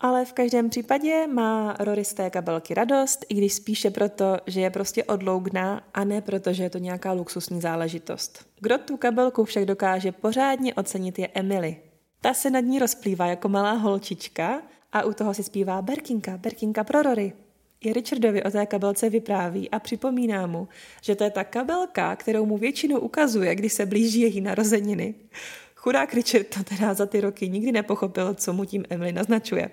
Ale 0.00 0.24
v 0.24 0.32
každém 0.32 0.70
případě 0.70 1.26
má 1.26 1.76
Rory 1.78 2.04
z 2.04 2.14
té 2.14 2.30
kabelky 2.30 2.74
radost, 2.74 3.24
i 3.28 3.34
když 3.34 3.54
spíše 3.54 3.90
proto, 3.90 4.36
že 4.46 4.60
je 4.60 4.70
prostě 4.70 5.04
od 5.04 5.22
Logna 5.22 5.82
a 5.94 6.04
ne 6.04 6.20
proto, 6.20 6.52
že 6.52 6.62
je 6.62 6.70
to 6.70 6.78
nějaká 6.78 7.12
luxusní 7.12 7.60
záležitost. 7.60 8.46
Kdo 8.60 8.78
tu 8.78 8.96
kabelku 8.96 9.44
však 9.44 9.64
dokáže 9.64 10.12
pořádně 10.12 10.74
ocenit 10.74 11.18
je 11.18 11.28
Emily, 11.34 11.76
ta 12.20 12.34
se 12.34 12.50
nad 12.50 12.60
ní 12.60 12.78
rozplývá 12.78 13.26
jako 13.26 13.48
malá 13.48 13.72
holčička 13.72 14.62
a 14.92 15.02
u 15.02 15.12
toho 15.12 15.34
si 15.34 15.42
zpívá 15.42 15.82
Berkinka, 15.82 16.36
Berkinka 16.36 16.84
pro 16.84 17.02
Rory. 17.02 17.32
I 17.80 17.92
Richardovi 17.92 18.42
o 18.42 18.50
té 18.50 18.66
kabelce 18.66 19.10
vypráví 19.10 19.70
a 19.70 19.78
připomíná 19.78 20.46
mu, 20.46 20.68
že 21.02 21.16
to 21.16 21.24
je 21.24 21.30
ta 21.30 21.44
kabelka, 21.44 22.16
kterou 22.16 22.46
mu 22.46 22.58
většinou 22.58 22.98
ukazuje, 22.98 23.54
když 23.54 23.72
se 23.72 23.86
blíží 23.86 24.20
její 24.20 24.40
narozeniny. 24.40 25.14
Chudák 25.74 26.14
Richard 26.14 26.46
to 26.46 26.64
teda 26.64 26.94
za 26.94 27.06
ty 27.06 27.20
roky 27.20 27.48
nikdy 27.48 27.72
nepochopil, 27.72 28.34
co 28.34 28.52
mu 28.52 28.64
tím 28.64 28.84
Emily 28.90 29.12
naznačuje. 29.12 29.70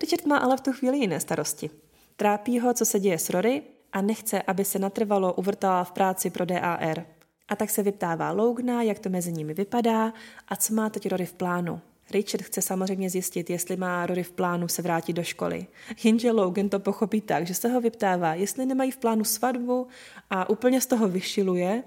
Richard 0.00 0.26
má 0.26 0.36
ale 0.36 0.56
v 0.56 0.60
tu 0.60 0.72
chvíli 0.72 0.98
jiné 0.98 1.20
starosti. 1.20 1.70
Trápí 2.16 2.60
ho, 2.60 2.74
co 2.74 2.84
se 2.84 3.00
děje 3.00 3.18
s 3.18 3.30
Rory 3.30 3.62
a 3.92 4.00
nechce, 4.00 4.42
aby 4.42 4.64
se 4.64 4.78
natrvalo 4.78 5.32
uvrtala 5.32 5.84
v 5.84 5.92
práci 5.92 6.30
pro 6.30 6.44
DAR. 6.44 7.06
A 7.48 7.56
tak 7.56 7.70
se 7.70 7.82
vyptává 7.82 8.32
Logna, 8.32 8.82
jak 8.82 8.98
to 8.98 9.08
mezi 9.08 9.32
nimi 9.32 9.54
vypadá 9.54 10.12
a 10.48 10.56
co 10.56 10.74
má 10.74 10.90
teď 10.90 11.08
Rory 11.08 11.26
v 11.26 11.32
plánu. 11.32 11.80
Richard 12.10 12.42
chce 12.42 12.62
samozřejmě 12.62 13.10
zjistit, 13.10 13.50
jestli 13.50 13.76
má 13.76 14.06
Rory 14.06 14.22
v 14.22 14.32
plánu 14.32 14.68
se 14.68 14.82
vrátit 14.82 15.12
do 15.12 15.22
školy. 15.22 15.66
Jenže 16.04 16.32
Logan 16.32 16.68
to 16.68 16.78
pochopí 16.78 17.20
tak, 17.20 17.46
že 17.46 17.54
se 17.54 17.68
ho 17.68 17.80
vyptává, 17.80 18.34
jestli 18.34 18.66
nemají 18.66 18.90
v 18.90 18.96
plánu 18.96 19.24
svatbu 19.24 19.86
a 20.30 20.50
úplně 20.50 20.80
z 20.80 20.86
toho 20.86 21.08
vyšiluje, 21.08 21.82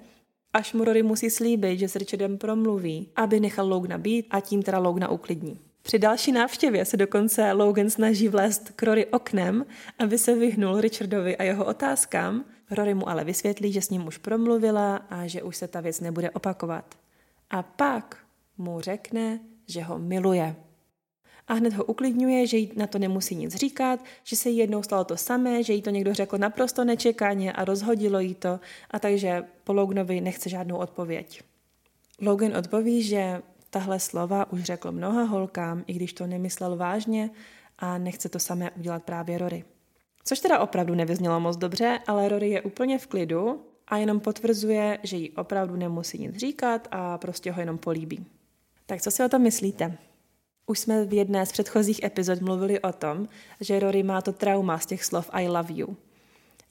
až 0.54 0.74
mu 0.74 0.84
Rory 0.84 1.04
musí 1.04 1.30
slíbit, 1.30 1.80
že 1.80 1.88
s 1.88 1.96
Richardem 1.96 2.38
promluví, 2.38 3.10
aby 3.16 3.40
nechal 3.40 3.68
Logna 3.68 3.98
být 3.98 4.26
a 4.30 4.40
tím 4.40 4.64
teda 4.64 4.80
Logna 4.80 5.10
uklidní. 5.10 5.60
Při 5.82 6.00
další 6.00 6.32
návštěvě 6.32 6.86
se 6.86 6.98
dokonce 6.98 7.52
Logan 7.52 7.90
snaží 7.90 8.28
vlézt 8.28 8.70
k 8.76 8.84
Rory 8.84 9.06
oknem, 9.06 9.66
aby 10.00 10.18
se 10.18 10.36
vyhnul 10.36 10.82
Richardovi 10.82 11.38
a 11.38 11.44
jeho 11.44 11.66
otázkám, 11.66 12.46
Rory 12.72 12.94
mu 12.94 13.10
ale 13.10 13.24
vysvětlí, 13.24 13.72
že 13.72 13.82
s 13.82 13.90
ním 13.90 14.08
už 14.08 14.18
promluvila 14.18 14.96
a 14.96 15.28
že 15.28 15.44
už 15.44 15.58
se 15.58 15.68
ta 15.68 15.82
věc 15.82 16.00
nebude 16.00 16.30
opakovat. 16.30 16.96
A 17.50 17.64
pak 17.64 18.18
mu 18.58 18.82
řekne, 18.82 19.40
že 19.68 19.82
ho 19.82 20.00
miluje. 20.00 20.56
A 21.48 21.54
hned 21.54 21.74
ho 21.74 21.84
uklidňuje, 21.84 22.48
že 22.48 22.58
jí 22.58 22.72
na 22.76 22.88
to 22.88 23.00
nemusí 23.00 23.36
nic 23.36 23.56
říkat, 23.56 24.00
že 24.24 24.36
se 24.36 24.50
jí 24.50 24.58
jednou 24.58 24.84
stalo 24.84 25.04
to 25.04 25.18
samé, 25.18 25.64
že 25.64 25.74
jí 25.74 25.82
to 25.82 25.90
někdo 25.90 26.14
řekl 26.14 26.38
naprosto 26.38 26.86
nečekaně 26.86 27.54
a 27.54 27.66
rozhodilo 27.66 28.20
jí 28.20 28.36
to, 28.36 28.60
a 28.92 29.00
takže 29.00 29.44
po 29.64 29.74
Loganovi 29.74 30.22
nechce 30.22 30.50
žádnou 30.50 30.78
odpověď. 30.78 31.42
Logan 32.22 32.58
odpoví, 32.58 33.04
že 33.04 33.42
tahle 33.70 34.00
slova 34.00 34.52
už 34.52 34.64
řekl 34.64 34.92
mnoha 34.92 35.24
holkám, 35.24 35.84
i 35.88 35.94
když 35.94 36.14
to 36.14 36.28
nemyslel 36.28 36.78
vážně 36.78 37.30
a 37.80 37.98
nechce 37.98 38.30
to 38.30 38.40
samé 38.40 38.72
udělat 38.72 39.04
právě 39.04 39.38
Rory. 39.38 39.64
Což 40.24 40.40
teda 40.40 40.60
opravdu 40.60 40.96
nevyznělo 40.96 41.40
moc 41.40 41.58
dobře, 41.58 42.00
ale 42.08 42.30
Rory 42.30 42.50
je 42.50 42.62
úplně 42.62 43.00
v 43.00 43.08
klidu 43.08 43.66
a 43.88 43.98
jenom 43.98 44.20
potvrzuje, 44.20 45.00
že 45.04 45.18
jí 45.18 45.32
opravdu 45.32 45.76
nemusí 45.76 46.18
nic 46.20 46.38
říkat 46.38 46.88
a 46.92 47.18
prostě 47.18 47.52
ho 47.52 47.60
jenom 47.60 47.78
políbí. 47.78 48.26
Tak 48.86 49.02
co 49.02 49.12
si 49.12 49.24
o 49.24 49.30
tom 49.30 49.42
myslíte? 49.42 49.98
Už 50.66 50.80
jsme 50.80 51.06
v 51.06 51.14
jedné 51.14 51.46
z 51.46 51.52
předchozích 51.52 52.04
epizod 52.04 52.42
mluvili 52.42 52.80
o 52.80 52.94
tom, 52.94 53.28
že 53.62 53.80
Rory 53.80 54.04
má 54.04 54.22
to 54.22 54.34
trauma 54.34 54.80
z 54.80 54.86
těch 54.86 55.04
slov 55.06 55.30
I 55.34 55.48
love 55.48 55.74
you. 55.74 55.98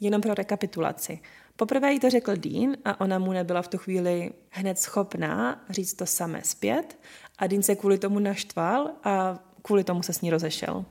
Jenom 0.00 0.20
pro 0.20 0.34
rekapitulaci. 0.34 1.20
Poprvé 1.58 1.92
jí 1.92 2.00
to 2.00 2.10
řekl 2.10 2.36
Dean 2.36 2.76
a 2.84 3.00
ona 3.00 3.18
mu 3.18 3.32
nebyla 3.32 3.62
v 3.62 3.68
tu 3.68 3.78
chvíli 3.78 4.32
hned 4.50 4.78
schopná 4.78 5.64
říct 5.70 5.94
to 5.94 6.06
samé 6.06 6.40
zpět 6.44 6.98
a 7.38 7.46
Dean 7.46 7.62
se 7.62 7.76
kvůli 7.76 7.98
tomu 7.98 8.18
naštval 8.18 8.90
a 9.04 9.38
kvůli 9.62 9.84
tomu 9.84 10.02
se 10.02 10.12
s 10.12 10.20
ní 10.20 10.30
rozešel. 10.30 10.84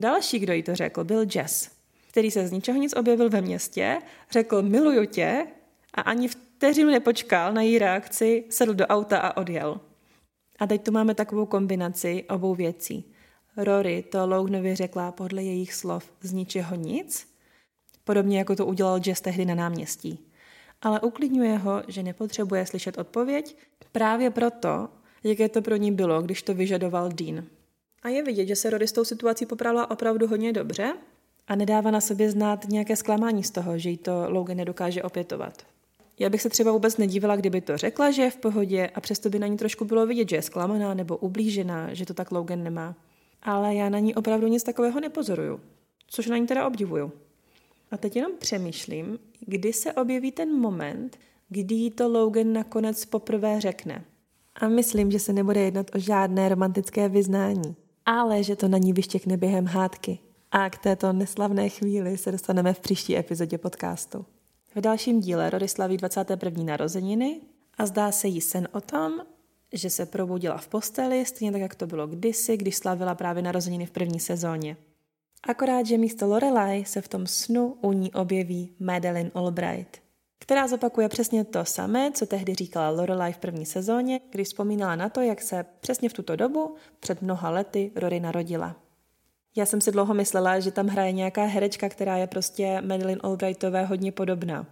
Další, 0.00 0.38
kdo 0.38 0.52
jí 0.52 0.62
to 0.62 0.74
řekl, 0.74 1.04
byl 1.04 1.26
Jess, 1.34 1.70
který 2.10 2.30
se 2.30 2.48
z 2.48 2.52
ničeho 2.52 2.78
nic 2.78 2.96
objevil 2.96 3.30
ve 3.30 3.40
městě, 3.40 3.98
řekl 4.30 4.62
miluju 4.62 5.04
tě 5.04 5.46
a 5.94 6.00
ani 6.00 6.28
vteřinu 6.28 6.90
nepočkal 6.90 7.52
na 7.52 7.62
její 7.62 7.78
reakci, 7.78 8.44
sedl 8.50 8.74
do 8.74 8.86
auta 8.86 9.18
a 9.18 9.36
odjel. 9.36 9.80
A 10.58 10.66
teď 10.66 10.84
tu 10.84 10.92
máme 10.92 11.14
takovou 11.14 11.46
kombinaci 11.46 12.24
obou 12.28 12.54
věcí. 12.54 13.12
Rory 13.56 14.04
to 14.12 14.26
Lognovi 14.26 14.74
řekla 14.74 15.12
podle 15.12 15.42
jejich 15.42 15.74
slov 15.74 16.12
z 16.20 16.32
ničeho 16.32 16.76
nic, 16.76 17.31
podobně 18.04 18.38
jako 18.38 18.56
to 18.56 18.66
udělal 18.66 19.00
Jess 19.06 19.20
tehdy 19.20 19.44
na 19.44 19.54
náměstí. 19.54 20.18
Ale 20.82 21.00
uklidňuje 21.00 21.58
ho, 21.58 21.82
že 21.88 22.02
nepotřebuje 22.02 22.66
slyšet 22.66 22.98
odpověď 22.98 23.56
právě 23.92 24.30
proto, 24.30 24.88
jaké 25.24 25.48
to 25.48 25.62
pro 25.62 25.76
ní 25.76 25.92
bylo, 25.92 26.22
když 26.22 26.42
to 26.42 26.54
vyžadoval 26.54 27.08
Dean. 27.08 27.44
A 28.02 28.08
je 28.08 28.22
vidět, 28.22 28.46
že 28.46 28.56
se 28.56 28.70
Rory 28.70 28.88
s 28.88 28.92
tou 28.92 29.04
situací 29.04 29.46
popravila 29.46 29.90
opravdu 29.90 30.26
hodně 30.26 30.52
dobře 30.52 30.94
a 31.48 31.56
nedává 31.56 31.90
na 31.90 32.00
sobě 32.00 32.30
znát 32.30 32.68
nějaké 32.68 32.96
zklamání 32.96 33.44
z 33.44 33.50
toho, 33.50 33.78
že 33.78 33.90
jí 33.90 33.96
to 33.96 34.24
Logan 34.28 34.56
nedokáže 34.56 35.02
opětovat. 35.02 35.62
Já 36.18 36.28
bych 36.28 36.42
se 36.42 36.48
třeba 36.48 36.72
vůbec 36.72 36.96
nedívala, 36.96 37.36
kdyby 37.36 37.60
to 37.60 37.76
řekla, 37.76 38.10
že 38.10 38.22
je 38.22 38.30
v 38.30 38.36
pohodě 38.36 38.90
a 38.94 39.00
přesto 39.00 39.30
by 39.30 39.38
na 39.38 39.46
ní 39.46 39.56
trošku 39.56 39.84
bylo 39.84 40.06
vidět, 40.06 40.28
že 40.28 40.36
je 40.36 40.42
zklamaná 40.42 40.94
nebo 40.94 41.16
ublížená, 41.16 41.94
že 41.94 42.06
to 42.06 42.14
tak 42.14 42.30
Logan 42.30 42.62
nemá. 42.62 42.94
Ale 43.42 43.74
já 43.74 43.88
na 43.88 43.98
ní 43.98 44.14
opravdu 44.14 44.46
nic 44.46 44.62
takového 44.62 45.00
nepozoruju, 45.00 45.60
což 46.06 46.26
na 46.26 46.36
ní 46.36 46.46
teda 46.46 46.66
obdivuju. 46.66 47.12
A 47.92 47.96
teď 47.96 48.16
jenom 48.16 48.32
přemýšlím, 48.38 49.18
kdy 49.40 49.72
se 49.72 49.92
objeví 49.92 50.32
ten 50.32 50.52
moment, 50.60 51.18
kdy 51.48 51.90
to 51.90 52.08
Logan 52.08 52.52
nakonec 52.52 53.04
poprvé 53.04 53.60
řekne. 53.60 54.04
A 54.54 54.68
myslím, 54.68 55.10
že 55.10 55.18
se 55.18 55.32
nebude 55.32 55.60
jednat 55.60 55.90
o 55.94 55.98
žádné 55.98 56.48
romantické 56.48 57.08
vyznání, 57.08 57.76
ale 58.06 58.42
že 58.42 58.56
to 58.56 58.68
na 58.68 58.78
ní 58.78 58.92
vyštěkne 58.92 59.36
během 59.36 59.66
hádky. 59.66 60.18
A 60.50 60.70
k 60.70 60.78
této 60.78 61.12
neslavné 61.12 61.68
chvíli 61.68 62.18
se 62.18 62.32
dostaneme 62.32 62.74
v 62.74 62.80
příští 62.80 63.16
epizodě 63.16 63.58
podcastu. 63.58 64.24
V 64.74 64.80
dalším 64.80 65.20
díle 65.20 65.50
Rory 65.50 65.68
slaví 65.68 65.96
21. 65.96 66.64
narozeniny 66.64 67.40
a 67.78 67.86
zdá 67.86 68.12
se 68.12 68.28
jí 68.28 68.40
sen 68.40 68.68
o 68.72 68.80
tom, 68.80 69.12
že 69.72 69.90
se 69.90 70.06
probudila 70.06 70.56
v 70.56 70.68
posteli, 70.68 71.24
stejně 71.26 71.52
tak, 71.52 71.60
jak 71.60 71.74
to 71.74 71.86
bylo 71.86 72.06
kdysi, 72.06 72.56
když 72.56 72.76
slavila 72.76 73.14
právě 73.14 73.42
narozeniny 73.42 73.86
v 73.86 73.90
první 73.90 74.20
sezóně. 74.20 74.76
Akorát, 75.48 75.86
že 75.86 75.98
místo 75.98 76.26
Lorelai 76.26 76.84
se 76.84 77.00
v 77.00 77.08
tom 77.08 77.26
snu 77.26 77.76
u 77.80 77.92
ní 77.92 78.12
objeví 78.12 78.74
Madeline 78.80 79.30
Albright, 79.34 80.02
která 80.38 80.68
zopakuje 80.68 81.08
přesně 81.08 81.44
to 81.44 81.64
samé, 81.64 82.10
co 82.12 82.26
tehdy 82.26 82.54
říkala 82.54 82.90
Lorelai 82.90 83.32
v 83.32 83.38
první 83.38 83.66
sezóně, 83.66 84.20
když 84.30 84.48
vzpomínala 84.48 84.96
na 84.96 85.08
to, 85.08 85.20
jak 85.20 85.42
se 85.42 85.64
přesně 85.80 86.08
v 86.08 86.12
tuto 86.12 86.36
dobu, 86.36 86.74
před 87.00 87.22
mnoha 87.22 87.50
lety, 87.50 87.92
Rory 87.96 88.20
narodila. 88.20 88.76
Já 89.56 89.66
jsem 89.66 89.80
si 89.80 89.92
dlouho 89.92 90.14
myslela, 90.14 90.60
že 90.60 90.70
tam 90.70 90.86
hraje 90.86 91.12
nějaká 91.12 91.44
herečka, 91.44 91.88
která 91.88 92.16
je 92.16 92.26
prostě 92.26 92.80
Madeline 92.80 93.20
Albrightové 93.24 93.84
hodně 93.84 94.12
podobná. 94.12 94.66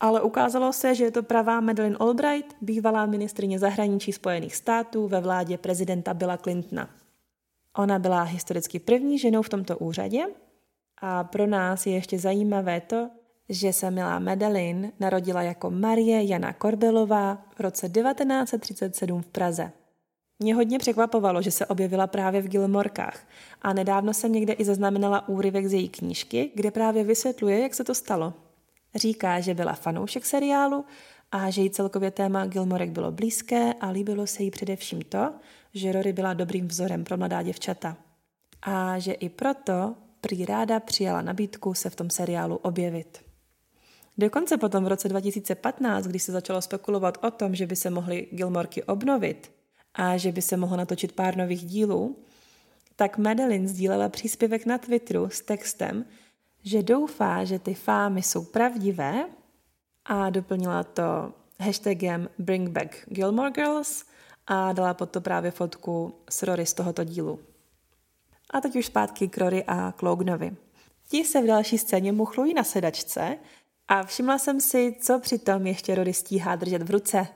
Ale 0.00 0.22
ukázalo 0.22 0.72
se, 0.72 0.94
že 0.94 1.04
je 1.04 1.10
to 1.10 1.22
pravá 1.22 1.60
Madeleine 1.60 1.96
Albright, 2.00 2.56
bývalá 2.60 3.06
ministrině 3.06 3.58
zahraničí 3.58 4.12
Spojených 4.12 4.56
států 4.56 5.08
ve 5.08 5.20
vládě 5.20 5.58
prezidenta 5.58 6.14
Billa 6.14 6.36
Clintona. 6.36 6.99
Ona 7.76 7.98
byla 7.98 8.22
historicky 8.22 8.78
první 8.78 9.18
ženou 9.18 9.42
v 9.42 9.48
tomto 9.48 9.78
úřadě 9.78 10.24
a 11.02 11.24
pro 11.24 11.46
nás 11.46 11.86
je 11.86 11.92
ještě 11.92 12.18
zajímavé 12.18 12.80
to, 12.80 13.10
že 13.48 13.72
se 13.72 13.90
milá 13.90 14.18
Madeleine 14.18 14.92
narodila 15.00 15.42
jako 15.42 15.70
Marie 15.70 16.24
Jana 16.24 16.52
Korbelová 16.52 17.42
v 17.56 17.60
roce 17.60 17.88
1937 17.88 19.22
v 19.22 19.26
Praze. 19.26 19.72
Mě 20.38 20.54
hodně 20.54 20.78
překvapovalo, 20.78 21.42
že 21.42 21.50
se 21.50 21.66
objevila 21.66 22.06
právě 22.06 22.42
v 22.42 22.48
Gilmorkách 22.48 23.28
a 23.62 23.72
nedávno 23.72 24.14
jsem 24.14 24.32
někde 24.32 24.52
i 24.52 24.64
zaznamenala 24.64 25.28
úryvek 25.28 25.66
z 25.66 25.72
její 25.72 25.88
knížky, 25.88 26.50
kde 26.54 26.70
právě 26.70 27.04
vysvětluje, 27.04 27.60
jak 27.60 27.74
se 27.74 27.84
to 27.84 27.94
stalo. 27.94 28.34
Říká, 28.94 29.40
že 29.40 29.54
byla 29.54 29.72
fanoušek 29.72 30.26
seriálu 30.26 30.84
a 31.32 31.50
že 31.50 31.62
jí 31.62 31.70
celkově 31.70 32.10
téma 32.10 32.46
Gilmorek 32.46 32.90
bylo 32.90 33.10
blízké 33.10 33.72
a 33.80 33.90
líbilo 33.90 34.26
se 34.26 34.42
jí 34.42 34.50
především 34.50 35.02
to, 35.02 35.32
že 35.74 35.92
Rory 35.92 36.12
byla 36.12 36.34
dobrým 36.34 36.68
vzorem 36.68 37.04
pro 37.04 37.16
mladá 37.16 37.42
děvčata. 37.42 37.96
A 38.62 38.98
že 38.98 39.12
i 39.12 39.28
proto 39.28 39.94
prý 40.20 40.44
ráda 40.44 40.80
přijala 40.80 41.22
nabídku 41.22 41.74
se 41.74 41.90
v 41.90 41.96
tom 41.96 42.10
seriálu 42.10 42.56
objevit. 42.56 43.18
Dokonce 44.18 44.56
potom 44.56 44.84
v 44.84 44.88
roce 44.88 45.08
2015, 45.08 46.06
když 46.06 46.22
se 46.22 46.32
začalo 46.32 46.62
spekulovat 46.62 47.18
o 47.24 47.30
tom, 47.30 47.54
že 47.54 47.66
by 47.66 47.76
se 47.76 47.90
mohly 47.90 48.28
Gilmorky 48.32 48.82
obnovit, 48.82 49.52
a 49.94 50.16
že 50.16 50.32
by 50.32 50.42
se 50.42 50.56
mohlo 50.56 50.76
natočit 50.76 51.12
pár 51.12 51.36
nových 51.36 51.64
dílů, 51.64 52.18
tak 52.96 53.18
Madeline 53.18 53.68
sdílela 53.68 54.08
příspěvek 54.08 54.66
na 54.66 54.78
Twitteru 54.78 55.28
s 55.28 55.40
textem, 55.40 56.04
že 56.62 56.82
doufá, 56.82 57.44
že 57.44 57.58
ty 57.58 57.74
fámy 57.74 58.22
jsou 58.22 58.44
pravdivé 58.44 59.24
a 60.04 60.30
doplnila 60.30 60.84
to 60.84 61.32
hashtagem 61.60 62.28
Bring 62.38 62.70
Back 62.70 62.96
Gilmore 63.06 63.50
Girls 63.50 64.04
a 64.46 64.72
dala 64.72 64.94
pod 64.94 65.10
to 65.10 65.20
právě 65.20 65.50
fotku 65.50 66.14
s 66.30 66.42
Rory 66.42 66.66
z 66.66 66.74
tohoto 66.74 67.04
dílu. 67.04 67.40
A 68.50 68.60
teď 68.60 68.76
už 68.76 68.86
zpátky 68.86 69.28
k 69.28 69.38
Rory 69.38 69.64
a 69.66 69.92
Klognovi. 69.92 70.56
Ti 71.08 71.24
se 71.24 71.42
v 71.42 71.46
další 71.46 71.78
scéně 71.78 72.12
muchlují 72.12 72.54
na 72.54 72.64
sedačce 72.64 73.36
a 73.88 74.02
všimla 74.02 74.38
jsem 74.38 74.60
si, 74.60 74.96
co 75.00 75.18
přitom 75.18 75.66
ještě 75.66 75.94
Rory 75.94 76.12
stíhá 76.12 76.56
držet 76.56 76.82
v 76.82 76.90
ruce. 76.90 77.26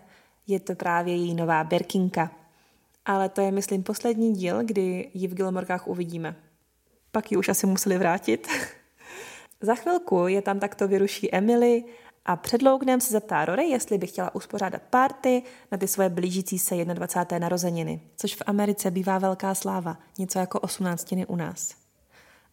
Je 0.47 0.61
to 0.61 0.75
právě 0.75 1.17
její 1.17 1.35
nová 1.35 1.65
berkinka 1.65 2.31
ale 3.05 3.29
to 3.29 3.41
je, 3.41 3.51
myslím, 3.51 3.83
poslední 3.83 4.33
díl, 4.33 4.63
kdy 4.63 5.11
ji 5.15 5.29
v 5.29 5.35
Gilmorkách 5.35 5.89
uvidíme. 5.89 6.37
Pak 7.11 7.31
ji 7.31 7.37
už 7.37 7.49
asi 7.49 7.67
museli 7.67 7.99
vrátit. 7.99 8.49
Za 9.61 9.75
chvilku 9.75 10.27
je 10.27 10.43
tam 10.43 10.61
takto 10.61 10.89
vyruší 10.89 11.35
Emily 11.35 11.85
a 12.25 12.37
před 12.37 12.63
Loganem 12.63 13.01
se 13.01 13.13
zeptá 13.13 13.45
Rory, 13.45 13.65
jestli 13.65 13.99
by 13.99 14.07
chtěla 14.07 14.35
uspořádat 14.35 14.83
party 14.83 15.43
na 15.73 15.79
ty 15.79 15.89
svoje 15.89 16.09
blížící 16.09 16.59
se 16.59 16.85
21. 16.85 17.39
narozeniny, 17.39 18.01
což 18.17 18.35
v 18.35 18.43
Americe 18.47 18.91
bývá 18.91 19.19
velká 19.19 19.55
sláva, 19.55 19.99
něco 20.19 20.39
jako 20.39 20.61
18. 20.61 21.15
u 21.29 21.37
nás. 21.37 21.75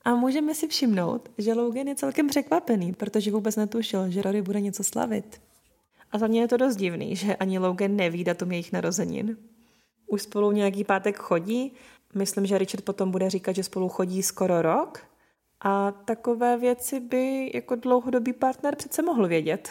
A 0.05 0.15
můžeme 0.15 0.55
si 0.55 0.67
všimnout, 0.67 1.29
že 1.37 1.53
Logan 1.53 1.87
je 1.87 1.95
celkem 1.95 2.27
překvapený, 2.27 2.93
protože 2.93 3.31
vůbec 3.31 3.55
netušil, 3.55 4.09
že 4.09 4.21
Rory 4.21 4.41
bude 4.41 4.61
něco 4.61 4.83
slavit. 4.83 5.41
A 6.11 6.17
za 6.17 6.27
mě 6.27 6.41
je 6.41 6.47
to 6.47 6.57
dost 6.57 6.75
divný, 6.75 7.15
že 7.15 7.35
ani 7.35 7.59
Logan 7.59 7.95
neví 7.95 8.23
datum 8.23 8.51
jejich 8.51 8.71
narozenin, 8.71 9.37
už 10.07 10.21
spolu 10.21 10.51
nějaký 10.51 10.83
pátek 10.83 11.17
chodí. 11.17 11.73
Myslím, 12.15 12.45
že 12.45 12.57
Richard 12.57 12.83
potom 12.83 13.11
bude 13.11 13.29
říkat, 13.29 13.55
že 13.55 13.63
spolu 13.63 13.89
chodí 13.89 14.23
skoro 14.23 14.61
rok. 14.61 15.10
A 15.61 15.91
takové 15.91 16.57
věci 16.57 16.99
by 16.99 17.51
jako 17.53 17.75
dlouhodobý 17.75 18.33
partner 18.33 18.75
přece 18.75 19.01
mohl 19.01 19.27
vědět. 19.27 19.69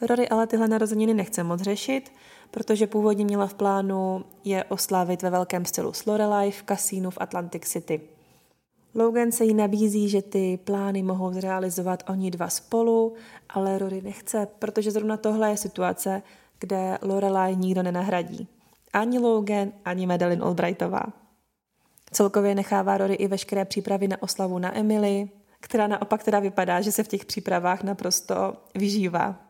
Rory 0.00 0.28
ale 0.28 0.46
tyhle 0.46 0.68
narozeniny 0.68 1.14
nechce 1.14 1.44
moc 1.44 1.60
řešit, 1.60 2.12
protože 2.50 2.86
původně 2.86 3.24
měla 3.24 3.46
v 3.46 3.54
plánu 3.54 4.24
je 4.44 4.64
oslávit 4.64 5.22
ve 5.22 5.30
velkém 5.30 5.64
stylu 5.64 5.92
s 5.92 6.06
Lorelai 6.06 6.50
v 6.50 6.62
kasínu 6.62 7.10
v 7.10 7.18
Atlantic 7.20 7.62
City. 7.62 8.00
Logan 8.94 9.32
se 9.32 9.44
jí 9.44 9.54
nabízí, 9.54 10.08
že 10.08 10.22
ty 10.22 10.58
plány 10.64 11.02
mohou 11.02 11.32
zrealizovat 11.32 12.02
oni 12.10 12.30
dva 12.30 12.48
spolu, 12.48 13.14
ale 13.48 13.78
Rory 13.78 14.02
nechce, 14.02 14.48
protože 14.58 14.90
zrovna 14.90 15.16
tohle 15.16 15.50
je 15.50 15.56
situace, 15.56 16.22
kde 16.58 16.98
Lorelai 17.02 17.56
nikdo 17.56 17.82
nenahradí 17.82 18.48
ani 18.92 19.18
Logan, 19.18 19.72
ani 19.84 20.06
Madeline 20.06 20.42
Albrightová. 20.42 21.02
Celkově 22.12 22.54
nechává 22.54 22.98
Rory 22.98 23.14
i 23.14 23.28
veškeré 23.28 23.64
přípravy 23.64 24.08
na 24.08 24.22
oslavu 24.22 24.58
na 24.58 24.78
Emily, 24.78 25.28
která 25.60 25.86
naopak 25.86 26.22
teda 26.22 26.40
vypadá, 26.40 26.80
že 26.80 26.92
se 26.92 27.02
v 27.02 27.08
těch 27.08 27.24
přípravách 27.24 27.82
naprosto 27.82 28.54
vyžívá. 28.74 29.40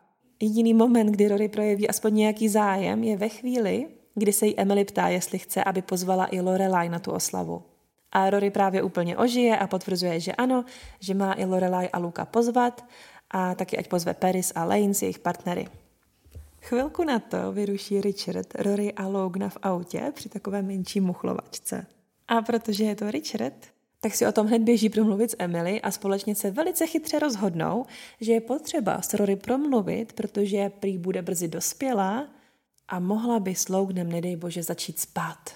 Jediný 0.40 0.74
moment, 0.74 1.06
kdy 1.06 1.28
Rory 1.28 1.48
projeví 1.48 1.88
aspoň 1.88 2.14
nějaký 2.14 2.48
zájem, 2.48 3.04
je 3.04 3.16
ve 3.16 3.28
chvíli, 3.28 3.88
kdy 4.14 4.32
se 4.32 4.46
jí 4.46 4.60
Emily 4.60 4.84
ptá, 4.84 5.08
jestli 5.08 5.38
chce, 5.38 5.64
aby 5.64 5.82
pozvala 5.82 6.28
i 6.30 6.40
Lorelai 6.40 6.88
na 6.88 6.98
tu 6.98 7.10
oslavu. 7.10 7.62
A 8.12 8.30
Rory 8.30 8.50
právě 8.50 8.82
úplně 8.82 9.16
ožije 9.16 9.58
a 9.58 9.66
potvrzuje, 9.66 10.20
že 10.20 10.32
ano, 10.32 10.64
že 11.00 11.14
má 11.14 11.32
i 11.32 11.44
Lorelai 11.44 11.88
a 11.88 11.98
Luka 11.98 12.24
pozvat 12.24 12.84
a 13.30 13.54
taky 13.54 13.78
ať 13.78 13.88
pozve 13.88 14.14
Paris 14.14 14.52
a 14.54 14.64
Lane 14.64 14.94
s 14.94 15.02
jejich 15.02 15.18
partnery. 15.18 15.68
Chvilku 16.60 17.04
na 17.04 17.18
to 17.18 17.52
vyruší 17.52 18.00
Richard 18.00 18.54
Rory 18.54 18.92
a 18.92 19.06
Logna 19.06 19.48
v 19.48 19.58
autě 19.62 20.12
při 20.14 20.28
takové 20.28 20.62
menší 20.62 21.00
muchlovačce. 21.00 21.86
A 22.28 22.42
protože 22.42 22.84
je 22.84 22.96
to 22.96 23.10
Richard, 23.10 23.66
tak 24.00 24.14
si 24.14 24.26
o 24.26 24.32
tom 24.32 24.46
hned 24.46 24.62
běží 24.62 24.88
promluvit 24.88 25.30
s 25.30 25.36
Emily 25.38 25.80
a 25.80 25.90
společně 25.90 26.34
se 26.34 26.50
velice 26.50 26.86
chytře 26.86 27.18
rozhodnou, 27.18 27.86
že 28.20 28.32
je 28.32 28.40
potřeba 28.40 29.02
s 29.02 29.14
Rory 29.14 29.36
promluvit, 29.36 30.12
protože 30.12 30.70
prý 30.70 30.98
bude 30.98 31.22
brzy 31.22 31.48
dospělá 31.48 32.28
a 32.88 33.00
mohla 33.00 33.40
by 33.40 33.54
s 33.54 33.68
Loganem, 33.68 34.12
nedej 34.12 34.36
bože, 34.36 34.62
začít 34.62 34.98
spát. 34.98 35.50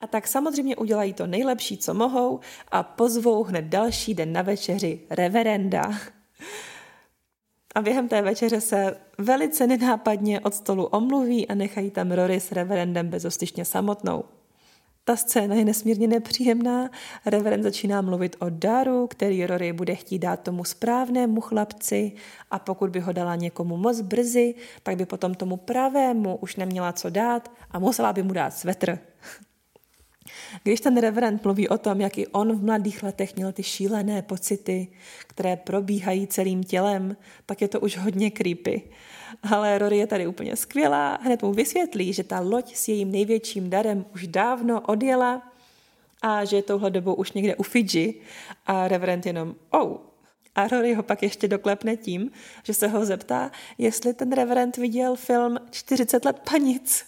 A 0.00 0.06
tak 0.06 0.26
samozřejmě 0.26 0.76
udělají 0.76 1.12
to 1.12 1.26
nejlepší, 1.26 1.78
co 1.78 1.94
mohou 1.94 2.40
a 2.68 2.82
pozvou 2.82 3.44
hned 3.44 3.64
další 3.64 4.14
den 4.14 4.32
na 4.32 4.42
večeři 4.42 5.00
reverenda. 5.10 5.82
A 7.74 7.82
během 7.82 8.08
té 8.08 8.22
večeře 8.22 8.60
se 8.60 8.96
velice 9.18 9.66
nenápadně 9.66 10.40
od 10.40 10.54
stolu 10.54 10.84
omluví 10.84 11.48
a 11.48 11.54
nechají 11.54 11.90
tam 11.90 12.12
Rory 12.12 12.40
s 12.40 12.52
reverendem 12.52 13.08
bezostyšně 13.08 13.64
samotnou. 13.64 14.24
Ta 15.06 15.16
scéna 15.16 15.54
je 15.54 15.64
nesmírně 15.64 16.08
nepříjemná. 16.08 16.90
Reverend 17.26 17.62
začíná 17.62 18.00
mluvit 18.00 18.36
o 18.38 18.46
daru, 18.50 19.06
který 19.06 19.46
Rory 19.46 19.72
bude 19.72 19.94
chtít 19.94 20.18
dát 20.18 20.40
tomu 20.40 20.64
správnému 20.64 21.40
chlapci 21.40 22.12
a 22.50 22.58
pokud 22.58 22.90
by 22.90 23.00
ho 23.00 23.12
dala 23.12 23.36
někomu 23.36 23.76
moc 23.76 24.00
brzy, 24.00 24.54
tak 24.82 24.96
by 24.96 25.06
potom 25.06 25.34
tomu 25.34 25.56
pravému 25.56 26.36
už 26.36 26.56
neměla 26.56 26.92
co 26.92 27.10
dát 27.10 27.52
a 27.70 27.78
musela 27.78 28.12
by 28.12 28.22
mu 28.22 28.32
dát 28.32 28.54
svetr. 28.54 28.98
Když 30.62 30.80
ten 30.80 31.00
reverend 31.00 31.44
mluví 31.44 31.68
o 31.68 31.78
tom, 31.78 32.00
jak 32.00 32.18
i 32.18 32.26
on 32.26 32.56
v 32.56 32.64
mladých 32.64 33.02
letech 33.02 33.36
měl 33.36 33.52
ty 33.52 33.62
šílené 33.62 34.22
pocity, 34.22 34.88
které 35.26 35.56
probíhají 35.56 36.26
celým 36.26 36.64
tělem, 36.64 37.16
tak 37.46 37.60
je 37.60 37.68
to 37.68 37.80
už 37.80 37.96
hodně 37.96 38.30
creepy. 38.30 38.82
Ale 39.42 39.78
Rory 39.78 39.98
je 39.98 40.06
tady 40.06 40.26
úplně 40.26 40.56
skvělá, 40.56 41.18
hned 41.22 41.42
mu 41.42 41.52
vysvětlí, 41.52 42.12
že 42.12 42.24
ta 42.24 42.40
loď 42.40 42.74
s 42.74 42.88
jejím 42.88 43.12
největším 43.12 43.70
darem 43.70 44.04
už 44.14 44.26
dávno 44.26 44.80
odjela 44.80 45.42
a 46.22 46.44
že 46.44 46.56
je 46.56 46.62
touhle 46.62 46.90
dobou 46.90 47.14
už 47.14 47.32
někde 47.32 47.56
u 47.56 47.62
Fidži 47.62 48.14
a 48.66 48.88
reverend 48.88 49.26
jenom 49.26 49.54
oh. 49.70 49.98
A 50.54 50.68
Rory 50.68 50.94
ho 50.94 51.02
pak 51.02 51.22
ještě 51.22 51.48
doklepne 51.48 51.96
tím, 51.96 52.30
že 52.62 52.74
se 52.74 52.88
ho 52.88 53.04
zeptá, 53.04 53.50
jestli 53.78 54.14
ten 54.14 54.32
reverend 54.32 54.76
viděl 54.76 55.16
film 55.16 55.58
40 55.70 56.24
let 56.24 56.40
panic 56.50 57.04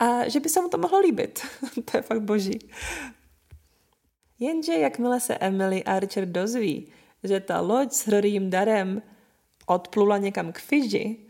a 0.00 0.28
že 0.28 0.40
by 0.40 0.48
se 0.48 0.60
mu 0.60 0.68
to 0.68 0.78
mohlo 0.78 0.98
líbit. 0.98 1.46
to 1.90 1.96
je 1.96 2.02
fakt 2.02 2.22
boží. 2.22 2.58
Jenže 4.38 4.72
jakmile 4.72 5.20
se 5.20 5.34
Emily 5.34 5.84
a 5.84 5.98
Richard 5.98 6.28
dozví, 6.28 6.92
že 7.22 7.40
ta 7.40 7.60
loď 7.60 7.92
s 7.92 8.08
Rorym 8.08 8.50
darem 8.50 9.02
odplula 9.66 10.18
někam 10.18 10.52
k 10.52 10.58
Fiji, 10.58 11.26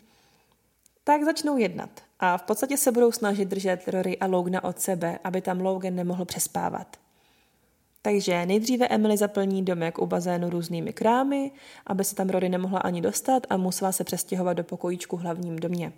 tak 1.05 1.22
začnou 1.24 1.57
jednat 1.57 1.91
a 2.20 2.39
v 2.39 2.43
podstatě 2.43 2.76
se 2.76 2.93
budou 2.93 3.12
snažit 3.12 3.49
držet 3.49 3.89
Rory 3.89 4.18
a 4.18 4.26
Logna 4.26 4.64
od 4.64 4.80
sebe, 4.80 5.18
aby 5.24 5.41
tam 5.41 5.61
Logan 5.61 5.95
nemohl 5.95 6.24
přespávat. 6.24 6.97
Takže 8.03 8.47
nejdříve 8.47 8.89
Emily 8.89 9.16
zaplní 9.16 9.64
domek 9.64 9.99
u 9.99 10.07
bazénu 10.07 10.51
různými 10.51 10.93
krámy, 10.93 11.51
aby 11.87 12.05
se 12.05 12.14
tam 12.14 12.28
Rory 12.28 12.49
nemohla 12.49 12.80
ani 12.80 13.01
dostat 13.01 13.47
a 13.51 13.57
musela 13.57 13.93
se 13.93 14.05
přestěhovat 14.05 14.57
do 14.57 14.64
pokojíčku 14.64 15.16
v 15.16 15.20
hlavním 15.20 15.59
domě 15.59 15.93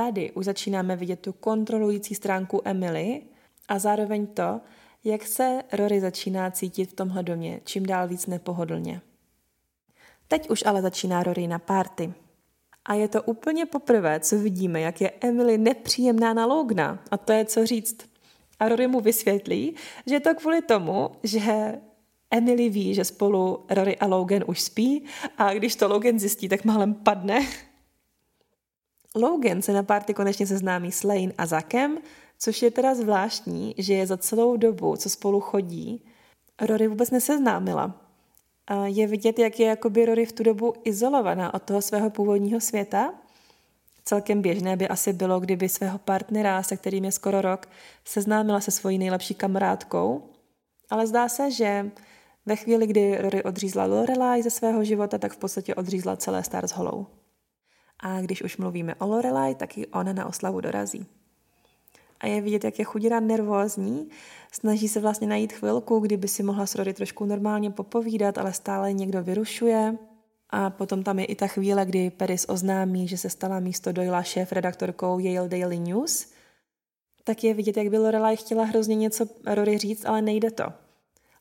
tady 0.00 0.32
už 0.32 0.44
začínáme 0.44 0.96
vidět 0.96 1.20
tu 1.20 1.32
kontrolující 1.32 2.14
stránku 2.14 2.62
Emily 2.64 3.22
a 3.68 3.78
zároveň 3.78 4.26
to, 4.26 4.60
jak 5.04 5.26
se 5.26 5.62
Rory 5.72 6.00
začíná 6.00 6.50
cítit 6.50 6.90
v 6.90 6.94
tomhle 6.94 7.22
domě, 7.22 7.60
čím 7.64 7.86
dál 7.86 8.08
víc 8.08 8.26
nepohodlně. 8.26 9.00
Teď 10.32 10.50
už 10.50 10.62
ale 10.66 10.82
začíná 10.82 11.22
Rory 11.22 11.46
na 11.46 11.58
párty. 11.58 12.14
A 12.84 12.94
je 12.94 13.08
to 13.08 13.22
úplně 13.22 13.66
poprvé, 13.66 14.20
co 14.20 14.38
vidíme, 14.38 14.80
jak 14.80 15.00
je 15.00 15.10
Emily 15.20 15.58
nepříjemná 15.58 16.34
na 16.34 16.46
Logna. 16.46 16.98
A 17.10 17.16
to 17.16 17.32
je 17.32 17.44
co 17.44 17.66
říct. 17.66 18.10
A 18.58 18.68
Rory 18.68 18.86
mu 18.86 19.00
vysvětlí, 19.00 19.74
že 20.06 20.14
je 20.14 20.20
to 20.20 20.34
kvůli 20.34 20.62
tomu, 20.62 21.10
že 21.22 21.74
Emily 22.30 22.68
ví, 22.68 22.94
že 22.94 23.04
spolu 23.04 23.66
Rory 23.70 23.96
a 23.96 24.06
Logan 24.06 24.44
už 24.46 24.60
spí 24.60 25.04
a 25.38 25.54
když 25.54 25.76
to 25.76 25.88
Logan 25.88 26.18
zjistí, 26.18 26.48
tak 26.48 26.64
málem 26.64 26.94
padne 26.94 27.46
Logan 29.14 29.62
se 29.62 29.72
na 29.72 29.82
párty 29.82 30.14
konečně 30.14 30.46
seznámí 30.46 30.92
s 30.92 31.04
Lane 31.04 31.32
a 31.38 31.46
Zakem, 31.46 31.98
což 32.38 32.62
je 32.62 32.70
teda 32.70 32.94
zvláštní, 32.94 33.74
že 33.78 33.94
je 33.94 34.06
za 34.06 34.16
celou 34.16 34.56
dobu, 34.56 34.96
co 34.96 35.10
spolu 35.10 35.40
chodí, 35.40 36.04
Rory 36.60 36.88
vůbec 36.88 37.10
neseznámila. 37.10 38.09
Je 38.84 39.06
vidět, 39.06 39.38
jak 39.38 39.60
je 39.60 39.66
jakoby 39.66 40.06
Rory 40.06 40.26
v 40.26 40.32
tu 40.32 40.42
dobu 40.42 40.74
izolovaná 40.84 41.54
od 41.54 41.62
toho 41.62 41.82
svého 41.82 42.10
původního 42.10 42.60
světa. 42.60 43.14
Celkem 44.04 44.42
běžné 44.42 44.76
by 44.76 44.88
asi 44.88 45.12
bylo, 45.12 45.40
kdyby 45.40 45.68
svého 45.68 45.98
partnera, 45.98 46.62
se 46.62 46.76
kterým 46.76 47.04
je 47.04 47.12
skoro 47.12 47.40
rok, 47.40 47.68
seznámila 48.04 48.60
se 48.60 48.70
svojí 48.70 48.98
nejlepší 48.98 49.34
kamarádkou. 49.34 50.22
Ale 50.90 51.06
zdá 51.06 51.28
se, 51.28 51.50
že 51.50 51.90
ve 52.46 52.56
chvíli, 52.56 52.86
kdy 52.86 53.18
Rory 53.18 53.42
odřízla 53.42 53.84
Lorelai 53.84 54.42
ze 54.42 54.50
svého 54.50 54.84
života, 54.84 55.18
tak 55.18 55.32
v 55.32 55.36
podstatě 55.36 55.74
odřízla 55.74 56.16
celé 56.16 56.44
Stars 56.44 56.72
Hollow 56.72 57.06
a 58.02 58.20
když 58.20 58.42
už 58.42 58.56
mluvíme 58.56 58.94
o 58.94 59.06
Lorelai, 59.06 59.54
tak 59.54 59.78
i 59.78 59.86
ona 59.86 60.12
na 60.12 60.26
oslavu 60.26 60.60
dorazí. 60.60 61.06
A 62.20 62.26
je 62.26 62.40
vidět, 62.40 62.64
jak 62.64 62.78
je 62.78 62.84
chudina 62.84 63.20
nervózní, 63.20 64.08
snaží 64.52 64.88
se 64.88 65.00
vlastně 65.00 65.26
najít 65.26 65.52
chvilku, 65.52 65.98
kdyby 65.98 66.28
si 66.28 66.42
mohla 66.42 66.66
s 66.66 66.74
Rory 66.74 66.94
trošku 66.94 67.24
normálně 67.24 67.70
popovídat, 67.70 68.38
ale 68.38 68.52
stále 68.52 68.92
někdo 68.92 69.22
vyrušuje. 69.22 69.96
A 70.50 70.70
potom 70.70 71.02
tam 71.02 71.18
je 71.18 71.24
i 71.24 71.34
ta 71.34 71.46
chvíle, 71.46 71.86
kdy 71.86 72.10
Paris 72.10 72.46
oznámí, 72.48 73.08
že 73.08 73.16
se 73.16 73.30
stala 73.30 73.60
místo 73.60 73.92
Doyla 73.92 74.22
šéf 74.22 74.52
redaktorkou 74.52 75.18
Yale 75.18 75.48
Daily 75.48 75.78
News. 75.78 76.32
Tak 77.24 77.44
je 77.44 77.54
vidět, 77.54 77.76
jak 77.76 77.88
by 77.88 77.98
Lorelai 77.98 78.36
chtěla 78.36 78.64
hrozně 78.64 78.94
něco 78.94 79.26
Rory 79.46 79.78
říct, 79.78 80.04
ale 80.04 80.22
nejde 80.22 80.50
to. 80.50 80.64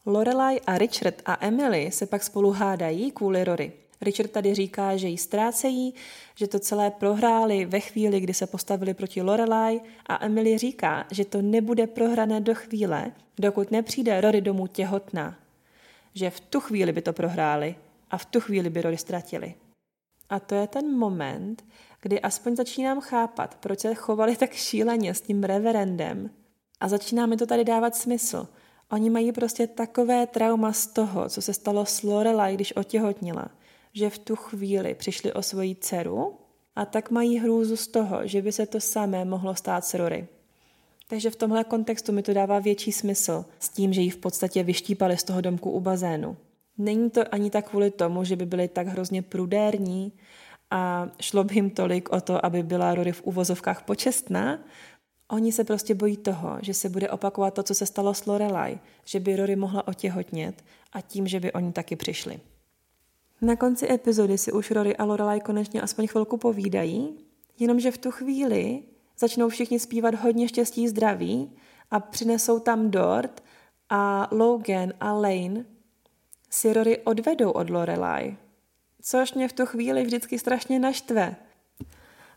Lorelai 0.06 0.60
a 0.68 0.78
Richard 0.78 1.22
a 1.26 1.46
Emily 1.46 1.92
se 1.92 2.06
pak 2.06 2.24
spolu 2.24 2.52
hádají 2.52 3.12
kvůli 3.12 3.44
Rory. 3.44 3.72
Richard 4.02 4.32
tady 4.32 4.56
říká, 4.56 4.98
že 4.98 5.08
ji 5.08 5.18
ztrácejí, 5.18 5.94
že 6.36 6.48
to 6.48 6.60
celé 6.60 6.92
prohráli 6.92 7.66
ve 7.66 7.80
chvíli, 7.80 8.20
kdy 8.20 8.34
se 8.34 8.48
postavili 8.48 8.94
proti 8.94 9.22
Lorelai 9.22 9.82
a 10.06 10.26
Emily 10.26 10.58
říká, 10.58 11.06
že 11.12 11.26
to 11.26 11.42
nebude 11.42 11.88
prohrané 11.88 12.42
do 12.42 12.56
chvíle, 12.56 13.12
dokud 13.40 13.72
nepřijde 13.72 14.22
Rory 14.22 14.42
domů 14.42 14.68
těhotná. 14.68 15.40
Že 16.14 16.30
v 16.30 16.40
tu 16.40 16.60
chvíli 16.60 16.92
by 16.92 17.02
to 17.02 17.14
prohráli 17.14 17.76
a 18.12 18.18
v 18.18 18.26
tu 18.26 18.40
chvíli 18.40 18.70
by 18.70 18.82
Rory 18.82 18.98
ztratili. 18.98 19.54
A 20.30 20.40
to 20.40 20.56
je 20.56 20.68
ten 20.68 20.98
moment, 20.98 21.66
kdy 22.02 22.22
aspoň 22.22 22.56
začínám 22.56 23.02
chápat, 23.02 23.56
proč 23.56 23.80
se 23.80 23.96
chovali 23.96 24.36
tak 24.36 24.54
šíleně 24.54 25.14
s 25.14 25.22
tím 25.22 25.44
reverendem. 25.44 26.30
A 26.80 26.88
začíná 26.88 27.26
mi 27.26 27.38
to 27.38 27.46
tady 27.46 27.64
dávat 27.64 27.96
smysl. 27.96 28.48
Oni 28.92 29.10
mají 29.10 29.32
prostě 29.32 29.68
takové 29.68 30.28
trauma 30.28 30.74
z 30.74 30.88
toho, 30.88 31.30
co 31.30 31.42
se 31.42 31.54
stalo 31.54 31.86
s 31.86 32.04
Lorelai, 32.04 32.56
když 32.56 32.76
otěhotnila 32.76 33.50
že 33.94 34.10
v 34.10 34.20
tu 34.20 34.36
chvíli 34.36 34.96
přišli 34.96 35.34
o 35.34 35.42
svoji 35.42 35.76
dceru 35.76 36.34
a 36.76 36.86
tak 36.86 37.12
mají 37.12 37.38
hrůzu 37.38 37.78
z 37.78 37.88
toho, 37.88 38.28
že 38.28 38.42
by 38.42 38.52
se 38.52 38.66
to 38.66 38.80
samé 38.80 39.26
mohlo 39.26 39.56
stát 39.56 39.86
s 39.86 39.94
Rory. 39.94 40.28
Takže 41.08 41.30
v 41.30 41.36
tomhle 41.36 41.64
kontextu 41.64 42.12
mi 42.12 42.24
to 42.24 42.34
dává 42.34 42.60
větší 42.60 42.92
smysl 42.92 43.46
s 43.60 43.70
tím, 43.70 43.94
že 43.94 44.02
ji 44.02 44.10
v 44.10 44.18
podstatě 44.18 44.64
vyštípali 44.64 45.18
z 45.18 45.24
toho 45.24 45.42
domku 45.42 45.72
u 45.72 45.80
bazénu. 45.80 46.38
Není 46.78 47.10
to 47.10 47.22
ani 47.32 47.50
tak 47.50 47.70
kvůli 47.70 47.92
tomu, 47.92 48.24
že 48.24 48.36
by 48.36 48.46
byli 48.46 48.68
tak 48.68 48.88
hrozně 48.88 49.22
prudérní 49.22 50.14
a 50.72 51.10
šlo 51.22 51.44
by 51.44 51.56
jim 51.56 51.70
tolik 51.70 52.10
o 52.10 52.22
to, 52.22 52.46
aby 52.46 52.64
byla 52.64 52.96
Rory 52.96 53.12
v 53.12 53.24
uvozovkách 53.24 53.84
počestná. 53.84 54.60
Oni 55.32 55.52
se 55.52 55.64
prostě 55.64 55.96
bojí 55.96 56.18
toho, 56.18 56.58
že 56.62 56.74
se 56.74 56.90
bude 56.90 57.10
opakovat 57.10 57.54
to, 57.54 57.64
co 57.64 57.76
se 57.76 57.86
stalo 57.86 58.14
s 58.14 58.26
Lorelai, 58.26 58.80
že 59.06 59.20
by 59.20 59.36
Rory 59.36 59.56
mohla 59.56 59.88
otěhotnět 59.88 60.64
a 60.94 61.02
tím, 61.02 61.28
že 61.28 61.40
by 61.40 61.54
oni 61.54 61.72
taky 61.72 61.96
přišli. 61.96 62.40
Na 63.42 63.56
konci 63.56 63.92
epizody 63.92 64.38
si 64.38 64.52
už 64.52 64.72
Rory 64.72 64.98
a 64.98 65.06
Lorelai 65.06 65.40
konečně 65.40 65.82
aspoň 65.82 66.08
chvilku 66.08 66.38
povídají, 66.38 67.18
jenomže 67.60 67.92
v 67.92 67.98
tu 67.98 68.12
chvíli 68.12 68.84
začnou 69.20 69.50
všichni 69.50 69.80
zpívat 69.80 70.16
hodně 70.16 70.48
štěstí 70.48 70.88
zdraví 70.88 71.52
a 71.92 72.00
přinesou 72.00 72.60
tam 72.60 72.92
dort 72.92 73.44
a 73.90 74.28
Logan 74.32 74.94
a 75.00 75.14
Lane 75.14 75.66
si 76.50 76.74
Rory 76.74 76.98
odvedou 76.98 77.52
od 77.52 77.70
Lorelai. 77.70 78.38
Což 79.02 79.34
mě 79.34 79.48
v 79.48 79.54
tu 79.54 79.66
chvíli 79.66 80.04
vždycky 80.04 80.40
strašně 80.40 80.80
naštve. 80.80 81.36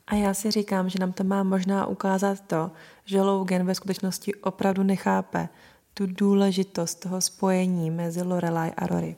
A 0.07 0.14
já 0.14 0.34
si 0.34 0.50
říkám, 0.50 0.88
že 0.88 0.98
nám 0.98 1.12
to 1.12 1.24
má 1.24 1.42
možná 1.42 1.86
ukázat 1.86 2.40
to, 2.40 2.70
že 3.05 3.22
Logan 3.22 3.66
ve 3.66 3.74
skutečnosti 3.74 4.34
opravdu 4.34 4.82
nechápe 4.82 5.48
tu 5.94 6.07
důležitost 6.07 6.94
toho 6.94 7.20
spojení 7.20 7.90
mezi 7.90 8.22
Lorelai 8.22 8.70
a 8.76 8.86
Rory. 8.86 9.16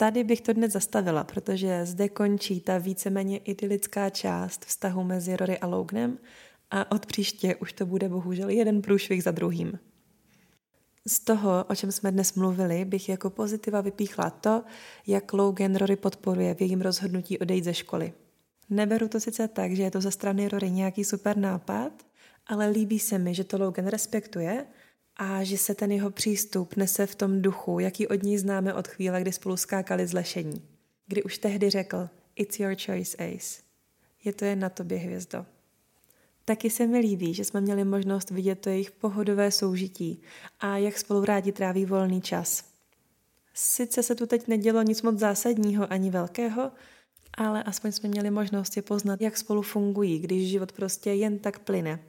Tady 0.00 0.24
bych 0.24 0.40
to 0.40 0.52
dnes 0.52 0.72
zastavila, 0.72 1.24
protože 1.24 1.86
zde 1.86 2.08
končí 2.08 2.60
ta 2.60 2.78
víceméně 2.78 3.38
idylická 3.38 4.10
část 4.10 4.64
vztahu 4.64 5.04
mezi 5.04 5.36
Rory 5.36 5.58
a 5.58 5.66
Loganem 5.66 6.18
a 6.70 6.92
od 6.92 7.06
příště 7.06 7.56
už 7.56 7.72
to 7.72 7.86
bude 7.86 8.08
bohužel 8.08 8.48
jeden 8.48 8.82
průšvih 8.82 9.22
za 9.22 9.30
druhým. 9.30 9.78
Z 11.06 11.20
toho, 11.20 11.64
o 11.68 11.74
čem 11.74 11.92
jsme 11.92 12.12
dnes 12.12 12.34
mluvili, 12.34 12.84
bych 12.84 13.08
jako 13.08 13.30
pozitiva 13.30 13.80
vypíchla 13.80 14.30
to, 14.30 14.64
jak 15.06 15.32
Logan 15.32 15.76
Rory 15.76 15.96
podporuje 15.96 16.54
v 16.54 16.60
jejím 16.60 16.80
rozhodnutí 16.80 17.38
odejít 17.38 17.64
ze 17.64 17.74
školy. 17.74 18.12
Neberu 18.70 19.08
to 19.08 19.20
sice 19.20 19.48
tak, 19.48 19.72
že 19.72 19.82
je 19.82 19.90
to 19.90 20.00
ze 20.00 20.10
strany 20.10 20.48
Rory 20.48 20.70
nějaký 20.70 21.04
super 21.04 21.36
nápad, 21.36 21.92
ale 22.46 22.68
líbí 22.68 22.98
se 22.98 23.18
mi, 23.18 23.34
že 23.34 23.44
to 23.44 23.58
Logan 23.58 23.86
respektuje 23.86 24.66
a 25.18 25.44
že 25.44 25.58
se 25.58 25.74
ten 25.74 25.92
jeho 25.92 26.10
přístup 26.10 26.76
nese 26.76 27.06
v 27.06 27.14
tom 27.14 27.42
duchu, 27.42 27.78
jaký 27.78 28.08
od 28.08 28.22
ní 28.22 28.38
známe 28.38 28.74
od 28.74 28.88
chvíle, 28.88 29.20
kdy 29.20 29.32
spolu 29.32 29.56
skákali 29.56 30.06
z 30.06 30.12
lešení. 30.12 30.62
Kdy 31.06 31.22
už 31.22 31.38
tehdy 31.38 31.70
řekl, 31.70 32.08
it's 32.36 32.60
your 32.60 32.76
choice, 32.86 33.16
Ace. 33.16 33.62
Je 34.24 34.32
to 34.32 34.44
jen 34.44 34.58
na 34.58 34.68
tobě, 34.68 34.98
hvězdo. 34.98 35.46
Taky 36.44 36.70
se 36.70 36.86
mi 36.86 36.98
líbí, 36.98 37.34
že 37.34 37.44
jsme 37.44 37.60
měli 37.60 37.84
možnost 37.84 38.30
vidět 38.30 38.54
to 38.54 38.70
jejich 38.70 38.90
pohodové 38.90 39.50
soužití 39.50 40.22
a 40.60 40.76
jak 40.76 40.98
spolu 40.98 41.24
rádi 41.24 41.52
tráví 41.52 41.84
volný 41.84 42.20
čas. 42.20 42.64
Sice 43.54 44.02
se 44.02 44.14
tu 44.14 44.26
teď 44.26 44.48
nedělo 44.48 44.82
nic 44.82 45.02
moc 45.02 45.18
zásadního 45.18 45.92
ani 45.92 46.10
velkého, 46.10 46.72
ale 47.34 47.62
aspoň 47.62 47.92
jsme 47.92 48.08
měli 48.08 48.30
možnost 48.30 48.76
je 48.76 48.82
poznat, 48.82 49.20
jak 49.20 49.36
spolu 49.36 49.62
fungují, 49.62 50.18
když 50.18 50.50
život 50.50 50.72
prostě 50.72 51.10
jen 51.10 51.38
tak 51.38 51.58
plyne. 51.58 52.00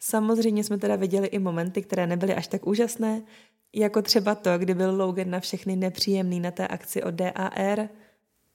Samozřejmě 0.00 0.64
jsme 0.64 0.78
teda 0.78 0.96
viděli 0.96 1.26
i 1.26 1.38
momenty, 1.38 1.82
které 1.82 2.06
nebyly 2.06 2.34
až 2.34 2.46
tak 2.46 2.66
úžasné, 2.66 3.22
jako 3.74 4.02
třeba 4.02 4.34
to, 4.34 4.58
kdy 4.58 4.74
byl 4.74 4.96
Logan 4.96 5.30
na 5.30 5.40
všechny 5.40 5.76
nepříjemný 5.76 6.40
na 6.40 6.50
té 6.50 6.68
akci 6.68 7.02
od 7.02 7.14
DAR, 7.14 7.88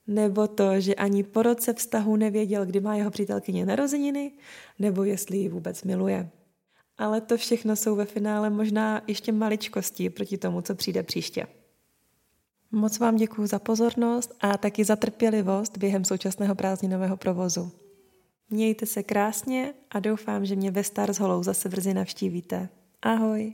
nebo 0.06 0.48
to, 0.48 0.80
že 0.80 0.94
ani 0.94 1.22
po 1.22 1.42
roce 1.42 1.72
vztahu 1.72 2.16
nevěděl, 2.16 2.66
kdy 2.66 2.80
má 2.80 2.96
jeho 2.96 3.10
přítelkyně 3.10 3.66
narozeniny, 3.66 4.32
nebo 4.78 5.04
jestli 5.04 5.38
ji 5.38 5.48
vůbec 5.48 5.82
miluje. 5.82 6.30
Ale 6.98 7.20
to 7.20 7.36
všechno 7.36 7.76
jsou 7.76 7.96
ve 7.96 8.04
finále 8.04 8.50
možná 8.50 9.02
ještě 9.06 9.32
maličkosti 9.32 10.10
proti 10.10 10.38
tomu, 10.38 10.60
co 10.60 10.74
přijde 10.74 11.02
příště. 11.02 11.46
Moc 12.70 12.98
vám 12.98 13.16
děkuji 13.16 13.46
za 13.46 13.58
pozornost 13.58 14.34
a 14.40 14.58
taky 14.58 14.84
za 14.84 14.96
trpělivost 14.96 15.78
během 15.78 16.04
současného 16.04 16.54
prázdninového 16.54 17.16
provozu. 17.16 17.85
Mějte 18.50 18.86
se 18.86 19.02
krásně 19.02 19.74
a 19.90 20.00
doufám, 20.00 20.44
že 20.44 20.56
mě 20.56 20.70
ve 20.70 20.84
Stars 20.84 21.18
Hollow 21.18 21.42
zase 21.42 21.68
brzy 21.68 21.94
navštívíte. 21.94 22.68
Ahoj! 23.02 23.50